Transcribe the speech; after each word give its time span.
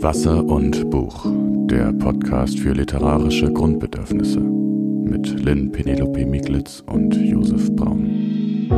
Wasser 0.00 0.44
und 0.44 0.90
Buch, 0.90 1.26
der 1.66 1.92
Podcast 1.92 2.60
für 2.60 2.72
literarische 2.72 3.52
Grundbedürfnisse 3.52 4.38
mit 4.38 5.40
Lynn 5.40 5.72
Penelope 5.72 6.24
Miglitz 6.24 6.84
und 6.86 7.16
Josef 7.16 7.74
Braun. 7.74 8.68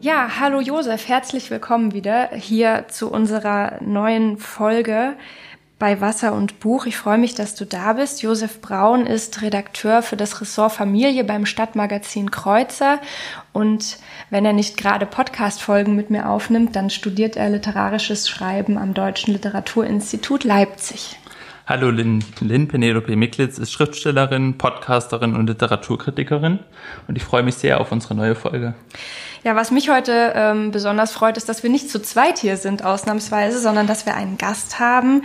Ja, 0.00 0.40
hallo 0.40 0.60
Josef, 0.60 1.06
herzlich 1.06 1.48
willkommen 1.52 1.92
wieder 1.92 2.30
hier 2.30 2.86
zu 2.88 3.08
unserer 3.08 3.80
neuen 3.80 4.36
Folge 4.36 5.14
bei 5.82 6.00
Wasser 6.00 6.32
und 6.32 6.60
Buch. 6.60 6.86
Ich 6.86 6.96
freue 6.96 7.18
mich, 7.18 7.34
dass 7.34 7.56
du 7.56 7.66
da 7.66 7.94
bist. 7.94 8.22
Josef 8.22 8.60
Braun 8.60 9.04
ist 9.04 9.42
Redakteur 9.42 10.02
für 10.02 10.16
das 10.16 10.40
Ressort 10.40 10.70
Familie 10.70 11.24
beim 11.24 11.44
Stadtmagazin 11.44 12.30
Kreuzer. 12.30 13.00
Und 13.52 13.98
wenn 14.30 14.44
er 14.44 14.52
nicht 14.52 14.76
gerade 14.76 15.06
Podcast-Folgen 15.06 15.96
mit 15.96 16.08
mir 16.08 16.28
aufnimmt, 16.28 16.76
dann 16.76 16.88
studiert 16.88 17.36
er 17.36 17.50
literarisches 17.50 18.28
Schreiben 18.28 18.78
am 18.78 18.94
Deutschen 18.94 19.32
Literaturinstitut 19.32 20.44
Leipzig. 20.44 21.18
Hallo, 21.66 21.90
Lynn, 21.90 22.24
Lynn 22.38 22.68
Penelope 22.68 23.16
Miklitz 23.16 23.58
ist 23.58 23.72
Schriftstellerin, 23.72 24.58
Podcasterin 24.58 25.34
und 25.34 25.48
Literaturkritikerin. 25.48 26.60
Und 27.08 27.16
ich 27.16 27.24
freue 27.24 27.42
mich 27.42 27.56
sehr 27.56 27.80
auf 27.80 27.90
unsere 27.90 28.14
neue 28.14 28.36
Folge. 28.36 28.74
Ja, 29.44 29.56
was 29.56 29.72
mich 29.72 29.90
heute 29.90 30.32
ähm, 30.36 30.70
besonders 30.70 31.12
freut, 31.12 31.36
ist, 31.36 31.48
dass 31.48 31.64
wir 31.64 31.70
nicht 31.70 31.90
zu 31.90 32.00
zweit 32.00 32.38
hier 32.38 32.56
sind, 32.56 32.84
ausnahmsweise, 32.84 33.58
sondern 33.58 33.88
dass 33.88 34.06
wir 34.06 34.14
einen 34.14 34.38
Gast 34.38 34.78
haben. 34.78 35.22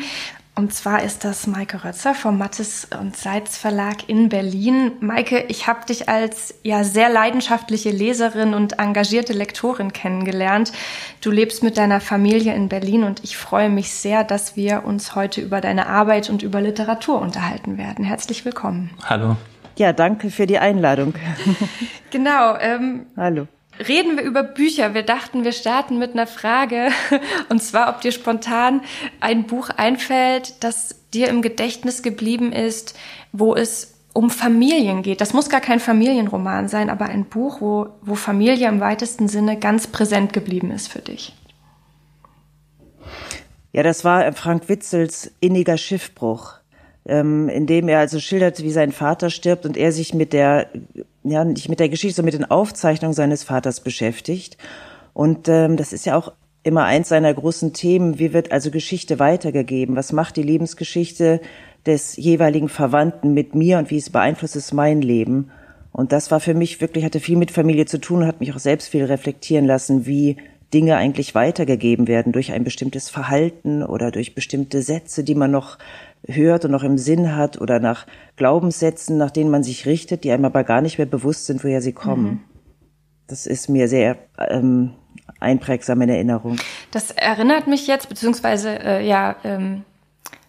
Und 0.57 0.73
zwar 0.73 1.03
ist 1.03 1.23
das 1.23 1.45
Maike 1.45 1.83
Rötzer 1.83 2.15
vom 2.15 2.39
Mattes 2.39 2.87
und 2.99 3.15
Seitz 3.15 3.57
Verlag 3.57 4.09
in 4.09 4.27
Berlin. 4.27 4.93
Maike, 5.01 5.45
ich 5.49 5.67
habe 5.67 5.85
dich 5.85 6.09
als 6.09 6.55
ja 6.63 6.83
sehr 6.83 7.09
leidenschaftliche 7.09 7.91
Leserin 7.91 8.55
und 8.55 8.79
engagierte 8.79 9.33
Lektorin 9.33 9.93
kennengelernt. 9.93 10.71
Du 11.21 11.29
lebst 11.29 11.61
mit 11.61 11.77
deiner 11.77 12.01
Familie 12.01 12.55
in 12.55 12.69
Berlin 12.69 13.03
und 13.03 13.23
ich 13.23 13.37
freue 13.37 13.69
mich 13.69 13.91
sehr, 13.91 14.23
dass 14.23 14.55
wir 14.55 14.83
uns 14.83 15.13
heute 15.13 15.41
über 15.41 15.61
deine 15.61 15.85
Arbeit 15.85 16.31
und 16.31 16.41
über 16.41 16.59
Literatur 16.59 17.21
unterhalten 17.21 17.77
werden. 17.77 18.03
Herzlich 18.03 18.43
willkommen. 18.43 18.89
Hallo. 19.05 19.37
Ja, 19.77 19.93
danke 19.93 20.31
für 20.31 20.47
die 20.47 20.57
Einladung. 20.57 21.13
genau. 22.09 22.55
Ähm, 22.59 23.05
Hallo 23.15 23.47
reden 23.87 24.17
wir 24.17 24.23
über 24.23 24.43
Bücher. 24.43 24.93
Wir 24.93 25.03
dachten, 25.03 25.43
wir 25.43 25.51
starten 25.51 25.97
mit 25.97 26.13
einer 26.13 26.27
Frage. 26.27 26.89
Und 27.49 27.61
zwar, 27.61 27.89
ob 27.89 28.01
dir 28.01 28.11
spontan 28.11 28.81
ein 29.19 29.45
Buch 29.45 29.69
einfällt, 29.69 30.63
das 30.63 30.95
dir 31.13 31.27
im 31.29 31.41
Gedächtnis 31.41 32.03
geblieben 32.03 32.51
ist, 32.51 32.97
wo 33.31 33.55
es 33.55 33.95
um 34.13 34.29
Familien 34.29 35.03
geht. 35.03 35.21
Das 35.21 35.33
muss 35.33 35.49
gar 35.49 35.61
kein 35.61 35.79
Familienroman 35.79 36.69
sein, 36.69 36.89
aber 36.89 37.05
ein 37.05 37.25
Buch, 37.25 37.61
wo, 37.61 37.89
wo 38.01 38.15
Familie 38.15 38.67
im 38.67 38.79
weitesten 38.79 39.27
Sinne 39.27 39.59
ganz 39.59 39.87
präsent 39.87 40.33
geblieben 40.33 40.71
ist 40.71 40.87
für 40.87 41.01
dich. 41.01 41.35
Ja, 43.73 43.83
das 43.83 44.03
war 44.03 44.33
Frank 44.33 44.69
Witzels 44.69 45.31
inniger 45.39 45.77
Schiffbruch, 45.77 46.56
ähm, 47.07 47.49
in 47.49 47.65
dem 47.65 47.87
er 47.87 47.99
also 47.99 48.19
schildert, 48.19 48.61
wie 48.61 48.71
sein 48.71 48.91
Vater 48.91 49.29
stirbt 49.29 49.65
und 49.65 49.77
er 49.77 49.91
sich 49.91 50.13
mit 50.13 50.33
der 50.33 50.67
ja, 51.23 51.43
nicht 51.43 51.69
mit 51.69 51.79
der 51.79 51.89
Geschichte, 51.89 52.15
sondern 52.15 52.33
mit 52.33 52.41
den 52.41 52.51
Aufzeichnungen 52.51 53.13
seines 53.13 53.43
Vaters 53.43 53.79
beschäftigt. 53.81 54.57
Und 55.13 55.47
ähm, 55.47 55.77
das 55.77 55.93
ist 55.93 56.05
ja 56.05 56.15
auch 56.15 56.33
immer 56.63 56.83
eins 56.83 57.09
seiner 57.09 57.33
großen 57.33 57.73
Themen. 57.73 58.19
Wie 58.19 58.33
wird 58.33 58.51
also 58.51 58.71
Geschichte 58.71 59.19
weitergegeben? 59.19 59.95
Was 59.95 60.11
macht 60.11 60.35
die 60.35 60.43
Lebensgeschichte 60.43 61.41
des 61.85 62.17
jeweiligen 62.17 62.69
Verwandten 62.69 63.33
mit 63.33 63.55
mir 63.55 63.77
und 63.77 63.89
wie 63.89 63.97
es 63.97 64.09
beeinflusst 64.09 64.55
es 64.55 64.73
mein 64.73 65.01
Leben? 65.01 65.51
Und 65.91 66.11
das 66.11 66.29
war 66.29 66.39
für 66.39 66.53
mich 66.53 66.79
wirklich, 66.81 67.03
hatte 67.05 67.19
viel 67.19 67.37
mit 67.37 67.51
Familie 67.51 67.85
zu 67.85 67.99
tun 67.99 68.19
und 68.21 68.27
hat 68.27 68.39
mich 68.39 68.53
auch 68.53 68.59
selbst 68.59 68.89
viel 68.89 69.05
reflektieren 69.05 69.65
lassen, 69.65 70.05
wie 70.05 70.37
Dinge 70.73 70.97
eigentlich 70.97 71.33
weitergegeben 71.33 72.07
werden 72.07 72.33
durch 72.33 72.51
ein 72.51 72.65
bestimmtes 72.65 73.09
Verhalten 73.09 73.83
oder 73.83 74.11
durch 74.11 74.35
bestimmte 74.35 74.81
Sätze, 74.81 75.23
die 75.23 75.35
man 75.35 75.49
noch 75.49 75.77
hört 76.25 76.65
und 76.65 76.71
noch 76.71 76.83
im 76.83 76.97
Sinn 76.97 77.35
hat 77.35 77.59
oder 77.59 77.79
nach 77.79 78.05
Glaubenssätzen, 78.35 79.17
nach 79.17 79.31
denen 79.31 79.49
man 79.49 79.63
sich 79.63 79.85
richtet, 79.85 80.23
die 80.23 80.31
einem 80.31 80.45
aber 80.45 80.63
gar 80.63 80.81
nicht 80.81 80.97
mehr 80.97 81.07
bewusst 81.07 81.45
sind, 81.45 81.63
woher 81.63 81.81
sie 81.81 81.93
kommen. 81.93 82.25
Mhm. 82.25 82.39
Das 83.27 83.45
ist 83.45 83.69
mir 83.69 83.87
sehr 83.87 84.17
ähm, 84.37 84.93
einprägsam 85.39 86.01
in 86.01 86.09
Erinnerung. 86.09 86.57
Das 86.91 87.11
erinnert 87.11 87.67
mich 87.67 87.87
jetzt, 87.87 88.09
beziehungsweise 88.09 88.79
äh, 88.79 89.07
ja, 89.07 89.35
ähm, 89.43 89.83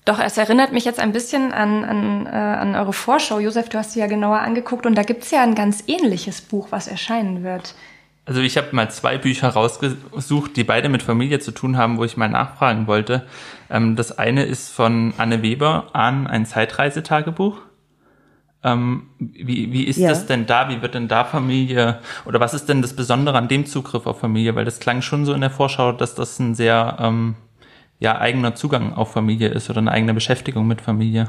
doch, 0.04 0.18
es 0.20 0.38
erinnert 0.38 0.72
mich 0.72 0.86
jetzt 0.86 1.00
ein 1.00 1.12
bisschen 1.12 1.52
an, 1.52 1.84
an, 1.84 2.26
äh, 2.26 2.30
an 2.30 2.74
eure 2.74 2.94
Vorschau. 2.94 3.40
Josef, 3.40 3.68
du 3.68 3.78
hast 3.78 3.92
sie 3.92 4.00
ja 4.00 4.06
genauer 4.06 4.38
angeguckt 4.38 4.86
und 4.86 4.94
da 4.94 5.02
gibt's 5.02 5.30
ja 5.30 5.42
ein 5.42 5.54
ganz 5.54 5.84
ähnliches 5.86 6.40
Buch, 6.40 6.68
was 6.70 6.88
erscheinen 6.88 7.42
wird. 7.44 7.74
Also 8.24 8.40
ich 8.40 8.56
habe 8.56 8.68
mal 8.72 8.90
zwei 8.90 9.18
Bücher 9.18 9.48
rausgesucht, 9.48 10.56
die 10.56 10.64
beide 10.64 10.88
mit 10.88 11.02
Familie 11.02 11.40
zu 11.40 11.50
tun 11.50 11.76
haben, 11.76 11.98
wo 11.98 12.04
ich 12.04 12.16
mal 12.16 12.28
nachfragen 12.28 12.86
wollte. 12.86 13.26
Ähm, 13.70 13.96
das 13.96 14.18
eine 14.18 14.44
ist 14.44 14.70
von 14.70 15.14
Anne 15.18 15.42
Weber, 15.42 15.88
an 15.92 16.26
ein 16.26 16.46
Zeitreisetagebuch. 16.46 17.58
Ähm, 18.64 19.08
wie, 19.18 19.72
wie 19.72 19.84
ist 19.84 19.98
ja. 19.98 20.08
das 20.08 20.26
denn 20.26 20.46
da? 20.46 20.68
Wie 20.68 20.82
wird 20.82 20.94
denn 20.94 21.06
da 21.06 21.24
Familie 21.24 22.00
oder 22.24 22.40
was 22.40 22.54
ist 22.54 22.68
denn 22.68 22.82
das 22.82 22.96
Besondere 22.96 23.38
an 23.38 23.48
dem 23.48 23.66
Zugriff 23.66 24.06
auf 24.06 24.18
Familie? 24.18 24.56
Weil 24.56 24.64
das 24.64 24.80
klang 24.80 25.00
schon 25.00 25.24
so 25.24 25.32
in 25.32 25.40
der 25.40 25.50
Vorschau, 25.50 25.92
dass 25.92 26.14
das 26.14 26.38
ein 26.40 26.54
sehr 26.54 26.96
ähm, 26.98 27.36
ja, 28.00 28.18
eigener 28.18 28.54
Zugang 28.54 28.94
auf 28.94 29.12
Familie 29.12 29.48
ist 29.48 29.70
oder 29.70 29.78
eine 29.78 29.92
eigene 29.92 30.14
Beschäftigung 30.14 30.66
mit 30.66 30.80
Familie. 30.80 31.28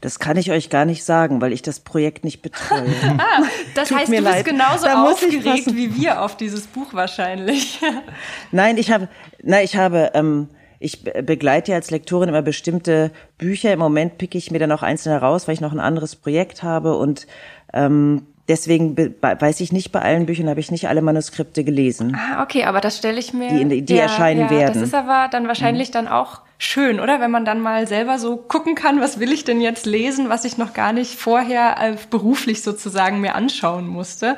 Das 0.00 0.18
kann 0.18 0.36
ich 0.36 0.50
euch 0.50 0.70
gar 0.70 0.84
nicht 0.84 1.04
sagen, 1.04 1.40
weil 1.40 1.52
ich 1.52 1.62
das 1.62 1.80
Projekt 1.80 2.24
nicht 2.24 2.42
betreue. 2.42 2.86
ah, 3.18 3.42
das 3.74 3.88
Tut 3.88 3.98
heißt, 3.98 4.12
du 4.12 4.22
bist 4.22 4.44
genauso 4.44 4.86
da 4.86 5.04
aufgeregt 5.04 5.74
wie 5.74 5.96
wir 5.96 6.22
auf 6.22 6.36
dieses 6.36 6.66
Buch 6.66 6.92
wahrscheinlich. 6.92 7.80
nein, 8.52 8.78
ich 8.78 8.90
habe, 8.90 9.08
nein, 9.42 9.64
ich 9.64 9.76
habe, 9.76 10.12
ähm, 10.14 10.48
ich 10.78 11.04
begleite 11.04 11.72
ja 11.72 11.76
als 11.76 11.90
Lektorin 11.90 12.28
immer 12.28 12.42
bestimmte 12.42 13.10
Bücher. 13.38 13.72
Im 13.72 13.78
Moment 13.78 14.18
picke 14.18 14.36
ich 14.36 14.50
mir 14.50 14.58
dann 14.58 14.72
auch 14.72 14.82
einzelne 14.82 15.18
raus, 15.18 15.48
weil 15.48 15.54
ich 15.54 15.60
noch 15.60 15.72
ein 15.72 15.80
anderes 15.80 16.16
Projekt 16.16 16.62
habe 16.62 16.96
und 16.96 17.26
ähm, 17.72 18.26
Deswegen 18.48 18.96
weiß 18.96 19.60
ich 19.60 19.72
nicht 19.72 19.90
bei 19.90 20.00
allen 20.00 20.26
Büchern, 20.26 20.48
habe 20.48 20.60
ich 20.60 20.70
nicht 20.70 20.88
alle 20.88 21.02
Manuskripte 21.02 21.64
gelesen. 21.64 22.16
Ah, 22.16 22.44
okay, 22.44 22.62
aber 22.62 22.80
das 22.80 22.98
stelle 22.98 23.18
ich 23.18 23.32
mir. 23.32 23.48
Die, 23.64 23.82
die 23.82 23.94
ja, 23.94 24.02
erscheinen 24.02 24.42
ja, 24.42 24.50
werden. 24.50 24.74
Das 24.74 24.82
ist 24.82 24.94
aber 24.94 25.28
dann 25.32 25.48
wahrscheinlich 25.48 25.88
mhm. 25.88 25.92
dann 25.94 26.08
auch 26.08 26.42
schön, 26.58 27.00
oder? 27.00 27.20
Wenn 27.20 27.30
man 27.30 27.44
dann 27.44 27.60
mal 27.60 27.86
selber 27.86 28.18
so 28.18 28.36
gucken 28.36 28.74
kann, 28.74 29.00
was 29.00 29.20
will 29.20 29.32
ich 29.32 29.44
denn 29.44 29.60
jetzt 29.60 29.86
lesen, 29.86 30.28
was 30.28 30.44
ich 30.44 30.58
noch 30.58 30.72
gar 30.72 30.92
nicht 30.92 31.14
vorher 31.14 31.76
äh, 31.80 31.96
beruflich 32.10 32.62
sozusagen 32.62 33.20
mir 33.20 33.34
anschauen 33.34 33.86
musste. 33.86 34.36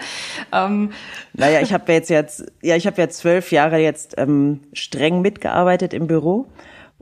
Ähm. 0.53 0.93
Naja, 1.33 1.61
ich 1.61 1.73
habe 1.73 1.93
jetzt 1.93 2.11
jetzt, 2.11 2.45
ja, 2.63 2.77
ich 2.77 2.87
habe 2.87 3.01
ja 3.01 3.09
zwölf 3.09 3.53
Jahre 3.53 3.79
jetzt 3.79 4.15
ähm, 4.19 4.61
streng 4.73 5.21
mitgearbeitet 5.21 5.95
im 5.95 6.07
Büro. 6.07 6.47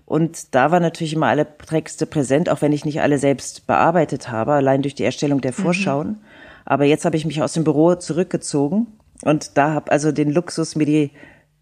Und 0.04 0.54
da 0.54 0.70
war 0.70 0.78
natürlich 0.78 1.14
immer 1.14 1.26
alle 1.26 1.46
Texte 1.58 2.06
präsent, 2.06 2.48
auch 2.48 2.62
wenn 2.62 2.72
ich 2.72 2.84
nicht 2.84 3.00
alle 3.00 3.18
selbst 3.18 3.66
bearbeitet 3.66 4.30
habe, 4.30 4.52
allein 4.52 4.82
durch 4.82 4.94
die 4.94 5.04
Erstellung 5.04 5.40
der 5.40 5.50
mhm. 5.50 5.62
Vorschauen. 5.62 6.08
Mhm. 6.08 6.18
Aber 6.64 6.84
jetzt 6.84 7.04
habe 7.04 7.16
ich 7.16 7.24
mich 7.24 7.42
aus 7.42 7.54
dem 7.54 7.64
Büro 7.64 7.94
zurückgezogen 7.96 8.86
und 9.22 9.56
da 9.56 9.72
habe 9.72 9.90
also 9.90 10.12
den 10.12 10.30
Luxus, 10.30 10.76
mir 10.76 10.86
die 10.86 11.10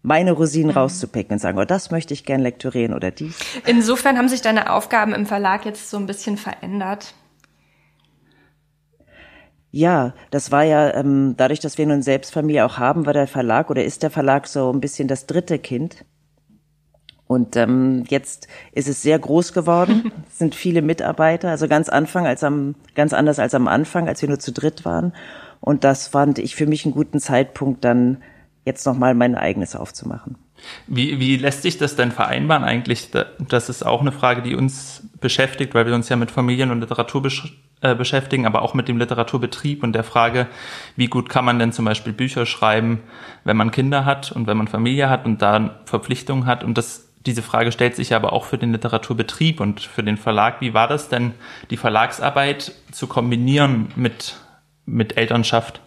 meine 0.05 0.33
Rosinen 0.33 0.71
mhm. 0.71 0.77
rauszupicken 0.77 1.33
und 1.33 1.39
sagen, 1.39 1.57
oh, 1.57 1.65
das 1.65 1.91
möchte 1.91 2.13
ich 2.13 2.25
gern 2.25 2.41
lektorieren 2.41 2.93
oder 2.93 3.11
dies. 3.11 3.37
Insofern 3.65 4.17
haben 4.17 4.29
sich 4.29 4.41
deine 4.41 4.71
Aufgaben 4.71 5.13
im 5.13 5.25
Verlag 5.25 5.65
jetzt 5.65 5.89
so 5.89 5.97
ein 5.97 6.05
bisschen 6.05 6.37
verändert. 6.37 7.13
Ja, 9.71 10.13
das 10.31 10.51
war 10.51 10.63
ja 10.63 10.93
ähm, 10.93 11.33
dadurch, 11.35 11.59
dass 11.59 11.77
wir 11.77 11.85
nun 11.85 12.01
Selbstfamilie 12.01 12.65
auch 12.65 12.77
haben, 12.77 13.05
war 13.05 13.13
der 13.13 13.27
Verlag 13.27 13.69
oder 13.69 13.83
ist 13.83 14.03
der 14.03 14.11
Verlag 14.11 14.47
so 14.47 14.71
ein 14.71 14.79
bisschen 14.79 15.07
das 15.07 15.25
dritte 15.25 15.59
Kind. 15.59 16.05
Und 17.27 17.55
ähm, 17.57 18.03
jetzt 18.07 18.47
ist 18.71 18.87
es 18.87 19.01
sehr 19.01 19.17
groß 19.17 19.53
geworden. 19.53 20.11
es 20.29 20.37
sind 20.37 20.53
viele 20.53 20.83
Mitarbeiter, 20.83 21.49
also 21.49 21.67
ganz 21.67 21.89
Anfang 21.89 22.27
als 22.27 22.43
am 22.43 22.75
ganz 22.93 23.11
anders 23.11 23.39
als 23.39 23.55
am 23.55 23.67
Anfang, 23.67 24.07
als 24.07 24.21
wir 24.21 24.29
nur 24.29 24.39
zu 24.39 24.53
dritt 24.53 24.85
waren. 24.85 25.13
Und 25.59 25.83
das 25.83 26.07
fand 26.07 26.37
ich 26.37 26.55
für 26.55 26.67
mich 26.67 26.85
einen 26.85 26.93
guten 26.93 27.19
Zeitpunkt, 27.19 27.83
dann 27.83 28.21
jetzt 28.65 28.85
nochmal 28.85 29.13
mein 29.13 29.35
eigenes 29.35 29.75
aufzumachen. 29.75 30.37
Wie, 30.87 31.19
wie 31.19 31.37
lässt 31.37 31.61
sich 31.61 31.77
das 31.77 31.95
denn 31.95 32.11
vereinbaren 32.11 32.63
eigentlich? 32.63 33.09
Das 33.39 33.69
ist 33.69 33.85
auch 33.85 34.01
eine 34.01 34.11
Frage, 34.11 34.41
die 34.41 34.55
uns 34.55 35.03
beschäftigt, 35.21 35.75
weil 35.75 35.85
wir 35.85 35.93
uns 35.93 36.09
ja 36.09 36.15
mit 36.15 36.31
Familien 36.31 36.71
und 36.71 36.81
Literatur 36.81 37.21
besch 37.21 37.53
äh, 37.81 37.93
beschäftigen, 37.93 38.45
aber 38.47 38.61
auch 38.61 38.73
mit 38.73 38.87
dem 38.87 38.97
Literaturbetrieb 38.97 39.83
und 39.83 39.93
der 39.93 40.03
Frage, 40.03 40.47
wie 40.95 41.07
gut 41.07 41.29
kann 41.29 41.45
man 41.45 41.59
denn 41.59 41.71
zum 41.71 41.85
Beispiel 41.85 42.13
Bücher 42.13 42.45
schreiben, 42.45 43.03
wenn 43.43 43.57
man 43.57 43.69
Kinder 43.69 44.05
hat 44.05 44.31
und 44.31 44.47
wenn 44.47 44.57
man 44.57 44.67
Familie 44.67 45.09
hat 45.09 45.25
und 45.25 45.41
da 45.41 45.81
Verpflichtungen 45.85 46.45
hat. 46.45 46.63
Und 46.63 46.77
das, 46.77 47.09
diese 47.25 47.41
Frage 47.41 47.71
stellt 47.71 47.95
sich 47.95 48.15
aber 48.15 48.33
auch 48.33 48.45
für 48.45 48.57
den 48.57 48.71
Literaturbetrieb 48.71 49.59
und 49.59 49.81
für 49.81 50.03
den 50.03 50.17
Verlag. 50.17 50.61
Wie 50.61 50.73
war 50.73 50.87
das 50.87 51.09
denn, 51.09 51.33
die 51.69 51.77
Verlagsarbeit 51.77 52.71
zu 52.91 53.07
kombinieren 53.07 53.89
mit, 53.95 54.37
mit 54.85 55.17
Elternschaft? 55.17 55.81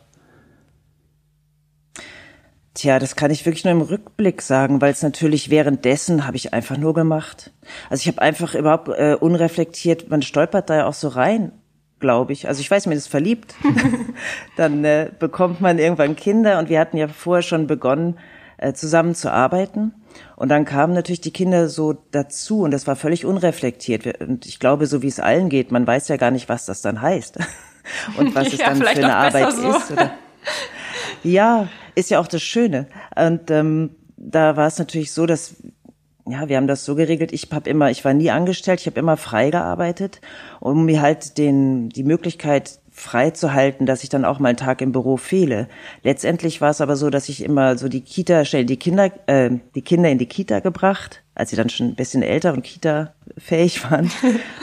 Tja, 2.78 3.00
das 3.00 3.16
kann 3.16 3.32
ich 3.32 3.44
wirklich 3.44 3.64
nur 3.64 3.72
im 3.72 3.80
Rückblick 3.80 4.40
sagen, 4.40 4.80
weil 4.80 4.92
es 4.92 5.02
natürlich 5.02 5.50
währenddessen 5.50 6.28
habe 6.28 6.36
ich 6.36 6.54
einfach 6.54 6.76
nur 6.76 6.94
gemacht. 6.94 7.50
Also 7.90 8.02
ich 8.02 8.06
habe 8.06 8.22
einfach 8.22 8.54
überhaupt 8.54 8.88
äh, 8.90 9.16
unreflektiert, 9.18 10.10
man 10.10 10.22
stolpert 10.22 10.70
da 10.70 10.76
ja 10.76 10.86
auch 10.86 10.94
so 10.94 11.08
rein, 11.08 11.50
glaube 11.98 12.32
ich. 12.32 12.46
Also 12.46 12.60
ich 12.60 12.70
weiß, 12.70 12.86
mir 12.86 12.94
ist 12.94 13.08
verliebt. 13.08 13.56
Dann 14.56 14.84
äh, 14.84 15.10
bekommt 15.18 15.60
man 15.60 15.80
irgendwann 15.80 16.14
Kinder 16.14 16.60
und 16.60 16.68
wir 16.68 16.78
hatten 16.78 16.96
ja 16.96 17.08
vorher 17.08 17.42
schon 17.42 17.66
begonnen, 17.66 18.16
äh, 18.58 18.72
zusammen 18.74 19.16
zu 19.16 19.32
arbeiten. 19.32 19.92
Und 20.36 20.48
dann 20.48 20.64
kamen 20.64 20.94
natürlich 20.94 21.20
die 21.20 21.32
Kinder 21.32 21.68
so 21.68 21.96
dazu 22.12 22.62
und 22.62 22.70
das 22.70 22.86
war 22.86 22.94
völlig 22.94 23.26
unreflektiert. 23.26 24.20
Und 24.20 24.46
ich 24.46 24.60
glaube, 24.60 24.86
so 24.86 25.02
wie 25.02 25.08
es 25.08 25.18
allen 25.18 25.48
geht, 25.48 25.72
man 25.72 25.84
weiß 25.84 26.06
ja 26.06 26.16
gar 26.16 26.30
nicht, 26.30 26.48
was 26.48 26.64
das 26.64 26.80
dann 26.80 27.02
heißt 27.02 27.38
und 28.16 28.36
was 28.36 28.52
es 28.52 28.58
ja, 28.58 28.66
dann 28.68 28.76
für 28.76 28.88
eine 28.88 29.16
Arbeit 29.16 29.52
so. 29.52 29.68
ist. 29.68 29.90
Oder? 29.90 30.12
Ja, 31.22 31.68
ist 31.94 32.10
ja 32.10 32.20
auch 32.20 32.28
das 32.28 32.42
Schöne. 32.42 32.86
Und 33.16 33.50
ähm, 33.50 33.90
da 34.16 34.56
war 34.56 34.66
es 34.66 34.78
natürlich 34.78 35.12
so, 35.12 35.26
dass 35.26 35.56
ja, 36.30 36.48
wir 36.48 36.56
haben 36.56 36.66
das 36.66 36.84
so 36.84 36.94
geregelt. 36.94 37.32
Ich 37.32 37.48
habe 37.52 37.70
immer, 37.70 37.90
ich 37.90 38.04
war 38.04 38.12
nie 38.12 38.30
angestellt, 38.30 38.80
ich 38.80 38.86
habe 38.86 39.00
immer 39.00 39.16
frei 39.16 39.50
gearbeitet, 39.50 40.20
um 40.60 40.84
mir 40.84 41.00
halt 41.00 41.38
den 41.38 41.88
die 41.88 42.04
Möglichkeit 42.04 42.80
freizuhalten, 42.90 43.86
dass 43.86 44.02
ich 44.02 44.08
dann 44.08 44.24
auch 44.24 44.38
mal 44.38 44.48
einen 44.48 44.58
Tag 44.58 44.82
im 44.82 44.92
Büro 44.92 45.16
fehle. 45.16 45.68
Letztendlich 46.02 46.60
war 46.60 46.70
es 46.70 46.80
aber 46.80 46.96
so, 46.96 47.10
dass 47.10 47.28
ich 47.28 47.42
immer 47.42 47.78
so 47.78 47.88
die 47.88 48.00
Kita, 48.02 48.44
schnell 48.44 48.64
die 48.64 48.76
Kinder, 48.76 49.10
äh, 49.26 49.50
die 49.74 49.82
Kinder 49.82 50.10
in 50.10 50.18
die 50.18 50.26
Kita 50.26 50.60
gebracht, 50.60 51.22
als 51.38 51.50
sie 51.50 51.56
dann 51.56 51.70
schon 51.70 51.86
ein 51.86 51.94
bisschen 51.94 52.22
älter 52.22 52.52
und 52.52 52.62
Kita-fähig 52.62 53.84
waren 53.90 54.10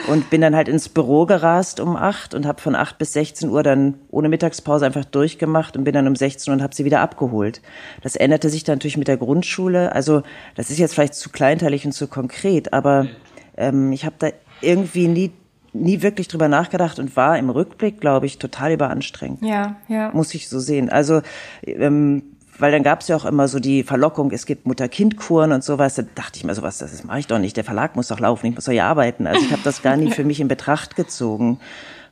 und 0.07 0.29
bin 0.29 0.41
dann 0.41 0.55
halt 0.55 0.67
ins 0.67 0.89
Büro 0.89 1.25
gerast 1.25 1.79
um 1.79 1.95
acht 1.95 2.33
und 2.33 2.45
habe 2.45 2.61
von 2.61 2.75
acht 2.75 2.97
bis 2.97 3.13
16 3.13 3.49
Uhr 3.49 3.63
dann 3.63 3.95
ohne 4.11 4.27
Mittagspause 4.27 4.85
einfach 4.85 5.05
durchgemacht 5.05 5.77
und 5.77 5.85
bin 5.85 5.93
dann 5.93 6.07
um 6.07 6.15
16 6.15 6.51
Uhr 6.51 6.57
und 6.57 6.61
habe 6.61 6.75
sie 6.75 6.83
wieder 6.83 6.99
abgeholt. 6.99 7.61
Das 8.03 8.17
änderte 8.17 8.49
sich 8.49 8.65
dann 8.65 8.75
natürlich 8.75 8.97
mit 8.97 9.07
der 9.07 9.17
Grundschule. 9.17 9.93
Also 9.93 10.21
das 10.55 10.69
ist 10.69 10.77
jetzt 10.77 10.93
vielleicht 10.93 11.15
zu 11.15 11.29
kleinteilig 11.29 11.85
und 11.85 11.93
zu 11.93 12.07
konkret, 12.07 12.73
aber 12.73 13.07
ähm, 13.55 13.93
ich 13.93 14.05
habe 14.05 14.15
da 14.19 14.29
irgendwie 14.61 15.07
nie 15.07 15.31
nie 15.71 16.01
wirklich 16.01 16.29
drüber 16.29 16.47
nachgedacht 16.47 16.99
und 16.99 17.17
war 17.17 17.37
im 17.37 17.49
Rückblick, 17.49 17.99
glaube 17.99 18.25
ich, 18.25 18.39
total 18.39 18.71
überanstrengend. 18.71 19.41
Ja, 19.41 19.75
ja. 19.89 20.09
Muss 20.13 20.33
ich 20.33 20.47
so 20.47 20.57
sehen. 20.59 20.89
Also, 20.89 21.21
ähm, 21.65 22.34
weil 22.57 22.71
dann 22.71 22.83
gab 22.83 23.01
es 23.01 23.07
ja 23.07 23.15
auch 23.15 23.25
immer 23.25 23.47
so 23.47 23.59
die 23.59 23.83
Verlockung, 23.83 24.31
es 24.31 24.45
gibt 24.45 24.65
Mutter-Kind-Kuren 24.65 25.51
und 25.51 25.63
sowas. 25.63 25.95
Da 25.95 26.03
dachte 26.15 26.37
ich 26.37 26.43
mir 26.43 26.55
sowas, 26.55 26.77
das 26.77 27.03
mache 27.03 27.19
ich 27.19 27.27
doch 27.27 27.39
nicht. 27.39 27.57
Der 27.57 27.63
Verlag 27.63 27.95
muss 27.95 28.07
doch 28.07 28.19
laufen, 28.19 28.47
ich 28.47 28.55
muss 28.55 28.65
doch 28.65 28.71
hier 28.71 28.85
arbeiten. 28.85 29.27
Also 29.27 29.43
ich 29.45 29.51
habe 29.51 29.61
das 29.63 29.81
gar 29.81 29.97
nie 29.97 30.11
für 30.11 30.23
mich 30.23 30.39
in 30.39 30.47
Betracht 30.47 30.95
gezogen 30.95 31.59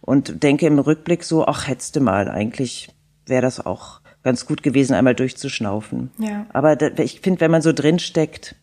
und 0.02 0.44
denke 0.44 0.68
im 0.68 0.80
Rückblick 0.80 1.24
so, 1.24 1.46
ach, 1.46 1.68
hättest 1.68 1.96
du 1.96 2.02
mal, 2.02 2.30
eigentlich 2.30 2.90
wäre 3.26 3.42
das 3.42 3.66
auch 3.66 4.02
ganz 4.24 4.46
gut 4.46 4.64
gewesen, 4.64 4.94
einmal 4.94 5.16
durchzuschnaufen. 5.16 6.12
Ja. 6.18 6.46
Aber 6.54 6.76
da, 6.76 6.88
ich 7.02 7.22
finde, 7.22 7.42
wenn 7.42 7.52
man 7.52 7.62
so 7.62 7.74
drin 7.74 8.00
steckt, 8.00 8.56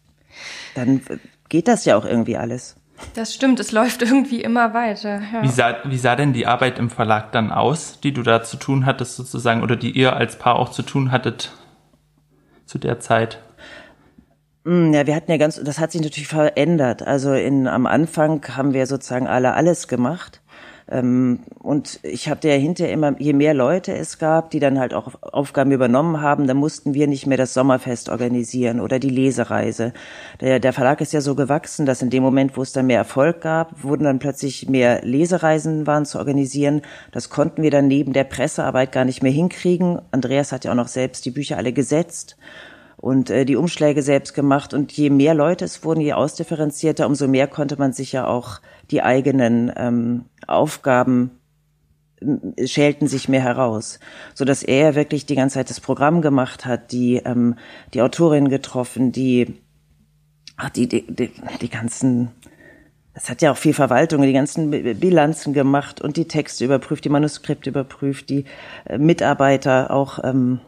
dann 0.74 1.02
geht 1.48 1.68
das 1.68 1.84
ja 1.84 1.96
auch 1.96 2.04
irgendwie 2.04 2.36
alles. 2.36 2.76
Das 3.14 3.32
stimmt, 3.32 3.60
es 3.60 3.72
läuft 3.72 4.02
irgendwie 4.02 4.42
immer 4.42 4.74
weiter. 4.74 5.20
Ja. 5.32 5.42
Wie, 5.42 5.48
sah, 5.48 5.76
wie 5.84 5.96
sah 5.96 6.16
denn 6.16 6.34
die 6.34 6.46
Arbeit 6.46 6.78
im 6.78 6.90
Verlag 6.90 7.32
dann 7.32 7.50
aus, 7.50 8.00
die 8.00 8.12
du 8.12 8.22
da 8.22 8.42
zu 8.42 8.58
tun 8.58 8.84
hattest 8.84 9.16
sozusagen 9.16 9.62
oder 9.62 9.76
die 9.76 9.90
ihr 9.90 10.16
als 10.16 10.36
Paar 10.36 10.56
auch 10.56 10.70
zu 10.70 10.82
tun 10.82 11.10
hattet 11.10 11.52
zu 12.70 12.78
der 12.78 13.00
Zeit? 13.00 13.40
Mm, 14.64 14.92
ja, 14.94 15.06
wir 15.06 15.16
hatten 15.16 15.30
ja 15.30 15.38
ganz, 15.38 15.60
das 15.62 15.78
hat 15.78 15.90
sich 15.90 16.00
natürlich 16.00 16.28
verändert. 16.28 17.02
Also 17.02 17.34
in, 17.34 17.66
am 17.66 17.86
Anfang 17.86 18.46
haben 18.56 18.72
wir 18.72 18.86
sozusagen 18.86 19.26
alle 19.26 19.54
alles 19.54 19.88
gemacht. 19.88 20.40
Ähm, 20.90 21.40
und 21.60 22.00
ich 22.02 22.28
habe 22.28 22.48
ja 22.48 22.54
hinterher 22.54 22.92
immer, 22.92 23.14
je 23.18 23.32
mehr 23.32 23.54
Leute 23.54 23.94
es 23.94 24.18
gab, 24.18 24.50
die 24.50 24.58
dann 24.58 24.78
halt 24.78 24.92
auch 24.92 25.14
Aufgaben 25.22 25.70
übernommen 25.70 26.20
haben, 26.20 26.46
dann 26.46 26.56
mussten 26.56 26.94
wir 26.94 27.06
nicht 27.06 27.26
mehr 27.26 27.38
das 27.38 27.54
Sommerfest 27.54 28.08
organisieren 28.08 28.80
oder 28.80 28.98
die 28.98 29.10
Lesereise. 29.10 29.92
Der, 30.40 30.58
der 30.58 30.72
Verlag 30.72 31.00
ist 31.00 31.12
ja 31.12 31.20
so 31.20 31.34
gewachsen, 31.34 31.86
dass 31.86 32.02
in 32.02 32.10
dem 32.10 32.22
Moment, 32.22 32.56
wo 32.56 32.62
es 32.62 32.72
dann 32.72 32.86
mehr 32.86 32.98
Erfolg 32.98 33.40
gab, 33.40 33.82
wurden 33.82 34.04
dann 34.04 34.18
plötzlich 34.18 34.68
mehr 34.68 35.02
Lesereisen 35.02 35.86
waren 35.86 36.06
zu 36.06 36.18
organisieren. 36.18 36.82
Das 37.12 37.30
konnten 37.30 37.62
wir 37.62 37.70
dann 37.70 37.86
neben 37.86 38.12
der 38.12 38.24
Pressearbeit 38.24 38.90
gar 38.90 39.04
nicht 39.04 39.22
mehr 39.22 39.32
hinkriegen. 39.32 40.00
Andreas 40.10 40.50
hat 40.50 40.64
ja 40.64 40.72
auch 40.72 40.76
noch 40.76 40.88
selbst 40.88 41.24
die 41.24 41.30
Bücher 41.30 41.56
alle 41.56 41.72
gesetzt 41.72 42.36
und 43.00 43.30
äh, 43.30 43.44
die 43.44 43.56
Umschläge 43.56 44.02
selbst 44.02 44.34
gemacht. 44.34 44.74
Und 44.74 44.92
je 44.92 45.10
mehr 45.10 45.34
Leute 45.34 45.64
es 45.64 45.84
wurden, 45.84 46.00
je 46.00 46.12
ausdifferenzierter, 46.12 47.06
umso 47.06 47.28
mehr 47.28 47.46
konnte 47.46 47.76
man 47.78 47.92
sich 47.92 48.12
ja 48.12 48.26
auch 48.26 48.60
die 48.90 49.02
eigenen 49.02 49.72
ähm, 49.76 50.24
Aufgaben 50.46 51.30
äh, 52.20 52.66
schälten 52.66 53.08
sich 53.08 53.28
mehr 53.28 53.42
heraus, 53.42 54.00
so 54.34 54.44
dass 54.44 54.62
er 54.62 54.94
wirklich 54.94 55.26
die 55.26 55.36
ganze 55.36 55.54
Zeit 55.54 55.70
das 55.70 55.80
Programm 55.80 56.22
gemacht 56.22 56.66
hat, 56.66 56.92
die 56.92 57.16
ähm, 57.16 57.56
die 57.94 58.02
Autorin 58.02 58.48
getroffen, 58.48 59.12
die 59.12 59.60
ach, 60.56 60.70
die, 60.70 60.88
die 60.88 61.06
die 61.06 61.30
die 61.60 61.70
ganzen 61.70 62.30
es 63.12 63.28
hat 63.28 63.42
ja 63.42 63.50
auch 63.50 63.56
viel 63.56 63.74
Verwaltung, 63.74 64.22
die 64.22 64.32
ganzen 64.32 64.70
Bilanzen 64.70 65.52
gemacht 65.52 66.00
und 66.00 66.16
die 66.16 66.28
Texte 66.28 66.64
überprüft, 66.64 67.04
die 67.04 67.08
Manuskripte 67.08 67.70
überprüft, 67.70 68.30
die 68.30 68.44
äh, 68.84 68.98
Mitarbeiter 68.98 69.90
auch 69.90 70.20
ähm, 70.22 70.60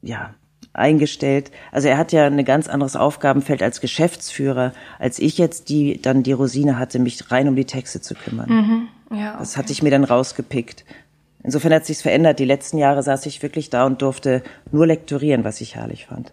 ja 0.00 0.34
eingestellt. 0.72 1.50
Also 1.72 1.88
er 1.88 1.98
hat 1.98 2.12
ja 2.12 2.26
ein 2.26 2.44
ganz 2.44 2.68
anderes 2.68 2.96
Aufgabenfeld 2.96 3.62
als 3.62 3.80
Geschäftsführer, 3.80 4.72
als 4.98 5.18
ich 5.18 5.38
jetzt, 5.38 5.68
die 5.68 6.00
dann 6.00 6.22
die 6.22 6.32
Rosine 6.32 6.78
hatte, 6.78 6.98
mich 6.98 7.30
rein 7.30 7.48
um 7.48 7.56
die 7.56 7.64
Texte 7.64 8.00
zu 8.00 8.14
kümmern. 8.14 8.48
Mhm. 8.48 8.88
Ja, 9.16 9.30
okay. 9.30 9.36
Das 9.40 9.56
hatte 9.56 9.72
ich 9.72 9.82
mir 9.82 9.90
dann 9.90 10.04
rausgepickt. 10.04 10.84
Insofern 11.42 11.72
hat 11.72 11.86
sich's 11.86 12.02
verändert. 12.02 12.38
Die 12.38 12.44
letzten 12.44 12.78
Jahre 12.78 13.02
saß 13.02 13.26
ich 13.26 13.42
wirklich 13.42 13.70
da 13.70 13.86
und 13.86 14.02
durfte 14.02 14.42
nur 14.70 14.86
lektorieren, 14.86 15.42
was 15.42 15.60
ich 15.60 15.74
herrlich 15.74 16.06
fand. 16.06 16.32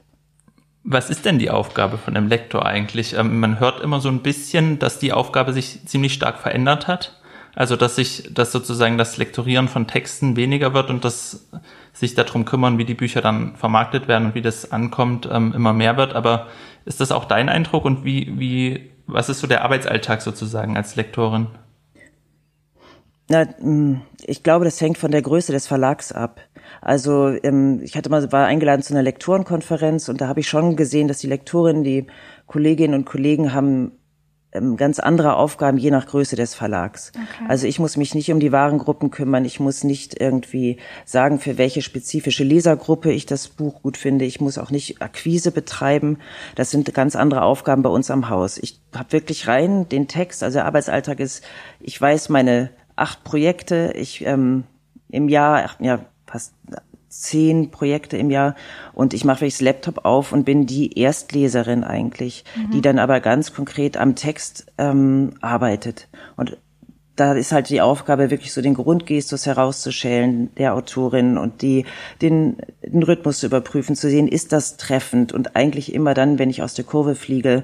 Was 0.84 1.10
ist 1.10 1.26
denn 1.26 1.40
die 1.40 1.50
Aufgabe 1.50 1.98
von 1.98 2.16
einem 2.16 2.28
Lektor 2.28 2.66
eigentlich? 2.66 3.14
Ähm, 3.14 3.40
man 3.40 3.60
hört 3.60 3.82
immer 3.82 4.00
so 4.00 4.10
ein 4.10 4.22
bisschen, 4.22 4.80
dass 4.80 5.00
die 5.00 5.14
Aufgabe 5.14 5.54
sich 5.54 5.86
ziemlich 5.86 6.14
stark 6.14 6.38
verändert 6.38 6.88
hat. 6.88 7.20
Also, 7.56 7.76
dass 7.76 7.96
sich, 7.96 8.30
dass 8.32 8.52
sozusagen 8.52 9.00
das 9.00 9.18
Lektorieren 9.18 9.68
von 9.68 9.88
Texten 9.88 10.36
weniger 10.36 10.76
wird 10.76 10.92
und 10.92 11.04
dass 11.04 11.50
sich 12.00 12.14
darum 12.14 12.46
kümmern, 12.46 12.78
wie 12.78 12.86
die 12.86 12.94
Bücher 12.94 13.22
dann 13.22 13.56
vermarktet 13.56 14.08
werden 14.08 14.28
und 14.28 14.36
wie 14.36 14.42
das 14.42 14.72
ankommt, 14.72 15.28
ähm, 15.32 15.54
immer 15.54 15.74
mehr 15.74 15.98
wird. 15.98 16.14
Aber 16.14 16.48
ist 16.86 17.02
das 17.02 17.12
auch 17.12 17.26
dein 17.26 17.50
Eindruck 17.50 17.86
und 17.86 18.04
wie, 18.06 18.40
wie, 18.40 18.92
was 19.08 19.30
ist 19.30 19.40
so 19.40 19.48
der 19.48 19.64
Arbeitsalltag 19.64 20.22
sozusagen 20.22 20.78
als 20.78 20.96
Lektorin? 20.96 21.48
Na, 23.30 23.46
hm, 23.60 24.02
ich 24.26 24.44
glaube, 24.44 24.66
das 24.66 24.80
hängt 24.80 24.98
von 24.98 25.12
der 25.12 25.22
Größe 25.22 25.52
des 25.52 25.68
Verlags 25.68 26.12
ab. 26.12 26.40
Also 26.82 27.30
ähm, 27.44 27.82
ich 27.84 27.98
hatte 27.98 28.10
mal 28.10 28.32
war 28.32 28.46
eingeladen 28.46 28.84
zu 28.84 28.94
einer 28.94 29.04
Lektorenkonferenz 29.04 30.08
und 30.08 30.22
da 30.22 30.28
habe 30.28 30.40
ich 30.40 30.48
schon 30.48 30.76
gesehen, 30.76 31.08
dass 31.08 31.20
die 31.20 31.28
Lektorinnen, 31.28 31.84
die 31.84 32.08
Kolleginnen 32.46 32.94
und 32.94 33.06
Kollegen 33.06 33.54
haben 33.54 33.94
ganz 34.52 35.00
andere 35.00 35.36
Aufgaben 35.36 35.78
je 35.78 35.92
nach 35.92 36.08
Größe 36.08 36.36
des 36.36 36.56
Verlags. 36.56 37.12
Okay. 37.14 37.46
Also 37.48 37.68
ich 37.68 37.80
muss 37.80 37.98
mich 37.98 38.16
nicht 38.16 38.32
um 38.32 38.40
die 38.40 38.52
Warengruppen 38.52 39.12
kümmern, 39.12 39.46
ich 39.46 39.60
muss 39.60 39.84
nicht 39.84 40.20
irgendwie 40.20 40.78
sagen, 41.06 41.40
für 41.40 41.58
welche 41.58 41.82
spezifische 41.82 42.44
Lesergruppe 42.44 43.12
ich 43.12 43.26
das 43.26 43.50
Buch 43.50 43.82
gut 43.82 43.98
finde. 43.98 44.26
Ich 44.26 44.40
muss 44.42 44.58
auch 44.58 44.72
nicht 44.72 45.02
Akquise 45.02 45.52
betreiben. 45.52 46.18
Das 46.56 46.72
sind 46.72 46.94
ganz 46.94 47.16
andere 47.16 47.44
Aufgaben 47.44 47.84
bei 47.84 47.90
uns 47.90 48.10
am 48.10 48.30
Haus. 48.30 48.58
Ich 48.58 48.80
habe 48.96 49.12
wirklich 49.12 49.48
rein 49.48 49.90
den 49.90 50.08
Text, 50.08 50.44
also 50.44 50.56
der 50.56 50.66
Arbeitsalltag 50.66 51.20
ist, 51.20 51.44
ich 51.80 52.00
weiß 52.00 52.30
meine 52.30 52.70
acht 52.96 53.24
Projekte, 53.24 53.94
ich 53.96 54.26
ähm, 54.26 54.64
im 55.10 55.30
Jahr, 55.30 55.70
ja, 55.80 56.00
fast 56.26 56.54
zehn 57.10 57.72
Projekte 57.72 58.18
im 58.18 58.30
Jahr 58.30 58.56
und 58.94 59.14
ich 59.14 59.24
mache 59.26 59.42
wirklich 59.42 59.56
das 59.56 59.62
Laptop 59.62 60.06
auf 60.06 60.32
und 60.32 60.44
bin 60.44 60.66
die 60.66 61.00
Erstleserin 61.00 61.84
eigentlich, 61.84 62.44
mhm. 62.56 62.72
die 62.72 62.82
dann 62.82 63.00
aber 63.00 63.20
ganz 63.20 63.54
konkret 63.54 63.98
am 63.98 64.16
Text 64.16 64.68
ähm, 64.78 65.34
arbeitet. 65.42 66.08
Und 66.36 66.58
da 67.18 67.34
ist 67.34 67.52
halt 67.52 67.70
die 67.70 67.82
Aufgabe, 67.82 68.30
wirklich 68.30 68.54
so 68.54 68.62
den 68.62 68.76
Grundgestus 68.76 69.46
herauszuschälen 69.46 70.54
der 70.56 70.76
Autorin 70.76 71.38
und 71.38 71.62
die, 71.62 71.86
den, 72.22 72.58
den 72.84 73.04
Rhythmus 73.04 73.40
zu 73.40 73.48
überprüfen, 73.48 73.96
zu 73.96 74.10
sehen, 74.10 74.28
ist 74.28 74.52
das 74.52 74.78
treffend 74.78 75.34
und 75.34 75.56
eigentlich 75.56 75.94
immer 75.94 76.14
dann, 76.14 76.38
wenn 76.38 76.50
ich 76.50 76.62
aus 76.62 76.76
der 76.76 76.86
Kurve 76.86 77.16
fliege, 77.16 77.64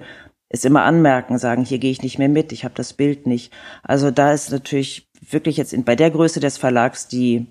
es 0.50 0.66
immer 0.66 0.84
anmerken, 0.84 1.38
sagen, 1.38 1.66
hier 1.66 1.80
gehe 1.80 1.92
ich 1.92 2.02
nicht 2.02 2.20
mehr 2.20 2.30
mit, 2.30 2.52
ich 2.52 2.64
habe 2.64 2.76
das 2.76 2.94
Bild 2.94 3.28
nicht. 3.28 3.54
Also 3.84 4.12
da 4.12 4.34
ist 4.34 4.52
natürlich 4.52 5.08
wirklich 5.30 5.58
jetzt 5.58 5.74
in, 5.74 5.84
bei 5.84 5.96
der 5.96 6.12
Größe 6.12 6.40
des 6.40 6.58
Verlags 6.58 7.08
die 7.08 7.48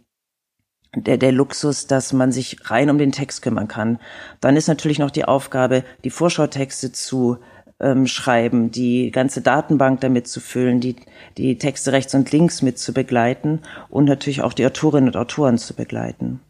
der, 0.94 1.16
der 1.16 1.32
Luxus, 1.32 1.87
dass 1.87 2.12
man 2.12 2.32
sich 2.32 2.70
rein 2.70 2.90
um 2.90 2.99
den 2.99 3.12
Text 3.12 3.42
kümmern 3.42 3.68
kann. 3.68 3.99
Dann 4.40 4.56
ist 4.56 4.68
natürlich 4.68 4.99
noch 4.99 5.11
die 5.11 5.25
Aufgabe, 5.25 5.84
die 6.04 6.11
Vorschautexte 6.11 6.92
zu 6.92 7.38
ähm, 7.80 8.06
schreiben, 8.06 8.70
die 8.70 9.11
ganze 9.11 9.40
Datenbank 9.40 10.00
damit 10.00 10.28
zu 10.28 10.40
füllen, 10.40 10.80
die, 10.80 10.96
die 11.37 11.58
Texte 11.58 11.92
rechts 11.92 12.14
und 12.14 12.30
links 12.30 12.62
mit 12.62 12.78
zu 12.78 12.92
begleiten 12.92 13.61
und 13.88 14.04
natürlich 14.04 14.42
auch 14.42 14.52
die 14.52 14.66
Autorinnen 14.66 15.08
und 15.08 15.16
Autoren 15.16 15.58
zu 15.58 15.75
begleiten. 15.75 16.40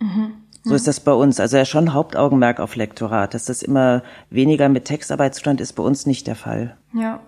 Mhm. 0.00 0.34
So 0.64 0.74
ist 0.74 0.86
das 0.86 1.00
bei 1.00 1.12
uns. 1.12 1.40
Also 1.40 1.56
ja 1.56 1.64
schon 1.64 1.94
Hauptaugenmerk 1.94 2.60
auf 2.60 2.76
Lektorat. 2.76 3.32
Dass 3.32 3.46
das 3.46 3.62
immer 3.62 4.02
weniger 4.28 4.68
mit 4.68 4.84
Textarbeit 4.84 5.34
zustand, 5.34 5.60
ist 5.60 5.72
bei 5.72 5.82
uns 5.82 6.04
nicht 6.04 6.26
der 6.26 6.36
Fall. 6.36 6.76
Ja. 6.92 7.20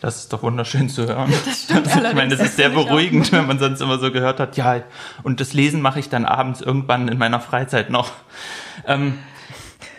Das 0.00 0.16
ist 0.16 0.32
doch 0.32 0.42
wunderschön 0.42 0.88
zu 0.88 1.06
hören. 1.06 1.32
Das 1.44 1.62
stimmt 1.64 1.86
ich 1.86 2.14
meine, 2.14 2.36
das 2.36 2.46
ist 2.46 2.56
sehr 2.56 2.70
beruhigend, 2.70 3.32
wenn 3.32 3.46
man 3.46 3.58
sonst 3.58 3.80
immer 3.80 3.98
so 3.98 4.10
gehört 4.10 4.40
hat, 4.40 4.56
ja, 4.56 4.82
und 5.22 5.40
das 5.40 5.52
Lesen 5.52 5.80
mache 5.80 6.00
ich 6.00 6.08
dann 6.08 6.24
abends 6.24 6.60
irgendwann 6.60 7.08
in 7.08 7.18
meiner 7.18 7.40
Freizeit 7.40 7.90
noch. 7.90 8.12
Ähm, 8.86 9.18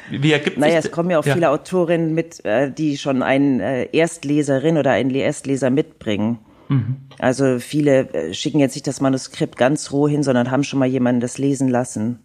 wie 0.10 0.32
ergibt 0.32 0.58
naja, 0.58 0.82
sich 0.82 0.86
es 0.86 0.92
kommen 0.92 1.10
ja 1.10 1.20
auch 1.20 1.26
ja. 1.26 1.34
viele 1.34 1.50
Autorinnen 1.50 2.14
mit, 2.14 2.44
äh, 2.46 2.72
die 2.72 2.98
schon 2.98 3.24
einen 3.24 3.60
äh, 3.60 3.86
Erstleserin 3.92 4.78
oder 4.78 4.92
einen 4.92 5.10
Erstleser 5.14 5.70
mitbringen. 5.70 6.40
Mhm. 6.68 6.98
Also 7.20 7.60
viele 7.60 8.14
äh, 8.14 8.34
schicken 8.34 8.60
jetzt 8.60 8.76
nicht 8.76 8.88
das 8.88 9.02
Manuskript 9.02 9.58
ganz 9.58 9.92
roh 9.92 10.08
hin, 10.08 10.24
sondern 10.24 10.52
haben 10.52 10.64
schon 10.64 10.80
mal 10.80 10.88
jemanden 10.88 11.22
das 11.22 11.38
lesen 11.38 11.70
lassen. 11.70 12.20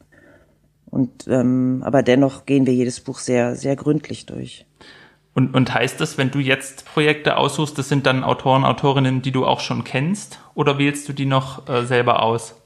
Und 0.86 1.28
ähm, 1.28 1.82
aber 1.84 2.02
dennoch 2.02 2.46
gehen 2.46 2.66
wir 2.66 2.74
jedes 2.74 3.00
Buch 3.00 3.18
sehr, 3.18 3.54
sehr 3.54 3.76
gründlich 3.76 4.26
durch. 4.26 4.66
Und, 5.34 5.54
und 5.54 5.72
heißt 5.72 6.00
das, 6.00 6.18
wenn 6.18 6.30
du 6.30 6.40
jetzt 6.40 6.84
Projekte 6.86 7.36
aussuchst, 7.36 7.78
das 7.78 7.88
sind 7.88 8.06
dann 8.06 8.24
Autoren, 8.24 8.64
Autorinnen, 8.64 9.22
die 9.22 9.30
du 9.30 9.46
auch 9.46 9.60
schon 9.60 9.84
kennst, 9.84 10.40
oder 10.54 10.78
wählst 10.78 11.08
du 11.08 11.12
die 11.12 11.26
noch 11.26 11.68
äh, 11.68 11.84
selber 11.84 12.22
aus? 12.22 12.56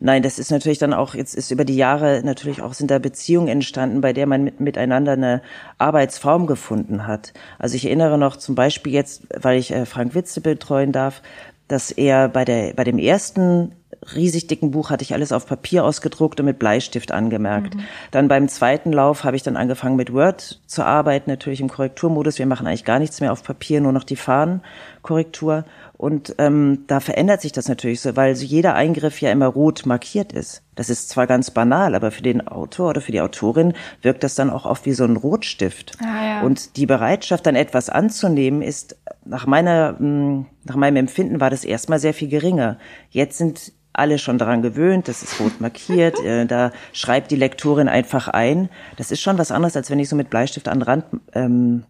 Nein, 0.00 0.22
das 0.22 0.38
ist 0.38 0.50
natürlich 0.50 0.78
dann 0.78 0.92
auch, 0.92 1.14
jetzt 1.14 1.34
ist 1.34 1.50
über 1.50 1.64
die 1.64 1.76
Jahre 1.76 2.22
natürlich 2.24 2.62
auch 2.62 2.72
sind 2.72 2.90
da 2.90 2.98
Beziehungen 2.98 3.48
entstanden, 3.48 4.00
bei 4.00 4.12
der 4.12 4.26
man 4.26 4.44
mit, 4.44 4.60
miteinander 4.60 5.12
eine 5.12 5.42
Arbeitsform 5.78 6.46
gefunden 6.46 7.06
hat. 7.06 7.32
Also 7.58 7.76
ich 7.76 7.86
erinnere 7.86 8.18
noch 8.18 8.36
zum 8.36 8.54
Beispiel 8.54 8.92
jetzt, 8.92 9.26
weil 9.40 9.58
ich 9.58 9.72
äh, 9.72 9.86
Frank 9.86 10.14
Witze 10.14 10.40
betreuen 10.40 10.92
darf, 10.92 11.22
dass 11.68 11.90
er 11.90 12.28
bei 12.28 12.44
der, 12.44 12.72
bei 12.74 12.84
dem 12.84 12.98
ersten 12.98 13.72
riesig 14.14 14.46
dicken 14.46 14.70
Buch 14.70 14.90
hatte 14.90 15.02
ich 15.02 15.14
alles 15.14 15.32
auf 15.32 15.46
Papier 15.46 15.84
ausgedruckt 15.84 16.40
und 16.40 16.46
mit 16.46 16.58
Bleistift 16.58 17.12
angemerkt. 17.12 17.74
Mhm. 17.74 17.80
Dann 18.10 18.28
beim 18.28 18.48
zweiten 18.48 18.92
Lauf 18.92 19.24
habe 19.24 19.36
ich 19.36 19.42
dann 19.42 19.56
angefangen 19.56 19.96
mit 19.96 20.12
Word 20.12 20.60
zu 20.66 20.84
arbeiten, 20.84 21.30
natürlich 21.30 21.60
im 21.60 21.68
Korrekturmodus. 21.68 22.38
Wir 22.38 22.46
machen 22.46 22.66
eigentlich 22.66 22.84
gar 22.84 22.98
nichts 22.98 23.20
mehr 23.20 23.32
auf 23.32 23.42
Papier, 23.42 23.80
nur 23.80 23.92
noch 23.92 24.04
die 24.04 24.16
Fahnenkorrektur. 24.16 25.64
Und 25.96 26.36
ähm, 26.38 26.84
da 26.86 27.00
verändert 27.00 27.40
sich 27.40 27.50
das 27.50 27.68
natürlich 27.68 28.00
so, 28.00 28.14
weil 28.14 28.36
so 28.36 28.44
jeder 28.44 28.74
Eingriff 28.74 29.20
ja 29.20 29.32
immer 29.32 29.46
rot 29.46 29.84
markiert 29.84 30.32
ist. 30.32 30.62
Das 30.76 30.90
ist 30.90 31.08
zwar 31.08 31.26
ganz 31.26 31.50
banal, 31.50 31.96
aber 31.96 32.12
für 32.12 32.22
den 32.22 32.46
Autor 32.46 32.90
oder 32.90 33.00
für 33.00 33.10
die 33.10 33.20
Autorin 33.20 33.72
wirkt 34.00 34.22
das 34.22 34.36
dann 34.36 34.48
auch 34.48 34.64
oft 34.64 34.86
wie 34.86 34.92
so 34.92 35.02
ein 35.02 35.16
Rotstift. 35.16 35.96
Ah, 36.00 36.24
ja. 36.24 36.42
Und 36.42 36.76
die 36.76 36.86
Bereitschaft, 36.86 37.46
dann 37.46 37.56
etwas 37.56 37.90
anzunehmen, 37.90 38.62
ist 38.62 38.96
nach 39.24 39.46
meiner, 39.46 39.96
hm, 39.98 40.46
nach 40.64 40.76
meinem 40.76 40.96
Empfinden 40.96 41.40
war 41.40 41.50
das 41.50 41.64
erstmal 41.64 41.98
sehr 41.98 42.14
viel 42.14 42.28
geringer. 42.28 42.78
Jetzt 43.10 43.38
sind 43.38 43.72
alle 43.98 44.18
schon 44.18 44.38
daran 44.38 44.62
gewöhnt, 44.62 45.08
das 45.08 45.22
ist 45.22 45.40
rot 45.40 45.60
markiert, 45.60 46.18
äh, 46.24 46.46
da 46.46 46.72
schreibt 46.92 47.30
die 47.30 47.36
Lektorin 47.36 47.88
einfach 47.88 48.28
ein. 48.28 48.68
Das 48.96 49.10
ist 49.10 49.20
schon 49.20 49.38
was 49.38 49.50
anderes, 49.50 49.76
als 49.76 49.90
wenn 49.90 49.98
ich 49.98 50.08
so 50.08 50.16
mit 50.16 50.30
Bleistift 50.30 50.68
an 50.68 50.80
den 50.80 50.82
Rand 50.82 51.04
ähm, 51.34 51.84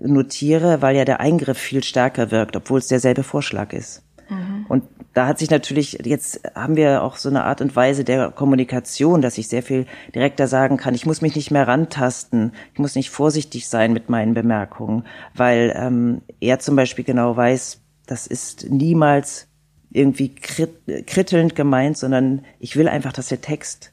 notiere, 0.00 0.82
weil 0.82 0.96
ja 0.96 1.04
der 1.04 1.20
Eingriff 1.20 1.58
viel 1.58 1.82
stärker 1.84 2.30
wirkt, 2.30 2.56
obwohl 2.56 2.78
es 2.78 2.88
derselbe 2.88 3.22
Vorschlag 3.22 3.72
ist. 3.72 4.02
Mhm. 4.28 4.66
Und 4.68 4.84
da 5.12 5.26
hat 5.26 5.38
sich 5.38 5.50
natürlich, 5.50 5.98
jetzt 6.04 6.40
haben 6.54 6.76
wir 6.76 7.02
auch 7.02 7.16
so 7.16 7.28
eine 7.28 7.44
Art 7.44 7.60
und 7.60 7.76
Weise 7.76 8.04
der 8.04 8.30
Kommunikation, 8.30 9.22
dass 9.22 9.38
ich 9.38 9.48
sehr 9.48 9.62
viel 9.62 9.86
direkter 10.14 10.48
sagen 10.48 10.76
kann, 10.76 10.94
ich 10.94 11.06
muss 11.06 11.20
mich 11.20 11.36
nicht 11.36 11.50
mehr 11.50 11.68
rantasten, 11.68 12.52
ich 12.72 12.78
muss 12.80 12.96
nicht 12.96 13.10
vorsichtig 13.10 13.68
sein 13.68 13.92
mit 13.92 14.08
meinen 14.08 14.34
Bemerkungen, 14.34 15.04
weil 15.34 15.72
ähm, 15.76 16.22
er 16.40 16.58
zum 16.58 16.74
Beispiel 16.74 17.04
genau 17.04 17.36
weiß, 17.36 17.80
das 18.06 18.26
ist 18.26 18.68
niemals 18.68 19.48
irgendwie 19.94 20.34
krit 20.34 21.06
krittelnd 21.06 21.54
gemeint, 21.54 21.96
sondern 21.96 22.44
ich 22.58 22.76
will 22.76 22.88
einfach, 22.88 23.12
dass 23.12 23.28
der 23.28 23.40
Text 23.40 23.92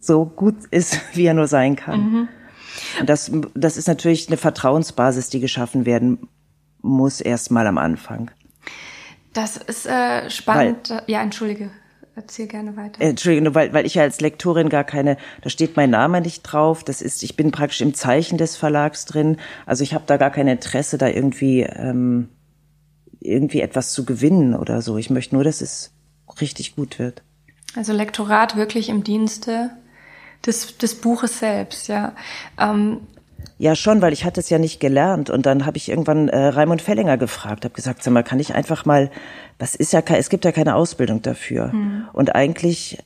so 0.00 0.24
gut 0.24 0.56
ist, 0.70 0.98
wie 1.14 1.26
er 1.26 1.34
nur 1.34 1.48
sein 1.48 1.76
kann. 1.76 2.00
Mhm. 2.00 2.28
Und 3.00 3.08
das, 3.08 3.30
das 3.54 3.76
ist 3.76 3.88
natürlich 3.88 4.28
eine 4.28 4.36
Vertrauensbasis, 4.36 5.28
die 5.28 5.40
geschaffen 5.40 5.84
werden 5.84 6.28
muss, 6.80 7.20
erstmal 7.20 7.66
am 7.66 7.76
Anfang. 7.76 8.30
Das 9.32 9.56
ist 9.56 9.86
äh, 9.86 10.30
spannend. 10.30 10.90
Weil, 10.90 11.02
ja, 11.06 11.20
entschuldige. 11.20 11.70
Erzähl 12.14 12.46
gerne 12.46 12.76
weiter. 12.76 13.00
Entschuldigung, 13.00 13.54
weil, 13.54 13.72
weil 13.72 13.86
ich 13.86 13.94
ja 13.94 14.02
als 14.02 14.20
Lektorin 14.20 14.68
gar 14.68 14.82
keine, 14.84 15.16
da 15.42 15.50
steht 15.50 15.76
mein 15.76 15.90
Name 15.90 16.20
nicht 16.20 16.42
drauf. 16.42 16.82
Das 16.82 17.02
ist, 17.02 17.22
ich 17.22 17.36
bin 17.36 17.52
praktisch 17.52 17.80
im 17.80 17.94
Zeichen 17.94 18.38
des 18.38 18.56
Verlags 18.56 19.04
drin. 19.04 19.36
Also 19.66 19.84
ich 19.84 19.94
habe 19.94 20.04
da 20.06 20.16
gar 20.16 20.30
kein 20.30 20.48
Interesse, 20.48 20.98
da 20.98 21.08
irgendwie 21.08 21.62
ähm, 21.62 22.28
irgendwie 23.20 23.60
etwas 23.60 23.92
zu 23.92 24.04
gewinnen 24.04 24.54
oder 24.54 24.82
so. 24.82 24.96
Ich 24.96 25.10
möchte 25.10 25.34
nur, 25.34 25.44
dass 25.44 25.60
es 25.60 25.92
richtig 26.40 26.76
gut 26.76 26.98
wird. 26.98 27.22
Also 27.74 27.92
Lektorat 27.92 28.56
wirklich 28.56 28.88
im 28.88 29.04
Dienste 29.04 29.70
des, 30.46 30.78
des 30.78 30.94
Buches 30.94 31.38
selbst, 31.38 31.88
ja. 31.88 32.14
Ähm, 32.58 33.00
ja, 33.58 33.74
schon, 33.74 34.00
weil 34.02 34.12
ich 34.12 34.24
hatte 34.24 34.40
es 34.40 34.50
ja 34.50 34.58
nicht 34.58 34.78
gelernt 34.78 35.30
und 35.30 35.46
dann 35.46 35.66
habe 35.66 35.76
ich 35.76 35.88
irgendwann 35.88 36.28
äh, 36.28 36.46
Raimund 36.46 36.80
Fellinger 36.80 37.18
gefragt, 37.18 37.64
habe 37.64 37.74
gesagt, 37.74 38.02
sag 38.02 38.12
mal, 38.12 38.22
kann 38.22 38.38
ich 38.38 38.54
einfach 38.54 38.84
mal, 38.84 39.10
das 39.58 39.74
ist 39.74 39.92
ja, 39.92 40.00
es 40.00 40.28
gibt 40.28 40.44
ja 40.44 40.52
keine 40.52 40.76
Ausbildung 40.76 41.22
dafür 41.22 41.72
hm. 41.72 42.08
und 42.12 42.34
eigentlich 42.34 42.98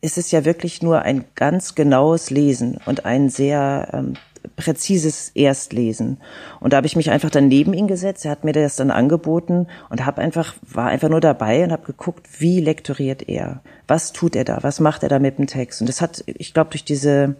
ist 0.00 0.18
es 0.18 0.30
ja 0.30 0.44
wirklich 0.44 0.82
nur 0.82 1.02
ein 1.02 1.24
ganz 1.34 1.74
genaues 1.74 2.30
Lesen 2.30 2.78
und 2.86 3.04
ein 3.04 3.28
sehr 3.28 3.88
ähm, 3.92 4.14
präzises 4.54 5.30
Erstlesen. 5.34 6.18
Und 6.60 6.72
da 6.72 6.78
habe 6.78 6.86
ich 6.86 6.96
mich 6.96 7.10
einfach 7.10 7.30
dann 7.30 7.48
neben 7.48 7.72
ihn 7.72 7.86
gesetzt. 7.86 8.24
Er 8.24 8.30
hat 8.30 8.44
mir 8.44 8.52
das 8.52 8.76
dann 8.76 8.90
angeboten 8.90 9.66
und 9.90 10.04
habe 10.04 10.20
einfach 10.20 10.54
war 10.62 10.86
einfach 10.86 11.08
nur 11.08 11.20
dabei 11.20 11.64
und 11.64 11.72
habe 11.72 11.86
geguckt, 11.86 12.26
wie 12.38 12.60
lektoriert 12.60 13.28
er, 13.28 13.60
was 13.88 14.12
tut 14.12 14.36
er 14.36 14.44
da, 14.44 14.58
was 14.62 14.80
macht 14.80 15.02
er 15.02 15.08
da 15.08 15.18
mit 15.18 15.38
dem 15.38 15.46
Text. 15.46 15.80
Und 15.80 15.88
das 15.88 16.00
hat, 16.00 16.22
ich 16.26 16.54
glaube, 16.54 16.70
durch 16.70 16.84
diese, 16.84 17.36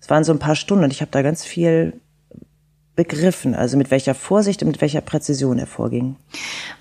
es 0.00 0.10
waren 0.10 0.24
so 0.24 0.32
ein 0.32 0.38
paar 0.38 0.56
Stunden 0.56 0.84
und 0.84 0.92
ich 0.92 1.00
habe 1.00 1.10
da 1.10 1.22
ganz 1.22 1.44
viel 1.44 1.94
begriffen, 2.94 3.54
also 3.54 3.78
mit 3.78 3.90
welcher 3.90 4.14
Vorsicht 4.14 4.62
und 4.62 4.68
mit 4.68 4.80
welcher 4.80 5.00
Präzision 5.00 5.58
er 5.58 5.66
vorging. 5.66 6.16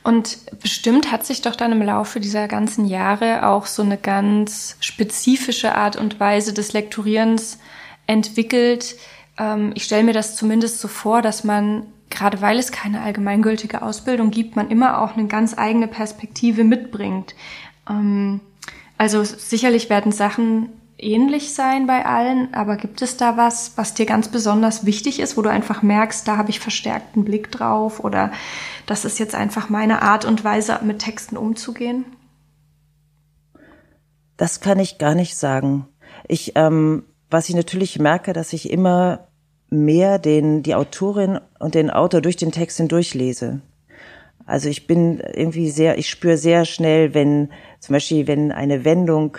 Und 0.04 0.40
bestimmt 0.60 1.12
hat 1.12 1.25
sich 1.25 1.42
doch 1.42 1.56
dann 1.56 1.72
im 1.72 1.82
Laufe 1.82 2.20
dieser 2.20 2.48
ganzen 2.48 2.86
Jahre 2.86 3.48
auch 3.48 3.66
so 3.66 3.82
eine 3.82 3.98
ganz 3.98 4.75
spezifische 4.82 5.74
Art 5.74 5.96
und 5.96 6.20
Weise 6.20 6.54
des 6.54 6.74
Lektorierens 6.74 7.60
entwickelt, 8.08 8.96
ähm, 9.42 9.72
ich 9.76 9.84
stelle 9.84 10.04
mir 10.04 10.14
das 10.14 10.36
zumindest 10.36 10.80
so 10.80 10.88
vor, 10.88 11.22
dass 11.22 11.44
man, 11.44 11.88
gerade 12.10 12.42
weil 12.42 12.60
es 12.60 12.72
keine 12.72 13.02
allgemeingültige 13.02 13.82
Ausbildung 13.82 14.30
gibt, 14.30 14.56
man 14.56 14.70
immer 14.70 15.02
auch 15.02 15.18
eine 15.18 15.28
ganz 15.28 15.58
eigene 15.58 15.88
Perspektive 15.88 16.64
mitbringt. 16.64 17.34
Ähm, 17.90 18.40
also 18.98 19.24
sicherlich 19.24 19.90
werden 19.90 20.12
Sachen 20.12 20.70
ähnlich 21.00 21.56
sein 21.56 21.88
bei 21.88 22.06
allen, 22.06 22.54
aber 22.54 22.78
gibt 22.78 23.02
es 23.02 23.18
da 23.18 23.36
was, 23.36 23.76
was 23.76 23.96
dir 23.96 24.06
ganz 24.06 24.28
besonders 24.28 24.86
wichtig 24.86 25.20
ist, 25.20 25.36
wo 25.36 25.42
du 25.42 25.50
einfach 25.50 25.82
merkst, 25.82 26.28
da 26.28 26.38
habe 26.38 26.52
ich 26.52 26.60
verstärkten 26.60 27.26
Blick 27.26 27.52
drauf 27.52 28.04
oder 28.04 28.32
das 28.86 29.04
ist 29.04 29.18
jetzt 29.18 29.34
einfach 29.34 29.70
meine 29.70 30.04
Art 30.04 30.26
und 30.26 30.44
Weise, 30.44 30.80
mit 30.84 31.00
Texten 31.00 31.38
umzugehen? 31.38 32.06
Das 34.38 34.60
kann 34.60 34.78
ich 34.78 35.00
gar 35.00 35.16
nicht 35.16 35.36
sagen. 35.36 35.88
Ich, 36.28 36.52
ähm, 36.56 37.04
was 37.32 37.50
ich 37.50 37.56
natürlich 37.56 37.98
merke, 37.98 38.34
dass 38.34 38.54
ich 38.54 38.70
immer 38.70 39.31
mehr 39.72 40.20
den, 40.20 40.62
die 40.62 40.75
Autorin 40.75 41.40
und 41.58 41.74
den 41.74 41.90
Autor 41.90 42.22
durch 42.22 42.36
den 42.36 42.51
Text 42.51 42.78
hindurch 42.78 43.16
lese. 43.16 43.62
Also 44.46 44.70
ich 44.70 44.86
bin 44.86 45.20
irgendwie 45.34 45.72
sehr, 45.72 45.98
ich 45.98 46.10
spüre 46.10 46.38
sehr 46.38 46.66
schnell, 46.66 47.13
wenn 47.13 47.50
zum 47.80 47.94
Beispiel, 47.94 48.28
wenn 48.28 48.51
eine 48.51 48.84
Wendung 48.84 49.38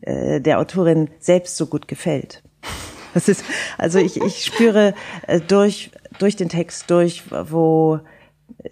äh, 0.00 0.40
der 0.40 0.58
Autorin 0.58 1.10
selbst 1.20 1.56
so 1.56 1.66
gut 1.66 1.86
gefällt. 1.86 2.42
Das 3.14 3.28
ist, 3.28 3.44
also 3.78 4.00
ich, 4.00 4.20
ich 4.20 4.44
spüre 4.44 4.92
äh, 5.28 5.38
durch, 5.38 5.92
durch 6.18 6.34
den 6.34 6.48
Text 6.48 6.90
durch, 6.90 7.22
wo 7.30 8.00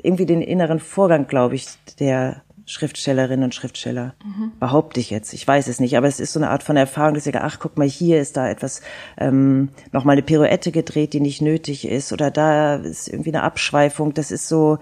irgendwie 0.02 0.26
den 0.26 0.42
inneren 0.42 0.80
Vorgang, 0.80 1.28
glaube 1.28 1.54
ich, 1.54 1.66
der 2.00 2.42
Schriftstellerinnen 2.72 3.44
und 3.44 3.54
Schriftsteller. 3.54 4.14
Mhm. 4.24 4.52
Behaupte 4.58 4.98
ich 4.98 5.10
jetzt. 5.10 5.32
Ich 5.34 5.46
weiß 5.46 5.68
es 5.68 5.78
nicht, 5.78 5.96
aber 5.96 6.08
es 6.08 6.20
ist 6.20 6.32
so 6.32 6.40
eine 6.40 6.50
Art 6.50 6.62
von 6.62 6.76
Erfahrung, 6.76 7.14
dass 7.14 7.26
ich 7.26 7.32
sage, 7.32 7.44
ach, 7.44 7.58
guck 7.58 7.76
mal, 7.76 7.88
hier 7.88 8.20
ist 8.20 8.36
da 8.36 8.48
etwas, 8.48 8.80
ähm, 9.18 9.68
nochmal 9.92 10.14
eine 10.14 10.22
Pirouette 10.22 10.72
gedreht, 10.72 11.12
die 11.12 11.20
nicht 11.20 11.42
nötig 11.42 11.86
ist, 11.86 12.12
oder 12.12 12.30
da 12.30 12.76
ist 12.76 13.08
irgendwie 13.08 13.30
eine 13.30 13.42
Abschweifung. 13.42 14.14
Das 14.14 14.30
ist 14.30 14.48
so, 14.48 14.78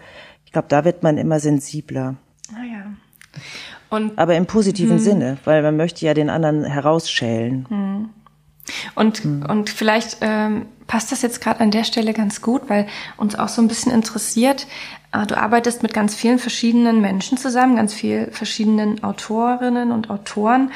ich 0.47 0.53
glaube, 0.53 0.69
da 0.69 0.85
wird 0.85 1.03
man 1.03 1.19
immer 1.19 1.41
sensibler. 1.41 2.15
Ah 2.53 2.65
ja. 2.65 2.87
Und, 3.91 4.19
aber 4.19 4.37
im 4.37 4.47
positiven 4.47 4.99
hm. 4.99 5.05
Sinne, 5.05 5.39
weil 5.45 5.63
man 5.63 5.77
möchte 5.77 6.07
ja 6.07 6.15
den 6.15 6.31
anderen 6.31 6.65
herausschälen. 6.65 7.67
Hm. 7.69 8.11
Und, 8.95 9.19
hm. 9.19 9.47
und 9.49 9.71
vielleicht 9.71 10.19
ähm, 10.21 10.67
passt 10.87 11.13
das 11.13 11.23
jetzt 11.23 11.41
gerade 11.41 11.61
an 11.61 11.71
der 11.71 11.85
Stelle 11.85 12.13
ganz 12.13 12.41
gut, 12.43 12.69
weil 12.69 12.87
uns 13.17 13.37
auch 13.37 13.49
so 13.49 13.63
ein 13.63 13.69
bisschen 13.69 13.93
interessiert, 13.93 14.67
du 15.13 15.37
arbeitest 15.37 15.83
mit 15.83 15.93
ganz 15.93 16.15
vielen 16.15 16.39
verschiedenen 16.39 17.01
Menschen 17.01 17.37
zusammen, 17.37 17.77
ganz 17.77 17.95
vielen 17.95 18.31
verschiedenen 18.33 19.03
Autorinnen 19.03 19.91
und 19.91 20.11
Autoren. 20.11 20.71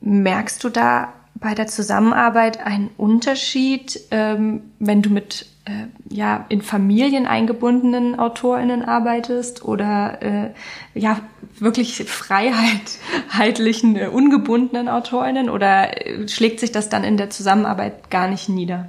Merkst 0.00 0.62
du 0.64 0.68
da 0.68 1.12
bei 1.34 1.54
der 1.54 1.66
Zusammenarbeit 1.66 2.64
einen 2.64 2.90
Unterschied, 2.96 4.00
ähm, 4.10 4.62
wenn 4.78 5.02
du 5.02 5.10
mit 5.10 5.46
äh, 5.66 5.86
ja 6.08 6.46
in 6.48 6.62
Familien 6.62 7.26
eingebundenen 7.26 8.18
AutorInnen 8.18 8.84
arbeitest 8.84 9.64
oder 9.64 10.22
äh, 10.22 10.50
ja 10.94 11.20
wirklich 11.58 12.04
freiheitlichen, 12.04 13.96
äh, 13.96 14.08
ungebundenen 14.08 14.88
AutorInnen 14.88 15.50
oder 15.50 16.06
äh, 16.06 16.26
schlägt 16.28 16.60
sich 16.60 16.72
das 16.72 16.88
dann 16.88 17.04
in 17.04 17.16
der 17.16 17.30
Zusammenarbeit 17.30 18.10
gar 18.10 18.28
nicht 18.28 18.48
nieder? 18.48 18.88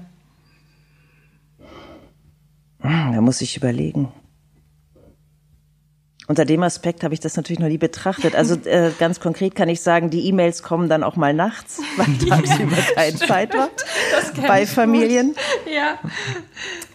Da 2.81 3.21
muss 3.21 3.41
ich 3.41 3.57
überlegen. 3.57 4.07
Unter 6.29 6.45
dem 6.45 6.62
Aspekt 6.62 7.03
habe 7.03 7.15
ich 7.15 7.19
das 7.19 7.36
natürlich 7.38 7.57
noch 7.57 7.69
nie 7.69 7.79
betrachtet. 7.79 8.36
Also 8.36 8.53
äh, 8.65 8.91
ganz 9.00 9.19
konkret 9.19 9.55
kann 9.55 9.67
ich 9.67 9.81
sagen, 9.81 10.12
die 10.12 10.27
E-Mails 10.27 10.62
kommen 10.62 10.88
dann 10.88 11.01
auch 11.03 11.15
mal 11.15 11.33
nachts, 11.33 11.81
weil 11.98 12.05
tagsüber 12.19 12.77
ja, 12.77 12.93
keine 12.93 13.15
Zeit 13.15 13.53
war 13.55 13.69
bei 14.48 14.67
Familien. 14.67 15.29
Gut. 15.29 15.74
Ja. 15.74 15.98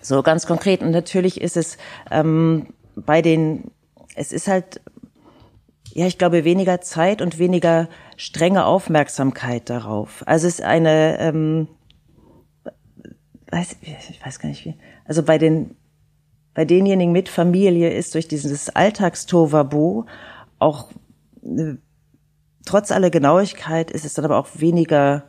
So 0.01 0.23
ganz 0.23 0.47
konkret. 0.47 0.83
Und 0.83 0.93
natürlich 0.93 1.41
ist 1.41 1.57
es 1.57 1.79
ähm, 2.13 2.69
bei 2.95 3.23
den, 3.23 3.73
es 4.15 4.31
ist 4.31 4.47
halt, 4.47 4.81
ja, 5.93 6.07
ich 6.07 6.17
glaube, 6.17 6.45
weniger 6.45 6.81
Zeit 6.81 7.21
und 7.21 7.41
weniger 7.41 7.89
strenge 8.17 8.65
Aufmerksamkeit 8.65 9.69
darauf. 9.69 10.23
Also 10.27 10.47
es 10.47 10.61
ist 10.61 10.65
eine, 10.65 11.19
ähm, 11.19 11.67
weiß, 13.51 13.79
ich 13.83 14.25
weiß 14.25 14.39
gar 14.39 14.49
nicht 14.49 14.65
wie, 14.65 14.77
also 15.07 15.25
bei 15.25 15.39
den 15.39 15.75
bei 16.55 16.65
denjenigen 16.65 17.13
mit 17.13 17.29
Familie 17.29 17.93
ist 17.93 18.15
durch 18.15 18.29
dieses 18.29 18.71
Alltagstovabo 18.71 20.07
auch 20.59 20.91
äh, 21.43 21.75
trotz 22.65 22.91
aller 22.91 23.11
Genauigkeit 23.11 23.91
ist 23.91 24.05
es 24.05 24.15
dann 24.15 24.25
aber 24.25 24.39
auch 24.39 24.49
weniger 24.55 25.25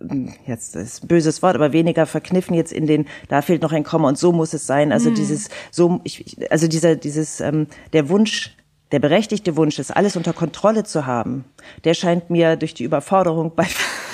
hm, 0.00 0.32
jetzt 0.46 0.76
ist 0.76 1.04
ein 1.04 1.08
böses 1.08 1.42
Wort, 1.42 1.54
aber 1.54 1.72
weniger 1.72 2.06
verkniffen 2.06 2.54
jetzt 2.54 2.72
in 2.72 2.86
den, 2.86 3.06
da 3.28 3.42
fehlt 3.42 3.62
noch 3.62 3.72
ein 3.72 3.84
Komma 3.84 4.08
und 4.08 4.18
so 4.18 4.32
muss 4.32 4.54
es 4.54 4.66
sein. 4.66 4.92
Also 4.92 5.10
mm. 5.10 5.14
dieses, 5.14 5.48
so, 5.70 6.00
ich, 6.04 6.36
also 6.50 6.68
dieser, 6.68 6.96
dieses, 6.96 7.40
ähm, 7.40 7.66
der 7.92 8.08
Wunsch, 8.08 8.56
der 8.92 8.98
berechtigte 8.98 9.56
Wunsch, 9.56 9.76
das 9.76 9.90
alles 9.90 10.16
unter 10.16 10.32
Kontrolle 10.32 10.84
zu 10.84 11.06
haben, 11.06 11.44
der 11.84 11.94
scheint 11.94 12.30
mir 12.30 12.56
durch 12.56 12.74
die 12.74 12.84
Überforderung 12.84 13.52
bei 13.56 13.66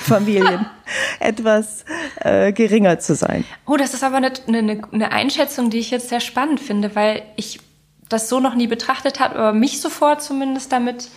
Familien 0.09 0.67
etwas 1.21 1.85
äh, 2.21 2.53
geringer 2.53 2.99
zu 2.99 3.15
sein. 3.15 3.45
Oh, 3.67 3.77
das 3.77 3.95
ist 3.95 4.05
aber 4.05 4.17
eine, 4.17 4.33
eine, 4.47 4.83
eine 4.93 5.13
Einschätzung, 5.13 5.71
die 5.71 5.79
ich 5.79 5.91
jetzt 5.91 6.09
sehr 6.09 6.21
spannend 6.21 6.61
finde, 6.61 6.95
weil 6.95 7.23
ich 7.37 7.61
das 8.09 8.29
so 8.29 8.41
noch 8.41 8.55
nie 8.55 8.67
betrachtet 8.67 9.21
habe, 9.21 9.37
aber 9.37 9.53
mich 9.53 9.81
sofort 9.81 10.23
zumindest 10.23 10.71
damit 10.73 11.09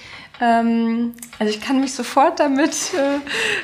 ähm, 0.41 1.13
also 1.39 1.49
ich 1.49 1.61
kann 1.61 1.79
mich 1.79 1.93
sofort 1.93 2.39
damit 2.39 2.91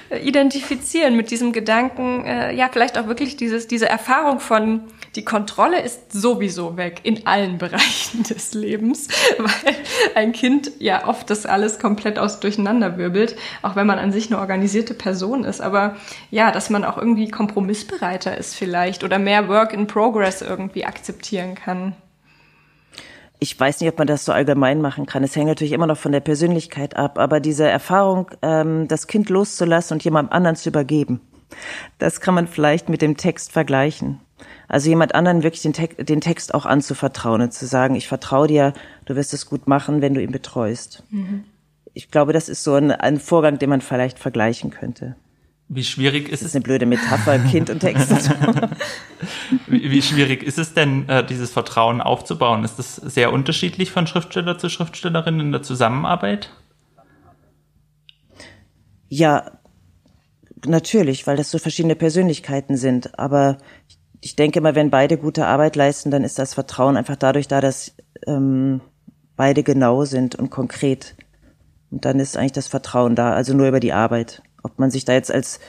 äh, 0.10 0.26
identifizieren, 0.26 1.16
mit 1.16 1.32
diesem 1.32 1.52
Gedanken, 1.52 2.26
äh, 2.26 2.54
ja, 2.54 2.70
vielleicht 2.72 2.98
auch 2.98 3.08
wirklich 3.08 3.36
dieses, 3.36 3.68
diese 3.68 3.90
Erfahrung 3.90 4.40
von, 4.40 4.84
die 5.16 5.26
Kontrolle 5.26 5.82
ist 5.82 6.12
sowieso 6.12 6.78
weg 6.78 7.02
in 7.04 7.28
allen 7.28 7.58
Bereichen 7.60 8.24
des 8.24 8.54
Lebens, 8.54 9.08
weil 9.38 9.76
ein 10.16 10.32
Kind 10.32 10.72
ja 10.80 11.08
oft 11.08 11.30
das 11.30 11.46
alles 11.46 11.80
komplett 11.80 12.18
aus 12.18 12.40
durcheinander 12.40 12.98
wirbelt, 12.98 13.36
auch 13.62 13.76
wenn 13.76 13.88
man 13.88 14.00
an 14.00 14.12
sich 14.12 14.32
eine 14.32 14.40
organisierte 14.40 14.94
Person 14.94 15.44
ist. 15.44 15.62
Aber 15.62 15.96
ja, 16.30 16.52
dass 16.52 16.70
man 16.70 16.86
auch 16.86 16.98
irgendwie 16.98 17.30
kompromissbereiter 17.30 18.38
ist 18.38 18.56
vielleicht 18.56 19.04
oder 19.04 19.20
mehr 19.20 19.48
Work 19.48 19.74
in 19.74 19.88
Progress 19.88 20.42
irgendwie 20.42 20.86
akzeptieren 20.86 21.56
kann 21.56 21.96
ich 23.44 23.60
weiß 23.60 23.82
nicht, 23.82 23.90
ob 23.90 23.98
man 23.98 24.06
das 24.06 24.24
so 24.24 24.32
allgemein 24.32 24.82
machen 24.82 25.08
kann. 25.08 25.24
Es 25.24 25.36
hängt 25.36 25.48
natürlich 25.48 25.74
immer 25.74 25.88
noch 25.88 25.98
von 25.98 26.12
der 26.12 26.20
Persönlichkeit 26.20 26.96
ab, 26.96 27.18
aber 27.18 27.40
diese 27.40 27.68
Erfahrung, 27.68 28.30
ähm, 28.44 28.88
das 28.88 29.08
Kind 29.08 29.32
loszulassen 29.32 29.96
und 29.96 30.04
jemand 30.04 30.32
anderen 30.32 30.56
zu 30.56 30.70
übergeben, 30.70 31.22
das 31.98 32.22
kann 32.22 32.36
man 32.36 32.48
vielleicht 32.48 32.88
mit 32.88 33.02
dem 33.02 33.18
Text 33.18 33.52
vergleichen. 33.52 34.20
Also 34.68 34.90
jemand 34.90 35.16
anderen 35.16 35.44
wirklich 35.44 35.62
den, 35.62 35.74
Te 35.74 35.88
den 35.88 36.22
Text 36.22 36.54
auch 36.54 36.66
anzuvertrauen 36.66 37.42
und 37.42 37.54
zu 37.54 37.66
sagen, 37.66 37.96
ich 37.96 38.08
vertraue 38.08 38.48
dir, 38.48 38.74
du 39.06 39.16
wirst 39.16 39.34
es 39.34 39.46
gut 39.46 39.68
machen, 39.68 40.02
wenn 40.02 40.14
du 40.14 40.22
ihn 40.22 40.32
betreust. 40.32 41.04
Mhm. 41.10 41.46
Ich 41.94 42.10
glaube, 42.10 42.34
das 42.34 42.50
ist 42.50 42.64
so 42.64 42.76
ein, 42.76 42.92
ein 42.92 43.20
Vorgang, 43.20 43.60
den 43.60 43.70
man 43.70 43.82
vielleicht 43.82 44.18
vergleichen 44.18 44.72
könnte. 44.72 45.16
Wie 45.74 45.86
schwierig 45.86 46.28
ist, 46.28 46.42
das 46.42 46.42
ist 46.42 46.48
es? 46.48 46.56
eine 46.56 46.64
blöde 46.64 46.86
Metapher, 46.86 47.40
Kind 47.40 47.70
und 47.70 47.80
Text. 47.80 48.12
wie, 49.68 49.90
wie, 49.90 50.02
schwierig 50.02 50.44
ist 50.44 50.58
es 50.58 50.74
denn, 50.74 51.08
äh, 51.08 51.26
dieses 51.26 51.52
Vertrauen 51.52 52.02
aufzubauen? 52.02 52.66
Ist 52.66 52.78
das 52.78 52.98
sehr 52.98 53.32
unterschiedlich 53.32 53.90
von 53.90 54.06
Schriftsteller 54.06 54.58
zu 54.58 54.68
Schriftstellerin 54.68 55.40
in 55.40 55.54
der 55.54 55.64
Zusammenarbeit? 55.64 56.50
Ja, 59.08 59.52
natürlich, 60.66 61.26
weil 61.26 61.38
das 61.38 61.52
so 61.52 61.58
verschiedene 61.58 61.96
Persönlichkeiten 61.96 62.76
sind. 62.76 63.18
Aber 63.18 63.58
ich 63.88 63.98
denke 64.36 64.62
mal, 64.62 64.76
wenn 64.76 64.90
beide 64.90 65.18
gute 65.18 65.48
Arbeit 65.48 65.76
leisten, 65.76 66.12
dann 66.12 66.24
ist 66.24 66.38
das 66.38 66.54
Vertrauen 66.54 66.98
einfach 66.98 67.16
dadurch 67.16 67.48
da, 67.48 67.60
dass 67.60 67.96
ähm, 68.28 68.82
beide 69.36 69.64
genau 69.64 70.06
sind 70.06 70.36
und 70.36 70.50
konkret. 70.50 71.16
Und 71.90 72.06
dann 72.06 72.20
ist 72.20 72.38
eigentlich 72.38 72.52
das 72.52 72.68
Vertrauen 72.68 73.16
da, 73.16 73.34
also 73.34 73.54
nur 73.54 73.68
über 73.68 73.80
die 73.80 73.94
Arbeit. 73.94 74.44
Ob 74.64 74.80
man 74.80 74.92
sich 74.92 75.06
da 75.06 75.14
jetzt 75.14 75.32
als 75.32 75.60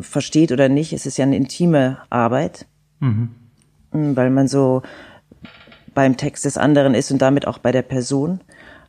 versteht 0.00 0.52
oder 0.52 0.68
nicht, 0.68 0.92
es 0.92 1.06
ist 1.06 1.18
ja 1.18 1.24
eine 1.24 1.36
intime 1.36 1.98
Arbeit, 2.10 2.66
mhm. 3.00 3.30
Mm, 3.92 4.16
weil 4.16 4.30
man 4.30 4.48
so 4.48 4.82
beim 5.94 6.16
Text 6.16 6.46
des 6.46 6.56
anderen 6.56 6.94
ist 6.94 7.10
und 7.10 7.20
damit 7.20 7.46
auch 7.46 7.58
bei 7.58 7.72
der 7.72 7.82
Person. 7.82 8.40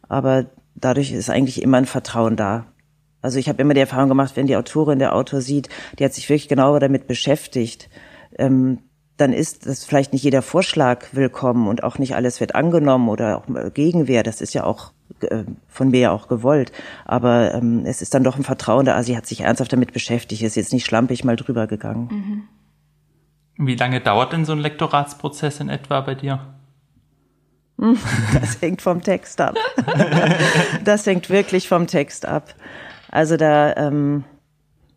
Aber 0.08 0.46
dadurch 0.76 1.12
ist 1.12 1.30
eigentlich 1.30 1.62
immer 1.62 1.78
ein 1.78 1.86
Vertrauen 1.86 2.36
da. 2.36 2.66
Also 3.22 3.40
ich 3.40 3.50
habe 3.50 3.62
immer 3.62 3.74
die 3.74 3.82
Erfahrung 3.82 4.10
gemacht, 4.10 4.36
wenn 4.36 4.48
die 4.48 4.56
Autorin, 4.56 5.00
der 5.00 5.16
Autor 5.16 5.42
sieht, 5.42 5.70
die 5.98 6.06
hat 6.06 6.14
sich 6.14 6.30
wirklich 6.30 6.50
genauer 6.50 6.80
damit 6.80 7.08
beschäftigt, 7.08 7.90
ähm, 8.38 8.80
dann 9.18 9.32
ist 9.32 9.68
das 9.68 9.86
vielleicht 9.86 10.14
nicht 10.14 10.24
jeder 10.24 10.42
Vorschlag 10.42 11.06
willkommen 11.12 11.68
und 11.68 11.84
auch 11.84 12.00
nicht 12.00 12.16
alles 12.16 12.40
wird 12.40 12.56
angenommen 12.56 13.10
oder 13.10 13.38
auch 13.38 13.74
Gegenwehr. 13.74 14.24
Das 14.24 14.42
ist 14.42 14.54
ja 14.54 14.64
auch 14.64 14.92
äh, 15.22 15.44
von 15.68 15.90
mir 15.90 16.00
ja 16.00 16.12
auch 16.12 16.28
gewollt. 16.28 16.72
Aber 17.06 17.54
ähm, 17.54 17.84
es 17.86 18.02
ist 18.02 18.14
dann 18.14 18.24
doch 18.24 18.38
ein 18.38 18.44
Vertrauen 18.44 18.86
da. 18.86 19.02
Sie 19.04 19.16
hat 19.16 19.28
sich 19.28 19.42
ernsthaft 19.42 19.72
damit 19.72 19.94
beschäftigt, 19.94 20.42
ist 20.42 20.56
jetzt 20.56 20.74
nicht 20.74 20.86
schlampig 20.86 21.24
mal 21.24 21.36
drüber 21.36 21.68
gegangen. 21.68 22.10
Mhm. 23.58 23.68
Wie 23.68 23.76
lange 23.76 24.02
dauert 24.02 24.34
denn 24.34 24.46
so 24.46 24.54
ein 24.54 24.60
Lektoratsprozess 24.60 25.60
in 25.60 25.70
etwa 25.70 26.02
bei 26.02 26.16
dir? 26.16 26.40
Das 28.34 28.62
hängt 28.62 28.82
vom 28.82 29.02
Text 29.02 29.40
ab. 29.42 29.56
Das 30.84 31.06
hängt 31.06 31.30
wirklich 31.30 31.68
vom 31.68 31.88
Text 31.88 32.26
ab. 32.26 32.56
Also 33.12 33.38
da 33.38 33.76
ähm, 33.76 34.24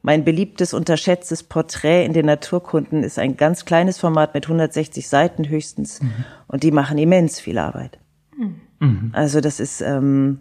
mein 0.07 0.23
beliebtes, 0.23 0.73
unterschätztes 0.73 1.43
Porträt 1.43 2.05
in 2.05 2.13
den 2.13 2.27
Naturkunden 2.27 3.03
ist 3.03 3.19
ein 3.19 3.37
ganz 3.37 3.65
kleines 3.65 3.99
Format 3.99 4.35
mit 4.35 4.45
160 4.45 5.09
Seiten 5.09 5.49
höchstens. 5.49 6.01
Mhm. 6.01 6.13
Und 6.47 6.63
die 6.63 6.71
machen 6.71 6.97
immens 6.97 7.41
viel 7.41 7.59
Arbeit. 7.59 7.99
Mhm. 8.79 9.11
Also 9.13 9.41
das 9.41 9.59
ist, 9.59 9.81
ähm, 9.81 10.39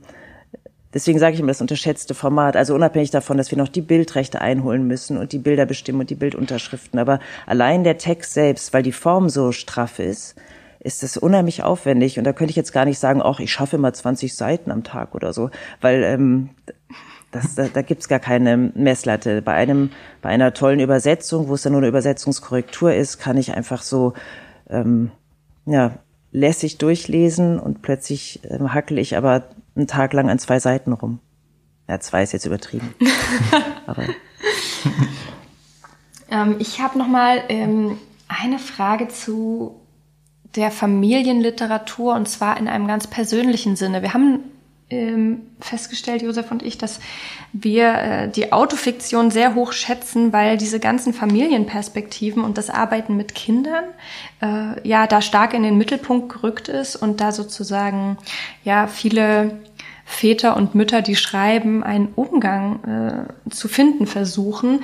deswegen 0.93 1.17
sage 1.17 1.34
ich 1.34 1.39
immer 1.39 1.47
das 1.47 1.62
unterschätzte 1.62 2.13
Format. 2.13 2.56
Also 2.56 2.75
unabhängig 2.75 3.10
davon, 3.10 3.38
dass 3.38 3.49
wir 3.49 3.58
noch 3.58 3.67
die 3.67 3.82
Bildrechte 3.82 4.39
einholen 4.39 4.86
müssen 4.86 5.17
und 5.17 5.32
die 5.32 5.39
Bilder 5.39 5.65
bestimmen 5.65 6.01
und 6.01 6.12
die 6.12 6.15
Bildunterschriften. 6.15 6.99
Aber 6.99 7.19
allein 7.47 7.84
der 7.84 7.97
Text 7.97 8.36
selbst, 8.36 8.71
weil 8.71 8.84
die 8.84 8.91
Form 8.91 9.30
so 9.30 9.51
straff 9.51 9.97
ist, 9.97 10.36
ist 10.80 11.01
das 11.01 11.17
unheimlich 11.17 11.63
aufwendig. 11.63 12.19
Und 12.19 12.25
da 12.25 12.34
könnte 12.34 12.51
ich 12.51 12.56
jetzt 12.56 12.71
gar 12.71 12.86
nicht 12.86 12.99
sagen, 12.99 13.19
ach, 13.23 13.39
ich 13.39 13.51
schaffe 13.51 13.78
immer 13.78 13.91
20 13.91 14.36
Seiten 14.36 14.69
am 14.69 14.84
Tag 14.84 15.15
oder 15.15 15.34
so. 15.34 15.49
Weil 15.82 16.04
ähm, 16.04 16.51
das, 17.35 17.55
da, 17.55 17.67
da 17.67 17.81
gibt's 17.81 18.07
gar 18.07 18.19
keine 18.19 18.55
Messlatte. 18.57 19.41
Bei 19.41 19.53
einem, 19.53 19.91
bei 20.21 20.29
einer 20.29 20.53
tollen 20.53 20.79
Übersetzung, 20.79 21.49
wo 21.49 21.55
es 21.55 21.63
dann 21.63 21.73
nur 21.73 21.81
eine 21.81 21.89
Übersetzungskorrektur 21.89 22.93
ist, 22.93 23.17
kann 23.17 23.37
ich 23.37 23.53
einfach 23.53 23.81
so 23.81 24.13
ähm, 24.69 25.11
ja, 25.65 25.97
lässig 26.31 26.77
durchlesen 26.77 27.59
und 27.59 27.81
plötzlich 27.81 28.43
äh, 28.45 28.59
hackel 28.69 28.97
ich 28.99 29.17
aber 29.17 29.49
einen 29.75 29.87
Tag 29.87 30.13
lang 30.13 30.29
an 30.29 30.39
zwei 30.39 30.59
Seiten 30.59 30.93
rum. 30.93 31.19
Ja, 31.89 31.99
zwei 31.99 32.23
ist 32.23 32.31
jetzt 32.31 32.45
übertrieben. 32.45 32.95
aber. 33.85 34.03
ähm, 36.31 36.55
ich 36.59 36.79
habe 36.79 36.97
noch 36.97 37.07
mal 37.07 37.43
ähm, 37.49 37.97
eine 38.29 38.59
Frage 38.59 39.09
zu 39.09 39.81
der 40.55 40.71
Familienliteratur 40.71 42.15
und 42.15 42.29
zwar 42.29 42.57
in 42.57 42.69
einem 42.69 42.87
ganz 42.87 43.07
persönlichen 43.07 43.75
Sinne. 43.75 44.01
Wir 44.01 44.13
haben 44.13 44.39
ähm, 44.89 45.47
festgestellt, 45.59 46.21
Josef 46.21 46.51
und 46.51 46.61
ich, 46.61 46.77
dass 46.77 46.99
wir 47.53 47.93
äh, 47.93 48.29
die 48.29 48.53
Autofiktion 48.53 49.31
sehr 49.31 49.55
hoch 49.55 49.71
schätzen, 49.71 50.31
weil 50.31 50.57
diese 50.57 50.79
ganzen 50.79 51.13
Familienperspektiven 51.13 52.43
und 52.43 52.57
das 52.57 52.69
Arbeiten 52.69 53.17
mit 53.17 53.33
Kindern 53.33 53.85
äh, 54.41 54.87
ja 54.87 55.07
da 55.07 55.21
stark 55.21 55.53
in 55.53 55.63
den 55.63 55.77
Mittelpunkt 55.77 56.31
gerückt 56.31 56.67
ist 56.67 56.95
und 56.95 57.19
da 57.19 57.31
sozusagen 57.31 58.17
ja 58.63 58.87
viele 58.87 59.59
Väter 60.05 60.55
und 60.55 60.75
Mütter, 60.75 61.01
die 61.01 61.15
schreiben, 61.15 61.83
einen 61.83 62.09
Umgang 62.15 63.27
äh, 63.47 63.49
zu 63.49 63.67
finden 63.67 64.05
versuchen. 64.05 64.83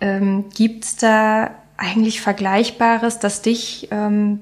Ähm, 0.00 0.44
Gibt 0.54 0.84
es 0.84 0.96
da 0.96 1.52
eigentlich 1.78 2.20
Vergleichbares, 2.20 3.18
das 3.18 3.40
dich 3.40 3.88
ähm, 3.90 4.40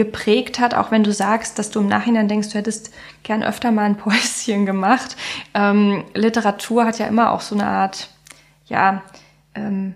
geprägt 0.00 0.58
hat, 0.58 0.72
auch 0.72 0.90
wenn 0.90 1.04
du 1.04 1.12
sagst, 1.12 1.58
dass 1.58 1.70
du 1.70 1.80
im 1.80 1.86
Nachhinein 1.86 2.26
denkst, 2.26 2.48
du 2.48 2.54
hättest 2.54 2.90
gern 3.22 3.42
öfter 3.42 3.70
mal 3.70 3.84
ein 3.84 3.96
Päuschen 3.98 4.64
gemacht. 4.64 5.14
Ähm, 5.52 6.04
Literatur 6.14 6.86
hat 6.86 6.98
ja 6.98 7.06
immer 7.06 7.32
auch 7.32 7.42
so 7.42 7.54
eine 7.54 7.66
Art, 7.66 8.08
ja, 8.64 9.02
ähm, 9.54 9.94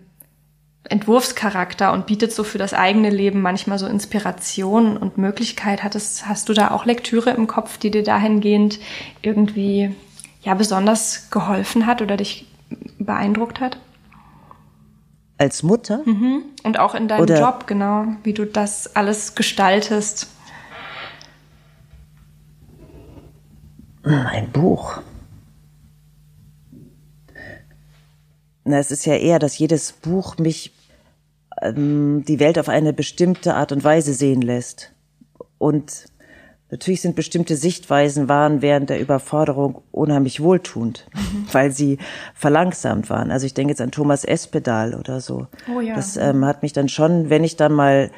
Entwurfscharakter 0.86 1.94
und 1.94 2.04
bietet 2.04 2.34
so 2.34 2.44
für 2.44 2.58
das 2.58 2.74
eigene 2.74 3.08
Leben 3.08 3.40
manchmal 3.40 3.78
so 3.78 3.86
Inspiration 3.86 4.98
und 4.98 5.16
Möglichkeit. 5.16 5.82
Hattest, 5.82 6.28
hast 6.28 6.50
du 6.50 6.52
da 6.52 6.72
auch 6.72 6.84
Lektüre 6.84 7.30
im 7.30 7.46
Kopf, 7.46 7.78
die 7.78 7.90
dir 7.90 8.02
dahingehend 8.02 8.78
irgendwie 9.22 9.94
ja 10.42 10.52
besonders 10.52 11.30
geholfen 11.30 11.86
hat 11.86 12.02
oder 12.02 12.18
dich 12.18 12.46
beeindruckt 12.98 13.60
hat? 13.60 13.78
als 15.38 15.62
Mutter. 15.62 16.02
Mhm. 16.04 16.44
Und 16.62 16.78
auch 16.78 16.94
in 16.94 17.08
deinem 17.08 17.22
Oder 17.22 17.40
Job, 17.40 17.66
genau, 17.66 18.06
wie 18.22 18.32
du 18.32 18.46
das 18.46 18.94
alles 18.96 19.34
gestaltest. 19.34 20.28
Ein 24.02 24.50
Buch. 24.50 25.00
Na, 28.64 28.78
es 28.78 28.90
ist 28.90 29.04
ja 29.06 29.14
eher, 29.14 29.38
dass 29.38 29.58
jedes 29.58 29.92
Buch 29.92 30.38
mich 30.38 30.72
ähm, 31.60 32.24
die 32.26 32.40
Welt 32.40 32.58
auf 32.58 32.68
eine 32.68 32.92
bestimmte 32.92 33.54
Art 33.54 33.72
und 33.72 33.84
Weise 33.84 34.14
sehen 34.14 34.42
lässt. 34.42 34.92
Und 35.58 36.06
natürlich 36.70 37.00
sind 37.00 37.16
bestimmte 37.16 37.56
Sichtweisen 37.56 38.28
waren 38.28 38.62
während 38.62 38.90
der 38.90 39.00
Überforderung 39.00 39.82
unheimlich 39.92 40.40
wohltuend, 40.40 41.06
mhm. 41.14 41.46
weil 41.52 41.70
sie 41.70 41.98
verlangsamt 42.34 43.10
waren. 43.10 43.30
Also 43.30 43.46
ich 43.46 43.54
denke 43.54 43.72
jetzt 43.72 43.80
an 43.80 43.90
Thomas 43.90 44.24
Espedal 44.24 44.94
oder 44.94 45.20
so. 45.20 45.46
Oh 45.74 45.80
ja. 45.80 45.94
Das 45.94 46.16
ähm, 46.16 46.44
hat 46.44 46.62
mich 46.62 46.72
dann 46.72 46.88
schon, 46.88 47.30
wenn 47.30 47.44
ich 47.44 47.56
dann 47.56 47.72
mal 47.72 48.10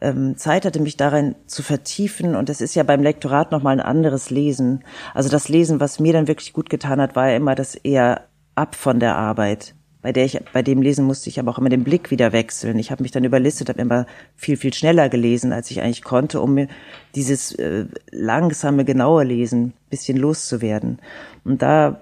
ähm, 0.00 0.36
Zeit 0.36 0.64
hatte, 0.64 0.80
mich 0.80 0.96
darin 0.96 1.36
zu 1.46 1.62
vertiefen. 1.62 2.34
Und 2.34 2.48
das 2.48 2.60
ist 2.60 2.74
ja 2.74 2.82
beim 2.82 3.02
Lektorat 3.02 3.52
nochmal 3.52 3.74
ein 3.74 3.84
anderes 3.84 4.30
Lesen. 4.30 4.84
Also 5.14 5.28
das 5.28 5.48
Lesen, 5.48 5.80
was 5.80 6.00
mir 6.00 6.12
dann 6.12 6.28
wirklich 6.28 6.52
gut 6.52 6.70
getan 6.70 7.00
hat, 7.00 7.14
war 7.14 7.30
ja 7.30 7.36
immer 7.36 7.54
das 7.54 7.74
eher 7.74 8.22
ab 8.54 8.74
von 8.74 9.00
der 9.00 9.16
Arbeit 9.16 9.74
bei 10.02 10.12
der 10.12 10.24
ich, 10.24 10.38
bei 10.52 10.62
dem 10.62 10.82
Lesen 10.82 11.04
musste 11.04 11.30
ich 11.30 11.38
aber 11.38 11.52
auch 11.52 11.58
immer 11.58 11.68
den 11.68 11.84
Blick 11.84 12.10
wieder 12.10 12.32
wechseln. 12.32 12.78
Ich 12.78 12.90
habe 12.90 13.02
mich 13.02 13.12
dann 13.12 13.24
überlistet, 13.24 13.68
habe 13.68 13.80
immer 13.80 14.06
viel, 14.34 14.56
viel 14.56 14.74
schneller 14.74 15.08
gelesen, 15.08 15.52
als 15.52 15.70
ich 15.70 15.80
eigentlich 15.80 16.02
konnte, 16.02 16.40
um 16.40 16.54
mir 16.54 16.68
dieses 17.14 17.52
äh, 17.52 17.86
langsame, 18.10 18.84
genaue 18.84 19.22
Lesen 19.22 19.74
bisschen 19.90 20.18
loszuwerden. 20.18 20.98
Und 21.44 21.62
da 21.62 22.00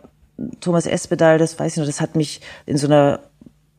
Thomas 0.60 0.86
Espedal, 0.86 1.38
das 1.38 1.58
weiß 1.58 1.72
ich 1.72 1.78
noch, 1.78 1.86
das 1.86 2.00
hat 2.00 2.16
mich 2.16 2.40
in 2.64 2.78
so 2.78 2.86
einer, 2.86 3.20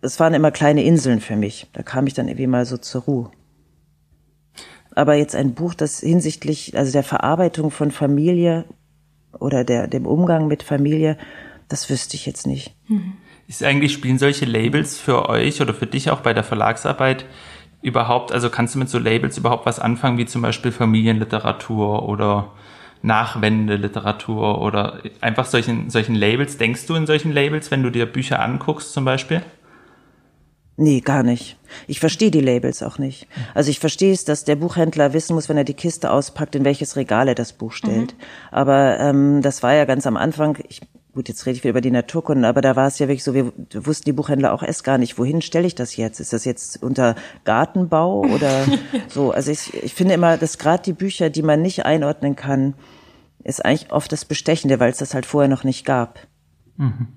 das 0.01 0.19
waren 0.19 0.35
immer 0.35 0.51
kleine 0.51 0.83
Inseln 0.83 1.19
für 1.19 1.35
mich. 1.35 1.67
Da 1.73 1.81
kam 1.81 2.05
ich 2.05 2.13
dann 2.13 2.27
irgendwie 2.27 2.47
mal 2.47 2.65
so 2.65 2.77
zur 2.77 3.01
Ruhe. 3.01 3.31
Aber 4.93 5.15
jetzt 5.15 5.35
ein 5.35 5.53
Buch, 5.53 5.73
das 5.73 6.01
hinsichtlich, 6.01 6.77
also 6.77 6.91
der 6.91 7.03
Verarbeitung 7.03 7.71
von 7.71 7.91
Familie 7.91 8.65
oder 9.39 9.63
der, 9.63 9.87
dem 9.87 10.05
Umgang 10.05 10.47
mit 10.47 10.61
Familie, 10.61 11.17
das 11.69 11.89
wüsste 11.89 12.15
ich 12.15 12.25
jetzt 12.25 12.45
nicht. 12.45 12.75
Mhm. 12.87 13.13
Ist 13.51 13.65
eigentlich, 13.65 13.91
spielen 13.91 14.17
solche 14.17 14.45
Labels 14.45 14.97
für 14.97 15.27
euch 15.27 15.61
oder 15.61 15.73
für 15.73 15.85
dich 15.85 16.09
auch 16.09 16.21
bei 16.21 16.33
der 16.33 16.45
Verlagsarbeit 16.45 17.25
überhaupt, 17.81 18.31
also 18.31 18.49
kannst 18.49 18.75
du 18.75 18.79
mit 18.79 18.87
so 18.87 18.97
Labels 18.97 19.37
überhaupt 19.37 19.65
was 19.65 19.77
anfangen, 19.77 20.17
wie 20.17 20.25
zum 20.25 20.41
Beispiel 20.41 20.71
Familienliteratur 20.71 22.07
oder 22.07 22.53
Nachwendeliteratur 23.01 24.61
oder 24.61 24.99
einfach 25.19 25.43
solchen, 25.43 25.89
solchen 25.89 26.15
Labels? 26.15 26.59
Denkst 26.59 26.85
du 26.85 26.95
in 26.95 27.05
solchen 27.05 27.33
Labels, 27.33 27.71
wenn 27.71 27.83
du 27.83 27.89
dir 27.89 28.05
Bücher 28.05 28.39
anguckst 28.39 28.93
zum 28.93 29.03
Beispiel? 29.03 29.41
Nee, 30.77 31.01
gar 31.01 31.21
nicht. 31.21 31.57
Ich 31.87 31.99
verstehe 31.99 32.31
die 32.31 32.39
Labels 32.39 32.81
auch 32.81 32.99
nicht. 32.99 33.27
Also 33.53 33.69
ich 33.69 33.81
verstehe 33.81 34.13
es, 34.13 34.23
dass 34.23 34.45
der 34.45 34.55
Buchhändler 34.55 35.11
wissen 35.11 35.33
muss, 35.33 35.49
wenn 35.49 35.57
er 35.57 35.65
die 35.65 35.73
Kiste 35.73 36.11
auspackt, 36.11 36.55
in 36.55 36.63
welches 36.63 36.95
Regal 36.95 37.27
er 37.27 37.35
das 37.35 37.51
Buch 37.51 37.73
stellt. 37.73 38.13
Mhm. 38.13 38.23
Aber 38.51 38.97
ähm, 39.01 39.41
das 39.41 39.61
war 39.61 39.73
ja 39.73 39.83
ganz 39.83 40.07
am 40.07 40.15
Anfang, 40.15 40.57
ich 40.69 40.79
gut, 41.13 41.27
jetzt 41.27 41.45
rede 41.45 41.57
ich 41.57 41.63
wieder 41.63 41.71
über 41.71 41.81
die 41.81 41.91
Naturkunden, 41.91 42.45
aber 42.45 42.61
da 42.61 42.75
war 42.75 42.87
es 42.87 42.99
ja 42.99 43.07
wirklich 43.07 43.23
so, 43.23 43.33
wir 43.33 43.51
wussten 43.73 44.05
die 44.05 44.13
Buchhändler 44.13 44.53
auch 44.53 44.63
erst 44.63 44.83
gar 44.83 44.97
nicht, 44.97 45.17
wohin 45.17 45.41
stelle 45.41 45.67
ich 45.67 45.75
das 45.75 45.97
jetzt? 45.97 46.19
Ist 46.19 46.33
das 46.33 46.45
jetzt 46.45 46.81
unter 46.81 47.15
Gartenbau 47.43 48.21
oder 48.21 48.65
so? 49.07 49.31
Also 49.31 49.51
ich, 49.51 49.73
ich 49.73 49.93
finde 49.93 50.13
immer, 50.13 50.37
dass 50.37 50.57
gerade 50.57 50.83
die 50.83 50.93
Bücher, 50.93 51.29
die 51.29 51.43
man 51.43 51.61
nicht 51.61 51.85
einordnen 51.85 52.35
kann, 52.35 52.75
ist 53.43 53.63
eigentlich 53.65 53.91
oft 53.91 54.11
das 54.11 54.25
Bestechende, 54.25 54.79
weil 54.79 54.91
es 54.91 54.97
das 54.97 55.13
halt 55.13 55.25
vorher 55.25 55.49
noch 55.49 55.63
nicht 55.63 55.85
gab. 55.85 56.19
Mhm. 56.77 57.07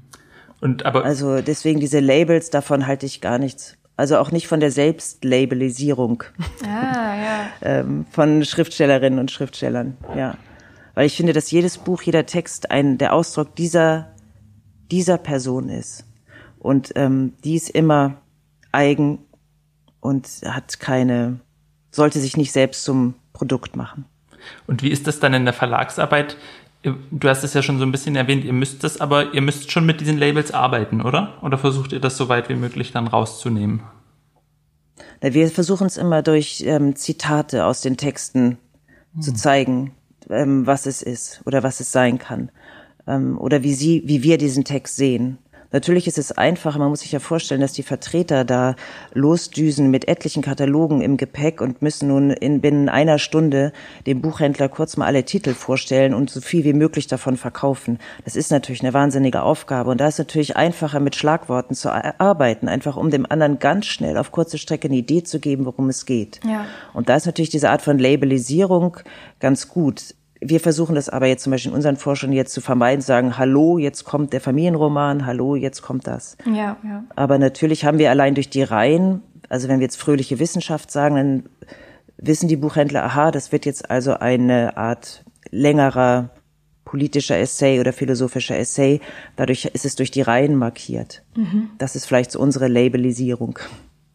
Und 0.60 0.86
aber 0.86 1.04
also 1.04 1.42
deswegen 1.42 1.78
diese 1.78 2.00
Labels, 2.00 2.50
davon 2.50 2.86
halte 2.86 3.06
ich 3.06 3.20
gar 3.20 3.38
nichts. 3.38 3.76
Also 3.96 4.18
auch 4.18 4.32
nicht 4.32 4.48
von 4.48 4.58
der 4.58 4.72
Selbstlabelisierung 4.72 6.24
ah, 6.64 7.14
ja. 7.14 7.46
ähm, 7.62 8.06
von 8.10 8.44
Schriftstellerinnen 8.44 9.20
und 9.20 9.30
Schriftstellern, 9.30 9.96
ja 10.16 10.36
weil 10.94 11.06
ich 11.06 11.16
finde, 11.16 11.32
dass 11.32 11.50
jedes 11.50 11.78
Buch, 11.78 12.02
jeder 12.02 12.26
Text 12.26 12.70
ein 12.70 12.98
der 12.98 13.12
Ausdruck 13.12 13.54
dieser 13.56 14.08
dieser 14.90 15.18
Person 15.18 15.68
ist 15.68 16.04
und 16.58 16.92
ähm, 16.96 17.32
die 17.42 17.56
ist 17.56 17.70
immer 17.70 18.16
eigen 18.72 19.18
und 20.00 20.28
hat 20.44 20.78
keine 20.80 21.40
sollte 21.94 22.18
sich 22.18 22.36
nicht 22.36 22.52
selbst 22.52 22.84
zum 22.84 23.14
Produkt 23.32 23.76
machen. 23.76 24.04
Und 24.66 24.82
wie 24.82 24.90
ist 24.90 25.06
das 25.06 25.20
dann 25.20 25.32
in 25.32 25.44
der 25.44 25.54
Verlagsarbeit? 25.54 26.36
Du 26.82 27.28
hast 27.28 27.44
es 27.44 27.54
ja 27.54 27.62
schon 27.62 27.78
so 27.78 27.84
ein 27.84 27.92
bisschen 27.92 28.14
erwähnt, 28.14 28.44
ihr 28.44 28.52
müsst 28.52 28.84
das, 28.84 29.00
aber 29.00 29.32
ihr 29.32 29.40
müsst 29.40 29.70
schon 29.70 29.86
mit 29.86 30.00
diesen 30.00 30.18
Labels 30.18 30.52
arbeiten, 30.52 31.00
oder? 31.00 31.38
Oder 31.42 31.56
versucht 31.56 31.92
ihr 31.92 32.00
das 32.00 32.16
so 32.18 32.28
weit 32.28 32.50
wie 32.50 32.54
möglich 32.54 32.92
dann 32.92 33.06
rauszunehmen? 33.06 33.82
Wir 35.22 35.48
versuchen 35.48 35.86
es 35.86 35.96
immer 35.96 36.22
durch 36.22 36.62
ähm, 36.66 36.94
Zitate 36.94 37.64
aus 37.64 37.80
den 37.80 37.96
Texten 37.96 38.58
hm. 39.14 39.22
zu 39.22 39.32
zeigen, 39.32 39.92
ähm, 40.30 40.66
was 40.66 40.86
es 40.86 41.02
ist 41.02 41.42
oder 41.46 41.62
was 41.62 41.80
es 41.80 41.92
sein 41.92 42.18
kann 42.18 42.50
ähm, 43.06 43.38
oder 43.38 43.62
wie 43.62 43.74
sie, 43.74 44.02
wie 44.06 44.22
wir 44.22 44.38
diesen 44.38 44.64
Text 44.64 44.96
sehen. 44.96 45.38
Natürlich 45.74 46.06
ist 46.06 46.18
es 46.18 46.30
einfacher, 46.30 46.78
man 46.78 46.90
muss 46.90 47.00
sich 47.00 47.10
ja 47.10 47.18
vorstellen, 47.18 47.60
dass 47.60 47.72
die 47.72 47.82
Vertreter 47.82 48.44
da 48.44 48.76
losdüsen 49.12 49.90
mit 49.90 50.06
etlichen 50.06 50.40
Katalogen 50.40 51.00
im 51.00 51.16
Gepäck 51.16 51.60
und 51.60 51.82
müssen 51.82 52.06
nun 52.06 52.30
in 52.30 52.60
binnen 52.60 52.88
einer 52.88 53.18
Stunde 53.18 53.72
dem 54.06 54.20
Buchhändler 54.20 54.68
kurz 54.68 54.96
mal 54.96 55.06
alle 55.06 55.24
Titel 55.24 55.52
vorstellen 55.52 56.14
und 56.14 56.30
so 56.30 56.40
viel 56.40 56.62
wie 56.62 56.74
möglich 56.74 57.08
davon 57.08 57.36
verkaufen. 57.36 57.98
Das 58.24 58.36
ist 58.36 58.52
natürlich 58.52 58.82
eine 58.82 58.94
wahnsinnige 58.94 59.42
Aufgabe 59.42 59.90
und 59.90 60.00
da 60.00 60.06
ist 60.06 60.18
natürlich 60.18 60.56
einfacher 60.56 61.00
mit 61.00 61.16
Schlagworten 61.16 61.74
zu 61.74 61.90
arbeiten, 61.90 62.68
einfach 62.68 62.96
um 62.96 63.10
dem 63.10 63.26
anderen 63.28 63.58
ganz 63.58 63.86
schnell 63.86 64.16
auf 64.16 64.30
kurze 64.30 64.58
Strecke 64.58 64.86
eine 64.86 64.96
Idee 64.96 65.24
zu 65.24 65.40
geben, 65.40 65.66
worum 65.66 65.88
es 65.88 66.06
geht. 66.06 66.38
Ja. 66.48 66.66
Und 66.92 67.08
da 67.08 67.16
ist 67.16 67.26
natürlich 67.26 67.50
diese 67.50 67.70
Art 67.70 67.82
von 67.82 67.98
Labelisierung 67.98 68.98
ganz 69.40 69.68
gut 69.68 70.14
wir 70.46 70.60
versuchen 70.60 70.94
das 70.94 71.08
aber 71.08 71.26
jetzt 71.26 71.42
zum 71.42 71.50
Beispiel 71.52 71.70
in 71.70 71.76
unseren 71.76 71.96
Forschungen 71.96 72.34
jetzt 72.34 72.52
zu 72.52 72.60
vermeiden, 72.60 73.00
sagen, 73.00 73.38
hallo, 73.38 73.78
jetzt 73.78 74.04
kommt 74.04 74.32
der 74.32 74.40
Familienroman, 74.40 75.24
hallo, 75.24 75.56
jetzt 75.56 75.82
kommt 75.82 76.06
das. 76.06 76.36
Ja, 76.44 76.76
ja. 76.84 77.04
Aber 77.16 77.38
natürlich 77.38 77.84
haben 77.84 77.98
wir 77.98 78.10
allein 78.10 78.34
durch 78.34 78.50
die 78.50 78.62
Reihen, 78.62 79.22
also 79.48 79.68
wenn 79.68 79.80
wir 79.80 79.84
jetzt 79.84 79.96
fröhliche 79.96 80.38
Wissenschaft 80.38 80.90
sagen, 80.90 81.16
dann 81.16 81.42
wissen 82.18 82.48
die 82.48 82.56
Buchhändler, 82.56 83.04
aha, 83.04 83.30
das 83.30 83.52
wird 83.52 83.64
jetzt 83.64 83.90
also 83.90 84.14
eine 84.14 84.76
Art 84.76 85.24
längerer 85.50 86.30
politischer 86.84 87.38
Essay 87.38 87.80
oder 87.80 87.92
philosophischer 87.92 88.58
Essay. 88.58 89.00
Dadurch 89.36 89.64
ist 89.64 89.84
es 89.84 89.96
durch 89.96 90.10
die 90.10 90.20
Reihen 90.20 90.56
markiert. 90.56 91.22
Mhm. 91.36 91.70
Das 91.78 91.96
ist 91.96 92.06
vielleicht 92.06 92.30
so 92.30 92.38
unsere 92.38 92.68
Labelisierung. 92.68 93.58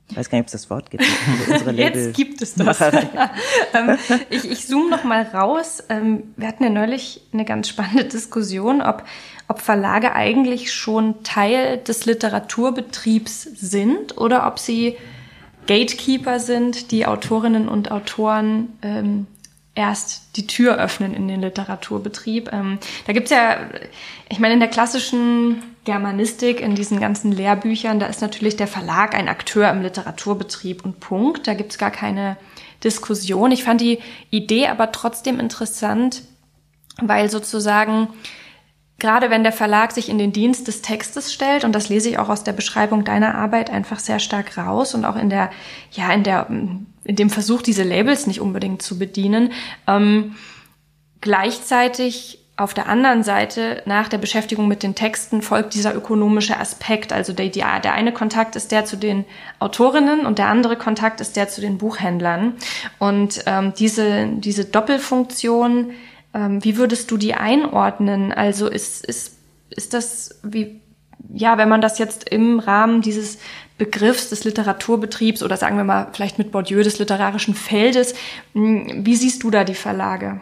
Ich 0.09 0.17
weiß 0.17 0.29
gar 0.29 0.37
nicht, 0.37 0.43
ob 0.43 0.47
es 0.47 0.53
das 0.53 0.69
Wort 0.69 0.89
gibt. 0.89 1.03
Also 1.51 1.69
Jetzt 1.71 2.15
gibt 2.15 2.41
es 2.41 2.55
das. 2.55 2.81
ähm, 3.73 3.97
ich, 4.29 4.49
ich 4.49 4.67
zoome 4.67 4.89
noch 4.89 5.03
mal 5.03 5.21
raus. 5.21 5.83
Ähm, 5.89 6.23
wir 6.35 6.47
hatten 6.47 6.63
ja 6.63 6.69
neulich 6.69 7.21
eine 7.31 7.45
ganz 7.45 7.69
spannende 7.69 8.05
Diskussion, 8.05 8.81
ob, 8.81 9.03
ob 9.47 9.61
Verlage 9.61 10.13
eigentlich 10.15 10.73
schon 10.73 11.23
Teil 11.23 11.77
des 11.77 12.05
Literaturbetriebs 12.05 13.43
sind 13.43 14.17
oder 14.17 14.47
ob 14.47 14.57
sie 14.57 14.97
Gatekeeper 15.67 16.39
sind, 16.39 16.91
die 16.91 17.05
Autorinnen 17.05 17.69
und 17.69 17.91
Autoren 17.91 18.69
ähm, 18.81 19.27
erst 19.75 20.35
die 20.35 20.47
Tür 20.47 20.77
öffnen 20.77 21.13
in 21.13 21.27
den 21.27 21.41
Literaturbetrieb. 21.41 22.51
Ähm, 22.51 22.79
da 23.05 23.13
gibt's 23.13 23.29
ja, 23.29 23.57
ich 24.27 24.39
meine, 24.39 24.55
in 24.55 24.59
der 24.59 24.69
klassischen 24.69 25.61
Germanistik, 25.85 26.61
in 26.61 26.75
diesen 26.75 26.99
ganzen 26.99 27.31
Lehrbüchern, 27.31 27.99
da 27.99 28.07
ist 28.07 28.21
natürlich 28.21 28.55
der 28.55 28.67
Verlag 28.67 29.15
ein 29.15 29.29
Akteur 29.29 29.69
im 29.69 29.81
Literaturbetrieb 29.81 30.83
und 30.83 30.99
Punkt. 30.99 31.47
Da 31.47 31.53
gibt's 31.53 31.77
gar 31.77 31.91
keine 31.91 32.37
Diskussion. 32.83 33.51
Ich 33.51 33.63
fand 33.63 33.81
die 33.81 33.99
Idee 34.29 34.67
aber 34.67 34.91
trotzdem 34.91 35.39
interessant, 35.39 36.23
weil 37.01 37.29
sozusagen 37.29 38.09
gerade 38.99 39.29
wenn 39.29 39.43
der 39.43 39.53
Verlag 39.53 39.91
sich 39.91 40.09
in 40.09 40.17
den 40.17 40.31
Dienst 40.31 40.67
des 40.67 40.81
Textes 40.81 41.33
stellt, 41.33 41.63
und 41.63 41.73
das 41.73 41.89
lese 41.89 42.09
ich 42.09 42.19
auch 42.19 42.29
aus 42.29 42.43
der 42.43 42.53
Beschreibung 42.53 43.05
deiner 43.05 43.35
Arbeit 43.35 43.69
einfach 43.69 43.99
sehr 43.99 44.19
stark 44.19 44.57
raus 44.57 44.93
und 44.93 45.05
auch 45.05 45.15
in 45.15 45.29
der, 45.29 45.49
ja, 45.91 46.11
in 46.11 46.23
der, 46.23 46.47
in 46.49 47.15
dem 47.15 47.29
Versuch, 47.29 47.61
diese 47.61 47.83
Labels 47.83 48.27
nicht 48.27 48.41
unbedingt 48.41 48.81
zu 48.81 48.99
bedienen, 48.99 49.51
ähm, 49.87 50.35
gleichzeitig 51.21 52.38
auf 52.59 52.73
der 52.73 52.89
anderen 52.89 53.23
Seite, 53.23 53.81
nach 53.85 54.09
der 54.09 54.17
Beschäftigung 54.17 54.67
mit 54.67 54.83
den 54.83 54.93
Texten, 54.93 55.41
folgt 55.41 55.73
dieser 55.73 55.95
ökonomische 55.95 56.57
Aspekt. 56.59 57.13
Also 57.13 57.31
der, 57.31 57.47
der 57.47 57.93
eine 57.93 58.11
Kontakt 58.11 58.57
ist 58.57 58.73
der 58.73 58.83
zu 58.83 58.97
den 58.97 59.23
Autorinnen 59.59 60.25
und 60.25 60.39
der 60.39 60.47
andere 60.47 60.75
Kontakt 60.75 61.21
ist 61.21 61.37
der 61.37 61.47
zu 61.47 61.61
den 61.61 61.77
Buchhändlern. 61.77 62.55
Und 62.97 63.43
ähm, 63.45 63.73
diese, 63.79 64.27
diese 64.27 64.65
Doppelfunktion, 64.65 65.91
ähm, 66.33 66.63
wie 66.63 66.75
würdest 66.75 67.09
du 67.11 67.17
die 67.17 67.33
einordnen? 67.33 68.33
Also 68.33 68.67
ist, 68.67 69.05
ist, 69.05 69.37
ist 69.69 69.93
das 69.93 70.39
wie, 70.43 70.81
ja, 71.33 71.57
wenn 71.57 71.69
man 71.69 71.79
das 71.79 71.97
jetzt 71.97 72.27
im 72.27 72.59
Rahmen 72.59 73.01
dieses 73.01 73.39
Begriffs 73.77 74.29
des 74.29 74.43
Literaturbetriebs 74.43 75.43
oder 75.43 75.55
sagen 75.55 75.77
wir 75.77 75.85
mal 75.85 76.09
vielleicht 76.11 76.37
mit 76.37 76.51
Bourdieu 76.51 76.83
des 76.83 76.99
literarischen 76.99 77.55
Feldes, 77.55 78.15
hm, 78.53 79.05
wie 79.05 79.15
siehst 79.15 79.43
du 79.43 79.49
da 79.49 79.63
die 79.63 79.75
Verlage? 79.75 80.41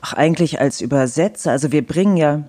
Ach, 0.00 0.12
eigentlich 0.12 0.60
als 0.60 0.80
Übersetzer. 0.80 1.50
Also 1.50 1.72
wir 1.72 1.86
bringen 1.86 2.16
ja 2.16 2.44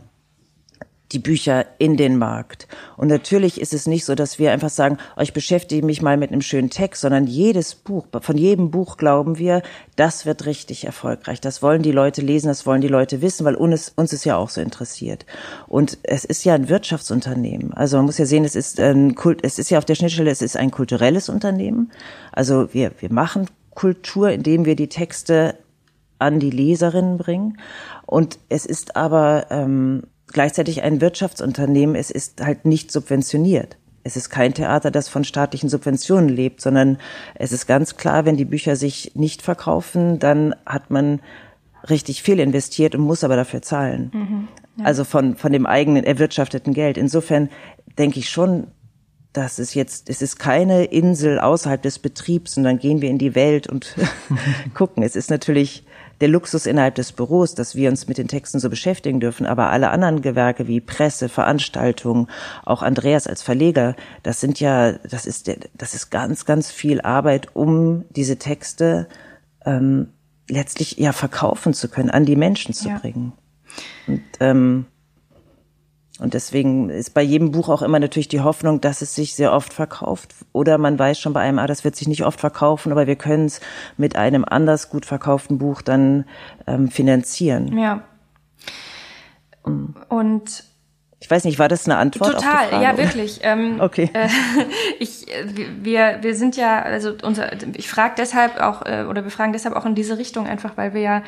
die 1.11 1.19
Bücher 1.19 1.65
in 1.79 1.97
den 1.97 2.17
Markt. 2.17 2.67
Und 2.95 3.07
natürlich 3.07 3.59
ist 3.59 3.73
es 3.73 3.87
nicht 3.87 4.05
so, 4.05 4.13
dass 4.13 4.37
wir 4.37 4.51
einfach 4.51 4.69
sagen, 4.69 4.97
oh, 5.17 5.21
ich 5.21 5.33
beschäftige 5.33 5.85
mich 5.85 6.01
mal 6.01 6.17
mit 6.17 6.31
einem 6.31 6.41
schönen 6.41 6.69
Text, 6.69 7.01
sondern 7.01 7.25
jedes 7.25 7.73
Buch, 7.73 8.05
von 8.21 8.37
jedem 8.37 8.69
Buch 8.69 8.97
glauben 8.97 9.39
wir, 9.39 9.63
das 9.95 10.25
wird 10.25 10.45
richtig 10.45 10.85
erfolgreich. 10.85 11.41
Das 11.41 11.63
wollen 11.63 11.81
die 11.81 11.91
Leute 11.91 12.21
lesen, 12.21 12.47
das 12.47 12.65
wollen 12.65 12.81
die 12.81 12.87
Leute 12.87 13.21
wissen, 13.21 13.45
weil 13.45 13.55
uns, 13.55 13.91
uns 13.95 14.13
ist 14.13 14.25
ja 14.25 14.37
auch 14.37 14.49
so 14.49 14.61
interessiert. 14.61 15.25
Und 15.67 15.97
es 16.03 16.25
ist 16.25 16.43
ja 16.43 16.53
ein 16.53 16.69
Wirtschaftsunternehmen. 16.69 17.73
Also 17.73 17.97
man 17.97 18.05
muss 18.05 18.19
ja 18.19 18.25
sehen, 18.25 18.45
es 18.45 18.55
ist 18.55 18.79
ein 18.79 19.15
Kult, 19.15 19.39
es 19.43 19.57
ist 19.57 19.71
ja 19.71 19.79
auf 19.79 19.85
der 19.85 19.95
Schnittstelle, 19.95 20.29
es 20.29 20.43
ist 20.43 20.57
ein 20.57 20.69
kulturelles 20.69 21.27
Unternehmen. 21.27 21.91
Also 22.31 22.71
wir, 22.73 22.91
wir 22.99 23.11
machen 23.11 23.47
Kultur, 23.73 24.29
indem 24.29 24.65
wir 24.65 24.75
die 24.75 24.89
Texte 24.89 25.55
an 26.19 26.39
die 26.39 26.49
Leserinnen 26.49 27.17
bringen. 27.17 27.57
Und 28.05 28.39
es 28.49 28.65
ist 28.65 28.95
aber 28.95 29.47
ähm, 29.49 30.03
gleichzeitig 30.27 30.83
ein 30.83 31.01
Wirtschaftsunternehmen. 31.01 31.95
Es 31.95 32.11
ist 32.11 32.41
halt 32.41 32.65
nicht 32.65 32.91
subventioniert. 32.91 33.77
Es 34.03 34.15
ist 34.15 34.29
kein 34.29 34.53
Theater, 34.53 34.91
das 34.91 35.09
von 35.09 35.23
staatlichen 35.23 35.69
Subventionen 35.69 36.29
lebt, 36.29 36.61
sondern 36.61 36.97
es 37.35 37.51
ist 37.51 37.67
ganz 37.67 37.97
klar, 37.97 38.25
wenn 38.25 38.37
die 38.37 38.45
Bücher 38.45 38.75
sich 38.75 39.13
nicht 39.15 39.41
verkaufen, 39.41 40.19
dann 40.19 40.55
hat 40.65 40.89
man 40.89 41.21
richtig 41.89 42.23
viel 42.23 42.39
investiert 42.39 42.95
und 42.95 43.01
muss 43.01 43.23
aber 43.23 43.35
dafür 43.35 43.61
zahlen. 43.61 44.11
Mhm, 44.13 44.47
ja. 44.77 44.85
Also 44.85 45.03
von, 45.03 45.35
von 45.35 45.51
dem 45.51 45.65
eigenen 45.65 46.03
erwirtschafteten 46.03 46.73
Geld. 46.73 46.97
Insofern 46.97 47.49
denke 47.97 48.19
ich 48.19 48.29
schon, 48.29 48.67
dass 49.33 49.59
es 49.59 49.73
jetzt, 49.73 50.09
es 50.09 50.21
ist 50.21 50.39
keine 50.39 50.85
Insel 50.85 51.39
außerhalb 51.39 51.81
des 51.81 51.99
Betriebs 51.99 52.57
und 52.57 52.63
dann 52.63 52.79
gehen 52.79 53.01
wir 53.01 53.09
in 53.09 53.19
die 53.19 53.35
Welt 53.35 53.67
und 53.67 53.95
gucken. 54.73 55.03
Es 55.03 55.15
ist 55.15 55.29
natürlich 55.29 55.85
der 56.21 56.27
Luxus 56.27 56.65
innerhalb 56.65 56.95
des 56.95 57.11
Büros, 57.11 57.55
dass 57.55 57.75
wir 57.75 57.89
uns 57.89 58.07
mit 58.07 58.17
den 58.17 58.27
Texten 58.27 58.59
so 58.59 58.69
beschäftigen 58.69 59.19
dürfen, 59.19 59.45
aber 59.45 59.69
alle 59.69 59.89
anderen 59.89 60.21
Gewerke 60.21 60.67
wie 60.67 60.81
Presse, 60.81 61.29
Veranstaltungen, 61.29 62.27
auch 62.65 62.81
Andreas 62.81 63.27
als 63.27 63.41
Verleger, 63.41 63.95
das 64.23 64.41
sind 64.41 64.59
ja, 64.59 64.93
das 64.93 65.25
ist, 65.25 65.49
das 65.73 65.93
ist 65.93 66.09
ganz, 66.09 66.45
ganz 66.45 66.71
viel 66.71 67.01
Arbeit, 67.01 67.55
um 67.55 68.05
diese 68.09 68.37
Texte 68.37 69.07
ähm, 69.65 70.09
letztlich 70.49 70.97
ja 70.97 71.13
verkaufen 71.13 71.73
zu 71.73 71.87
können, 71.87 72.09
an 72.09 72.25
die 72.25 72.35
Menschen 72.35 72.73
zu 72.73 72.89
ja. 72.89 72.97
bringen. 72.97 73.33
Und 74.07 74.23
ähm, 74.39 74.85
und 76.19 76.33
deswegen 76.33 76.89
ist 76.89 77.13
bei 77.13 77.21
jedem 77.21 77.51
Buch 77.51 77.69
auch 77.69 77.81
immer 77.81 77.99
natürlich 77.99 78.27
die 78.27 78.41
Hoffnung, 78.41 78.81
dass 78.81 79.01
es 79.01 79.15
sich 79.15 79.35
sehr 79.35 79.53
oft 79.53 79.73
verkauft. 79.73 80.35
Oder 80.51 80.77
man 80.77 80.99
weiß 80.99 81.19
schon 81.19 81.31
bei 81.31 81.41
einem, 81.41 81.59
ah, 81.59 81.67
das 81.67 81.85
wird 81.85 81.95
sich 81.95 82.07
nicht 82.07 82.25
oft 82.25 82.39
verkaufen, 82.39 82.91
aber 82.91 83.07
wir 83.07 83.15
können 83.15 83.45
es 83.45 83.61
mit 83.97 84.17
einem 84.17 84.43
anders 84.45 84.89
gut 84.89 85.05
verkauften 85.05 85.57
Buch 85.57 85.81
dann 85.81 86.25
ähm, 86.67 86.89
finanzieren. 86.89 87.77
Ja. 87.77 88.03
Mm. 89.65 89.95
Und 90.09 90.65
ich 91.21 91.31
weiß 91.31 91.45
nicht, 91.45 91.57
war 91.57 91.67
das 91.67 91.85
eine 91.85 91.97
Antwort? 91.97 92.33
Total, 92.33 92.53
auf 92.53 92.63
die 92.63 92.75
Frage, 92.75 92.83
ja, 92.83 92.97
wirklich. 92.97 93.39
Ähm, 93.43 93.77
okay. 93.79 94.09
Äh, 94.13 94.27
ich, 94.99 95.25
wir, 95.81 96.19
wir 96.21 96.35
sind 96.35 96.57
ja, 96.57 96.81
also 96.81 97.13
unser, 97.23 97.51
ich 97.75 97.89
frage 97.89 98.15
deshalb 98.17 98.59
auch, 98.59 98.85
äh, 98.85 99.05
oder 99.09 99.23
wir 99.23 99.31
fragen 99.31 99.53
deshalb 99.53 99.75
auch 99.75 99.85
in 99.85 99.95
diese 99.95 100.17
Richtung 100.17 100.47
einfach, 100.47 100.75
weil 100.75 100.93
wir 100.93 101.01
ja 101.01 101.23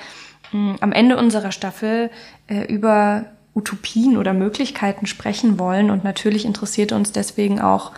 mh, 0.51 0.75
am 0.81 0.91
Ende 0.91 1.17
unserer 1.17 1.51
Staffel 1.51 2.09
äh, 2.47 2.65
über 2.65 3.25
Utopien 3.53 4.17
oder 4.17 4.33
Möglichkeiten 4.33 5.05
sprechen 5.05 5.59
wollen. 5.59 5.89
Und 5.89 6.03
natürlich 6.03 6.45
interessiert 6.45 6.91
uns 6.91 7.11
deswegen 7.11 7.59
auch, 7.59 7.91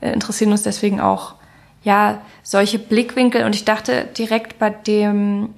äh, 0.00 0.12
interessieren 0.12 0.52
uns 0.52 0.62
deswegen 0.62 1.00
auch, 1.00 1.34
ja, 1.82 2.22
solche 2.42 2.78
Blickwinkel. 2.78 3.44
Und 3.44 3.54
ich 3.54 3.64
dachte 3.64 4.06
direkt 4.16 4.58
bei 4.58 4.70
dem 4.70 5.50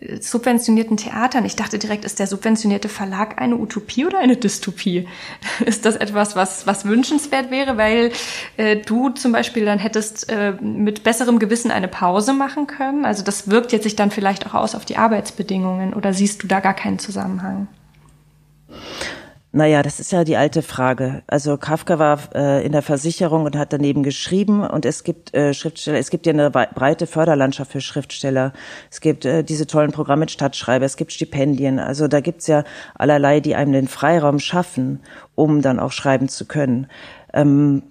äh, 0.00 0.20
subventionierten 0.20 0.96
Theatern, 0.96 1.44
ich 1.44 1.54
dachte 1.54 1.78
direkt, 1.78 2.06
ist 2.06 2.18
der 2.18 2.26
subventionierte 2.26 2.88
Verlag 2.88 3.38
eine 3.38 3.56
Utopie 3.56 4.06
oder 4.06 4.18
eine 4.18 4.36
Dystopie? 4.36 5.06
Ist 5.66 5.84
das 5.84 5.96
etwas, 5.96 6.34
was, 6.34 6.66
was 6.66 6.86
wünschenswert 6.86 7.50
wäre, 7.50 7.76
weil 7.76 8.12
äh, 8.56 8.76
du 8.76 9.10
zum 9.10 9.32
Beispiel 9.32 9.66
dann 9.66 9.78
hättest 9.78 10.30
äh, 10.30 10.52
mit 10.62 11.02
besserem 11.04 11.38
Gewissen 11.38 11.70
eine 11.70 11.88
Pause 11.88 12.32
machen 12.32 12.66
können? 12.66 13.04
Also 13.04 13.22
das 13.22 13.50
wirkt 13.50 13.72
jetzt 13.72 13.84
sich 13.84 13.96
dann 13.96 14.10
vielleicht 14.10 14.46
auch 14.46 14.54
aus 14.54 14.74
auf 14.74 14.86
die 14.86 14.96
Arbeitsbedingungen 14.96 15.92
oder 15.92 16.14
siehst 16.14 16.42
du 16.42 16.46
da 16.46 16.60
gar 16.60 16.74
keinen 16.74 16.98
Zusammenhang? 16.98 17.68
Naja, 19.54 19.82
das 19.82 20.00
ist 20.00 20.12
ja 20.12 20.24
die 20.24 20.38
alte 20.38 20.62
Frage. 20.62 21.22
Also 21.26 21.58
Kafka 21.58 21.98
war 21.98 22.18
äh, 22.34 22.64
in 22.64 22.72
der 22.72 22.80
Versicherung 22.80 23.44
und 23.44 23.54
hat 23.54 23.74
daneben 23.74 24.02
geschrieben 24.02 24.66
und 24.66 24.86
es 24.86 25.04
gibt 25.04 25.34
äh, 25.34 25.52
Schriftsteller, 25.52 25.98
es 25.98 26.08
gibt 26.08 26.24
ja 26.24 26.32
eine 26.32 26.50
breite 26.50 27.06
Förderlandschaft 27.06 27.70
für 27.70 27.82
Schriftsteller. 27.82 28.54
Es 28.90 29.02
gibt 29.02 29.26
äh, 29.26 29.44
diese 29.44 29.66
tollen 29.66 29.92
Programme 29.92 30.20
mit 30.20 30.30
Stadtschreiber, 30.30 30.86
es 30.86 30.96
gibt 30.96 31.12
Stipendien. 31.12 31.78
Also 31.78 32.08
da 32.08 32.20
gibt's 32.20 32.46
ja 32.46 32.64
allerlei, 32.94 33.40
die 33.40 33.54
einem 33.54 33.72
den 33.72 33.88
Freiraum 33.88 34.38
schaffen, 34.38 35.00
um 35.34 35.60
dann 35.60 35.80
auch 35.80 35.92
schreiben 35.92 36.30
zu 36.30 36.46
können. 36.46 36.86
Ähm, 37.34 37.82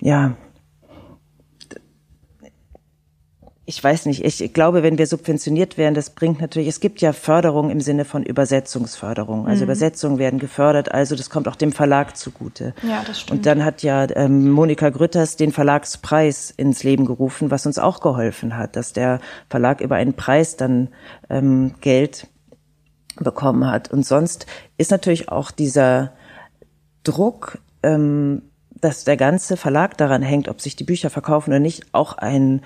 ja, 0.00 0.38
ich 3.68 3.84
weiß 3.84 4.06
nicht, 4.06 4.24
ich 4.24 4.54
glaube, 4.54 4.82
wenn 4.82 4.96
wir 4.96 5.06
subventioniert 5.06 5.76
werden, 5.76 5.94
das 5.94 6.08
bringt 6.08 6.40
natürlich, 6.40 6.68
es 6.68 6.80
gibt 6.80 7.02
ja 7.02 7.12
Förderung 7.12 7.68
im 7.68 7.82
Sinne 7.82 8.06
von 8.06 8.22
Übersetzungsförderung. 8.22 9.46
Also 9.46 9.58
mhm. 9.58 9.64
Übersetzungen 9.64 10.18
werden 10.18 10.38
gefördert, 10.38 10.90
also 10.90 11.14
das 11.14 11.28
kommt 11.28 11.48
auch 11.48 11.54
dem 11.54 11.72
Verlag 11.72 12.16
zugute. 12.16 12.72
Ja, 12.82 13.04
das 13.06 13.20
stimmt. 13.20 13.40
Und 13.40 13.46
dann 13.46 13.66
hat 13.66 13.82
ja 13.82 14.06
ähm, 14.16 14.48
Monika 14.48 14.88
Grütters 14.88 15.36
den 15.36 15.52
Verlagspreis 15.52 16.50
ins 16.50 16.82
Leben 16.82 17.04
gerufen, 17.04 17.50
was 17.50 17.66
uns 17.66 17.78
auch 17.78 18.00
geholfen 18.00 18.56
hat, 18.56 18.74
dass 18.74 18.94
der 18.94 19.20
Verlag 19.50 19.82
über 19.82 19.96
einen 19.96 20.14
Preis 20.14 20.56
dann 20.56 20.88
ähm, 21.28 21.74
Geld 21.82 22.26
bekommen 23.16 23.70
hat. 23.70 23.90
Und 23.90 24.06
sonst 24.06 24.46
ist 24.78 24.90
natürlich 24.90 25.28
auch 25.28 25.50
dieser 25.50 26.12
Druck, 27.04 27.58
ähm, 27.82 28.44
dass 28.80 29.04
der 29.04 29.18
ganze 29.18 29.58
Verlag 29.58 29.98
daran 29.98 30.22
hängt, 30.22 30.48
ob 30.48 30.62
sich 30.62 30.74
die 30.74 30.84
Bücher 30.84 31.10
verkaufen 31.10 31.50
oder 31.50 31.60
nicht, 31.60 31.88
auch 31.92 32.14
ein 32.14 32.62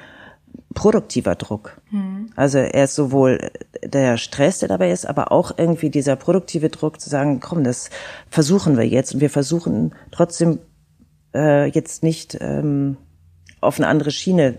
produktiver 0.74 1.34
Druck. 1.34 1.80
Mhm. 1.90 2.30
Also 2.36 2.58
er 2.58 2.84
ist 2.84 2.94
sowohl 2.94 3.50
der 3.84 4.16
Stress, 4.16 4.60
der 4.60 4.68
dabei 4.68 4.90
ist, 4.90 5.06
aber 5.06 5.32
auch 5.32 5.52
irgendwie 5.56 5.90
dieser 5.90 6.16
produktive 6.16 6.68
Druck 6.68 7.00
zu 7.00 7.10
sagen, 7.10 7.40
komm, 7.40 7.64
das 7.64 7.90
versuchen 8.30 8.76
wir 8.76 8.86
jetzt 8.86 9.14
und 9.14 9.20
wir 9.20 9.30
versuchen 9.30 9.94
trotzdem 10.10 10.58
äh, 11.34 11.66
jetzt 11.68 12.02
nicht 12.02 12.38
ähm, 12.40 12.96
auf 13.60 13.78
eine 13.78 13.88
andere 13.88 14.10
Schiene 14.10 14.58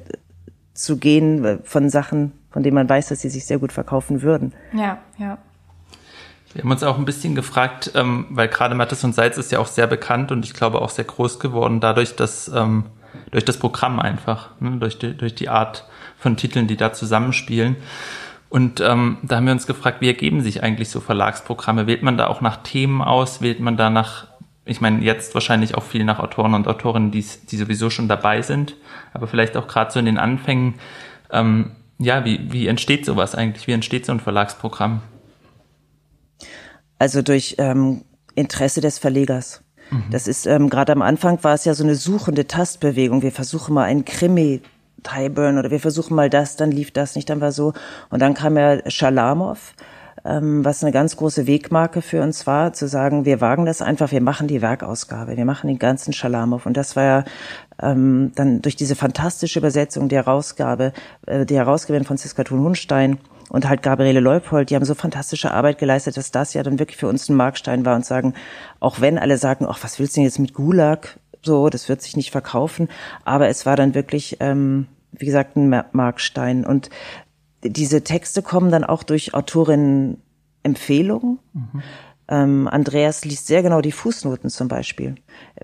zu 0.74 0.98
gehen 0.98 1.60
von 1.64 1.90
Sachen, 1.90 2.32
von 2.50 2.64
denen 2.64 2.76
man 2.76 2.90
weiß, 2.90 3.10
dass 3.10 3.22
sie 3.22 3.30
sich 3.30 3.46
sehr 3.46 3.60
gut 3.60 3.72
verkaufen 3.72 4.22
würden. 4.22 4.54
Ja, 4.74 5.00
ja. 5.18 5.38
Wir 6.54 6.64
haben 6.64 6.72
uns 6.72 6.84
auch 6.84 7.00
ein 7.00 7.06
bisschen 7.06 7.34
gefragt, 7.34 7.92
ähm, 7.96 8.28
weil 8.30 8.48
gerade 8.48 8.76
Mattes 8.76 9.04
und 9.04 9.16
Salz 9.16 9.38
ist 9.38 9.52
ja 9.52 9.60
auch 9.60 9.68
sehr 9.68 9.88
bekannt 9.88 10.32
und 10.32 10.46
ich 10.46 10.54
glaube 10.54 10.82
auch 10.82 10.90
sehr 10.90 11.06
groß 11.06 11.40
geworden 11.40 11.80
dadurch, 11.80 12.16
dass 12.16 12.48
ähm, 12.48 12.86
durch 13.32 13.46
das 13.46 13.58
Programm 13.58 14.00
einfach, 14.00 14.50
ne, 14.60 14.78
durch, 14.78 15.00
die, 15.00 15.16
durch 15.16 15.36
die 15.36 15.50
Art 15.50 15.86
von 16.18 16.38
Titeln, 16.38 16.68
die 16.68 16.78
da 16.78 16.94
zusammenspielen. 16.94 17.76
Und 18.50 18.82
ähm, 18.82 19.18
da 19.24 19.38
haben 19.38 19.46
wir 19.46 19.54
uns 19.54 19.66
gefragt, 19.66 20.02
wie 20.02 20.08
ergeben 20.08 20.42
sich 20.42 20.62
eigentlich 20.62 20.90
so 20.90 21.00
Verlagsprogramme? 21.00 21.88
Wählt 21.88 22.04
man 22.04 22.18
da 22.18 22.28
auch 22.28 22.40
nach 22.40 22.58
Themen 22.58 23.02
aus? 23.02 23.42
Wählt 23.42 23.60
man 23.60 23.78
da 23.78 23.90
nach, 23.90 24.28
ich 24.66 24.80
meine, 24.80 25.04
jetzt 25.04 25.34
wahrscheinlich 25.34 25.76
auch 25.76 25.84
viel 25.84 26.04
nach 26.04 26.20
Autoren 26.20 26.54
und 26.54 26.68
Autorinnen, 26.68 27.10
die, 27.10 27.26
die 27.50 27.58
sowieso 27.58 27.90
schon 27.90 28.08
dabei 28.08 28.44
sind, 28.44 28.76
aber 29.12 29.26
vielleicht 29.26 29.58
auch 29.58 29.68
gerade 29.68 29.92
so 29.92 29.98
in 29.98 30.06
den 30.06 30.20
Anfängen. 30.20 30.76
Ähm, 31.32 31.72
ja, 31.98 32.26
wie, 32.26 32.52
wie 32.52 32.68
entsteht 32.68 33.06
sowas 33.06 33.34
eigentlich? 33.34 33.66
Wie 33.66 33.72
entsteht 33.72 34.06
so 34.06 34.12
ein 34.12 34.20
Verlagsprogramm? 34.20 35.02
Also 37.00 37.22
durch 37.22 37.56
ähm, 37.58 38.06
Interesse 38.36 38.82
des 38.82 39.00
Verlegers. 39.00 39.64
Mhm. 39.94 40.04
Das 40.12 40.28
ist 40.28 40.46
ähm, 40.46 40.70
gerade 40.70 40.92
am 40.92 41.02
Anfang 41.02 41.44
war 41.44 41.54
es 41.54 41.66
ja 41.66 41.74
so 41.74 41.84
eine 41.84 41.96
suchende 41.96 42.48
Tastbewegung. 42.48 43.22
Wir 43.22 43.32
versuchen 43.32 43.74
mal 43.74 43.84
einen 43.84 44.06
Krimi 44.06 44.62
Tyburn 45.04 45.58
oder 45.58 45.70
wir 45.70 45.80
versuchen 45.80 46.16
mal 46.16 46.30
das, 46.30 46.56
dann 46.56 46.72
lief 46.72 46.92
das 46.92 47.16
nicht, 47.16 47.30
dann 47.30 47.42
war 47.42 47.52
so. 47.52 47.74
Und 48.10 48.22
dann 48.22 48.34
kam 48.34 48.58
ja 48.58 48.90
Schalamow, 48.90 49.74
was 50.24 50.84
eine 50.84 50.94
ganz 50.94 51.18
große 51.18 51.48
Wegmarke 51.48 52.02
für 52.02 52.22
uns 52.22 52.48
war, 52.48 52.72
zu 52.72 52.88
sagen, 52.88 53.26
wir 53.26 53.42
wagen 53.42 53.66
das 53.66 53.82
einfach, 53.82 54.12
wir 54.12 54.22
machen 54.22 54.48
die 54.48 54.62
Werkausgabe, 54.62 55.36
wir 55.36 55.46
machen 55.46 55.68
den 55.68 55.80
ganzen 55.80 56.14
Schalamow. 56.14 56.66
Und 56.66 56.78
das 56.78 56.96
war 56.96 57.04
ja 57.04 57.24
ähm, 57.82 58.32
dann 58.36 58.62
durch 58.62 58.78
diese 58.78 58.96
fantastische 58.96 59.60
Übersetzung 59.60 60.08
der 60.08 60.26
Herausgabe, 60.26 60.94
äh, 61.26 61.46
die 61.46 61.58
Herausgeberin 61.58 62.06
Franziska 62.06 62.46
Thun-Hunstein, 62.46 63.18
und 63.50 63.70
halt 63.70 63.84
Gabriele 63.84 64.20
Leupold, 64.20 64.70
die 64.70 64.76
haben 64.76 64.86
so 64.86 64.96
fantastische 64.96 65.52
Arbeit 65.52 65.78
geleistet, 65.78 66.18
dass 66.18 66.32
das 66.32 66.56
ja 66.56 66.64
dann 66.64 66.80
wirklich 66.80 66.98
für 66.98 67.08
uns 67.08 67.30
ein 67.30 67.36
Markstein 67.36 67.86
war 67.86 67.96
und 67.96 68.04
sagen, 68.04 68.34
auch 68.80 69.00
wenn 69.00 69.20
alle 69.20 69.38
sagen, 69.38 69.68
ach, 69.70 69.78
was 69.84 70.00
willst 70.00 70.16
du 70.16 70.22
denn 70.22 70.26
jetzt 70.26 70.40
mit 70.40 70.56
Gulag? 70.56 71.20
So, 71.44 71.70
das 71.70 71.88
wird 71.88 72.02
sich 72.02 72.18
nicht 72.18 72.32
verkaufen. 72.32 72.88
Aber 73.26 73.50
es 73.50 73.68
war 73.68 73.76
dann 73.76 73.94
wirklich, 73.94 74.38
ähm, 74.40 74.88
wie 75.12 75.26
gesagt, 75.28 75.56
ein 75.56 75.84
Markstein. 75.92 76.66
Und 76.66 76.90
diese 77.64 78.04
Texte 78.04 78.42
kommen 78.42 78.72
dann 78.72 78.84
auch 78.84 79.04
durch 79.04 79.34
Autorinnen 79.34 80.22
Empfehlungen. 80.64 81.40
Mhm. 81.54 81.84
Ähm, 82.30 82.68
Andreas 82.70 83.26
liest 83.26 83.48
sehr 83.48 83.62
genau 83.64 83.82
die 83.82 83.92
Fußnoten 83.92 84.50
zum 84.50 84.70
Beispiel. 84.70 85.16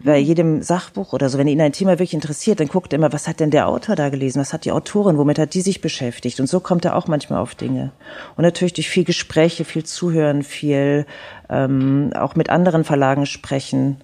Bei 0.03 0.17
jedem 0.17 0.62
Sachbuch 0.62 1.13
oder 1.13 1.29
so, 1.29 1.38
wenn 1.38 1.47
ihn 1.47 1.62
ein 1.62 1.71
Thema 1.71 1.91
wirklich 1.91 2.13
interessiert, 2.13 2.59
dann 2.59 2.67
guckt 2.67 2.91
er 2.91 2.97
immer, 2.99 3.13
was 3.13 3.29
hat 3.29 3.39
denn 3.39 3.49
der 3.49 3.69
Autor 3.69 3.95
da 3.95 4.09
gelesen, 4.09 4.41
was 4.41 4.51
hat 4.51 4.65
die 4.65 4.73
Autorin, 4.73 5.17
womit 5.17 5.39
hat 5.39 5.53
die 5.53 5.62
sich 5.62 5.79
beschäftigt. 5.79 6.39
Und 6.41 6.47
so 6.47 6.59
kommt 6.59 6.83
er 6.83 6.97
auch 6.97 7.07
manchmal 7.07 7.39
auf 7.39 7.55
Dinge. 7.55 7.91
Und 8.35 8.43
natürlich 8.43 8.73
durch 8.73 8.89
viel 8.89 9.05
Gespräche, 9.05 9.63
viel 9.63 9.85
Zuhören, 9.85 10.43
viel 10.43 11.05
ähm, 11.49 12.12
auch 12.13 12.35
mit 12.35 12.49
anderen 12.49 12.83
Verlagen 12.83 13.25
sprechen 13.25 13.97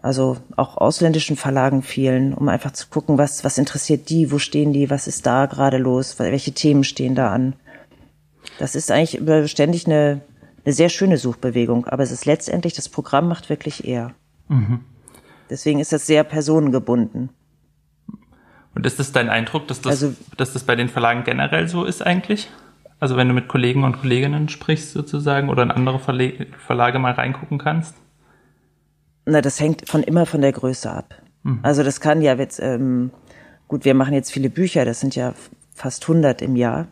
also 0.00 0.36
auch 0.56 0.76
ausländischen 0.76 1.36
Verlagen 1.36 1.82
vielen, 1.82 2.32
um 2.32 2.48
einfach 2.48 2.72
zu 2.72 2.88
gucken, 2.88 3.18
was, 3.18 3.44
was 3.44 3.58
interessiert 3.58 4.08
die, 4.10 4.30
wo 4.30 4.38
stehen 4.38 4.72
die, 4.72 4.90
was 4.90 5.06
ist 5.06 5.26
da 5.26 5.46
gerade 5.46 5.78
los, 5.78 6.18
welche 6.18 6.52
Themen 6.52 6.84
stehen 6.84 7.14
da 7.14 7.32
an. 7.32 7.54
Das 8.58 8.74
ist 8.74 8.90
eigentlich 8.90 9.50
ständig 9.50 9.86
eine, 9.86 10.20
eine 10.64 10.72
sehr 10.72 10.88
schöne 10.88 11.18
Suchbewegung, 11.18 11.86
aber 11.86 12.02
es 12.02 12.12
ist 12.12 12.26
letztendlich, 12.26 12.74
das 12.74 12.88
Programm 12.88 13.28
macht 13.28 13.50
wirklich 13.50 13.86
er. 13.86 14.14
Mhm. 14.48 14.80
Deswegen 15.50 15.80
ist 15.80 15.92
das 15.92 16.06
sehr 16.06 16.24
personengebunden. 16.24 17.30
Und 18.74 18.86
ist 18.86 19.00
es 19.00 19.10
dein 19.10 19.28
Eindruck, 19.28 19.66
dass 19.66 19.80
das, 19.80 19.90
also, 19.90 20.14
dass 20.36 20.52
das 20.52 20.62
bei 20.62 20.76
den 20.76 20.88
Verlagen 20.88 21.24
generell 21.24 21.68
so 21.68 21.84
ist 21.84 22.02
eigentlich? 22.02 22.48
Also 23.00 23.16
wenn 23.16 23.28
du 23.28 23.34
mit 23.34 23.48
Kollegen 23.48 23.84
und 23.84 24.00
Kolleginnen 24.00 24.48
sprichst 24.48 24.92
sozusagen 24.92 25.48
oder 25.48 25.62
in 25.62 25.70
andere 25.70 25.98
Verlage 25.98 26.98
mal 26.98 27.12
reingucken 27.12 27.58
kannst? 27.58 27.94
Na, 29.30 29.42
das 29.42 29.60
hängt 29.60 29.88
von 29.88 30.02
immer 30.02 30.24
von 30.24 30.40
der 30.40 30.52
Größe 30.52 30.90
ab. 30.90 31.14
Mhm. 31.42 31.60
Also 31.62 31.82
das 31.82 32.00
kann 32.00 32.22
ja 32.22 32.34
jetzt, 32.34 32.60
ähm, 32.60 33.10
gut, 33.68 33.84
wir 33.84 33.92
machen 33.92 34.14
jetzt 34.14 34.32
viele 34.32 34.48
Bücher, 34.48 34.86
das 34.86 35.00
sind 35.00 35.14
ja 35.16 35.34
fast 35.74 36.02
100 36.04 36.40
im 36.40 36.56
Jahr. 36.56 36.88